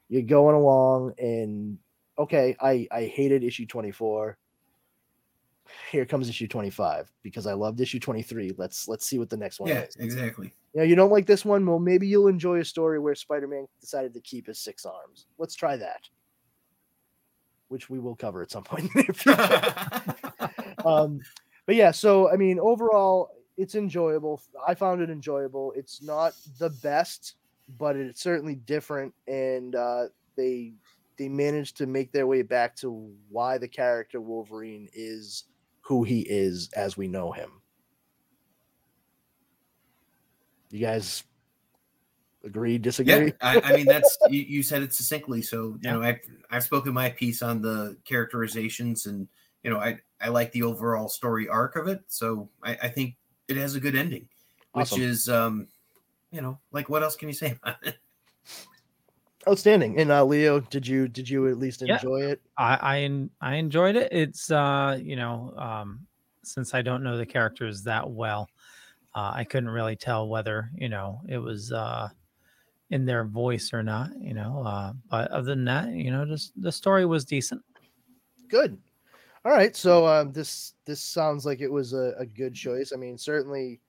[0.09, 1.79] you're going along and
[2.19, 4.37] okay i i hated issue 24
[5.91, 9.61] here comes issue 25 because i loved issue 23 let's let's see what the next
[9.61, 10.53] one Yeah, is exactly.
[10.75, 11.65] you know, you don't like this one.
[11.67, 15.27] Well, maybe you'll enjoy a story where Spider-Man decided to keep his six arms.
[15.39, 16.09] Let's try that,
[17.69, 19.13] which we will cover at some point in the
[20.79, 20.89] future.
[20.89, 21.21] um,
[21.67, 24.43] but yeah, so I mean, overall, it's enjoyable.
[24.67, 25.73] I found it enjoyable.
[25.77, 27.35] It's not the best,
[27.79, 30.05] but it's certainly different, and uh,
[30.37, 30.73] they
[31.19, 35.45] they managed to make their way back to why the character Wolverine is
[35.83, 37.63] who he is as we know him.
[40.71, 41.25] You guys
[42.45, 43.33] agree, disagree?
[43.33, 45.43] Yeah, I, I mean that's you, you said it succinctly.
[45.43, 45.93] So you Yeah.
[45.93, 49.29] know, I I've spoken my piece on the characterizations, and
[49.63, 52.03] you know, I I like the overall story arc of it.
[52.09, 53.17] So I, I think
[53.49, 54.29] it has a good ending,
[54.73, 55.69] which is um,
[56.31, 57.99] you know, like what else can you say about it?
[59.49, 59.99] Outstanding.
[59.99, 61.95] And uh, Leo, did you did you at least Yeah.
[61.95, 62.41] enjoy it?
[62.57, 62.97] I
[63.41, 64.13] I, I enjoyed it.
[64.13, 66.07] It's uh you know um
[66.45, 68.49] since I don't know the characters that well,
[69.15, 72.09] uh, I couldn't really tell whether you know it was uh
[72.91, 74.11] in their voice or not.
[74.21, 77.63] You know, uh, but other than that, you know, just the story was decent.
[78.49, 78.79] Good.
[79.45, 79.75] All right.
[79.75, 82.93] So um, this this sounds like it was a, a good choice.
[82.93, 83.81] I mean, certainly,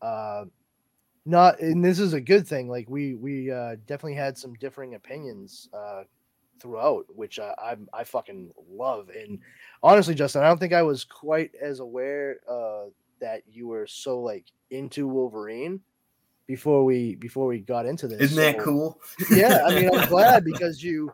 [0.00, 0.46] uh,
[1.24, 1.60] not.
[1.60, 2.68] And this is a good thing.
[2.68, 6.04] Like we we uh, definitely had some differing opinions uh,
[6.60, 9.08] throughout, which uh, I I fucking love.
[9.10, 9.38] And
[9.82, 12.90] honestly, Justin, I don't think I was quite as aware uh,
[13.20, 15.80] that you were so like into Wolverine
[16.46, 18.20] before we before we got into this.
[18.20, 19.00] Isn't that cool?
[19.30, 21.12] yeah i mean i'm glad because you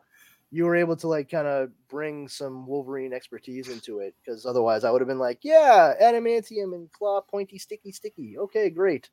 [0.51, 4.85] you were able to like kind of bring some wolverine expertise into it because otherwise
[4.85, 9.11] i would have been like yeah adamantium and claw pointy sticky sticky okay great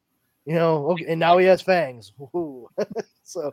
[0.47, 2.13] you know okay and now he has fangs.
[3.23, 3.51] So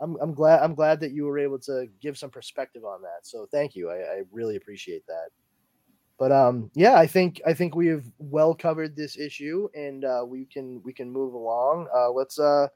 [0.00, 3.26] I'm, I'm glad i'm glad that you were able to give some perspective on that.
[3.26, 3.90] So thank you.
[3.90, 5.30] I, I really appreciate that.
[6.18, 10.24] But um yeah i think i think we have well covered this issue and uh
[10.26, 11.88] we can we can move along.
[11.94, 12.68] Uh let's uh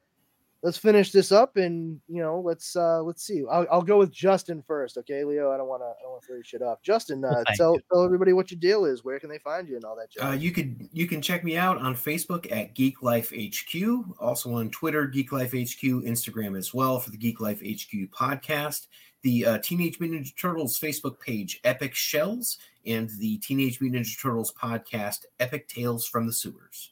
[0.63, 3.43] let's finish this up and you know let's uh let's see.
[3.51, 5.53] I'll, I'll go with justin first okay leo?
[5.53, 6.83] I don't want to i don't want to throw your shit off.
[6.83, 7.81] Justin uh, thank tell you.
[7.93, 9.05] tell everybody what your deal is.
[9.05, 10.25] Where can they find you and all that jazz.
[10.25, 14.55] Uh, you could you can check me out on Facebook at Geek Life HQ, also
[14.55, 18.87] on Twitter Geek Life HQ, Instagram as well for the Geek Life HQ podcast,
[19.23, 24.21] the uh, Teenage Mutant Ninja Turtles Facebook page Epic Shells, and the Teenage Mutant Ninja
[24.21, 26.92] Turtles podcast Epic Tales from the Sewers.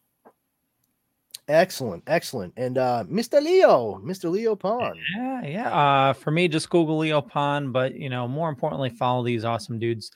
[1.48, 5.74] Excellent excellent and uh mr leo mr leo pond Yeah, yeah.
[5.74, 9.78] Uh, for me, just Google Leo Pond, but you know, more importantly, follow these awesome
[9.78, 10.10] dudes.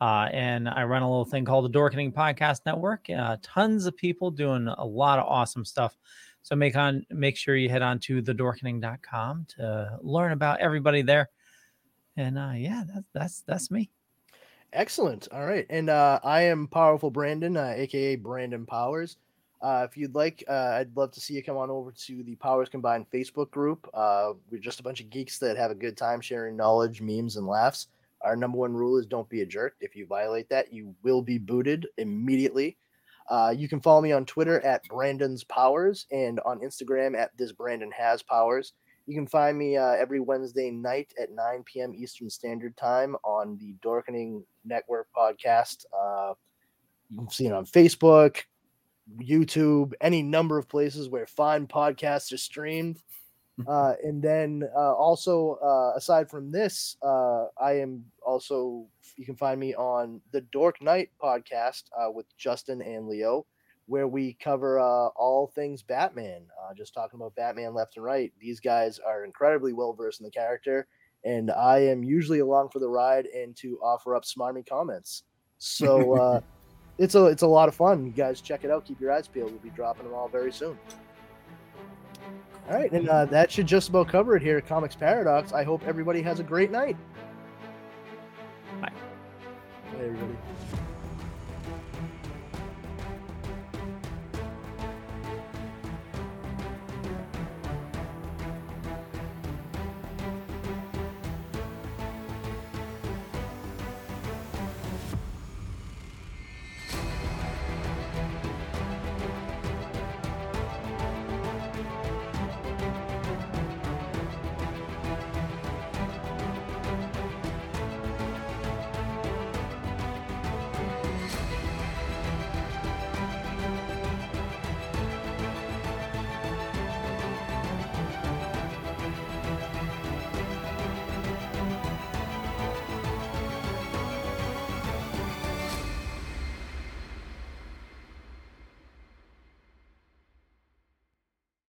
[0.00, 3.08] Uh, and I run a little thing called the Dorkening Podcast Network.
[3.10, 5.96] Uh, tons of people doing a lot of awesome stuff.
[6.42, 11.28] So make on make sure you head on to thedorkening.com to learn about everybody there.
[12.16, 13.90] And uh, yeah, that's that's that's me.
[14.72, 15.28] Excellent.
[15.32, 15.66] All right.
[15.68, 19.16] And uh, I am Powerful Brandon, uh, aka Brandon Powers.
[19.62, 22.34] Uh, if you'd like, uh, I'd love to see you come on over to the
[22.36, 23.88] Powers Combined Facebook group.
[23.92, 27.36] Uh, we're just a bunch of geeks that have a good time sharing knowledge, memes,
[27.36, 27.88] and laughs.
[28.22, 29.76] Our number one rule is don't be a jerk.
[29.80, 32.78] If you violate that, you will be booted immediately.
[33.28, 37.52] Uh, you can follow me on Twitter at Brandon's Powers and on Instagram at this
[37.52, 38.72] Brandon has powers.
[39.06, 41.94] You can find me uh, every Wednesday night at 9 p.m.
[41.96, 45.84] Eastern Standard Time on the Dorkening Network podcast.
[45.96, 46.34] Uh,
[47.08, 48.42] you can see it on Facebook,
[49.18, 53.02] YouTube, any number of places where fine podcasts are streamed.
[53.68, 58.86] Uh, and then uh, also, uh, aside from this, uh, I am also,
[59.18, 63.44] you can find me on the Dork Night podcast uh, with Justin and Leo,
[63.84, 68.32] where we cover uh, all things Batman, uh, just talking about Batman left and right.
[68.40, 70.86] These guys are incredibly well versed in the character,
[71.24, 75.24] and I am usually along for the ride and to offer up smarmy comments.
[75.58, 76.40] So uh,
[77.00, 78.04] it's a it's a lot of fun.
[78.04, 78.84] You guys check it out.
[78.84, 79.50] Keep your eyes peeled.
[79.50, 80.78] We'll be dropping them all very soon.
[82.68, 85.52] All right, and uh, that should just about cover it here at Comix Paradox.
[85.52, 86.96] I hope everybody has a great night.
[88.80, 88.92] Bye.
[89.92, 90.36] Bye, everybody.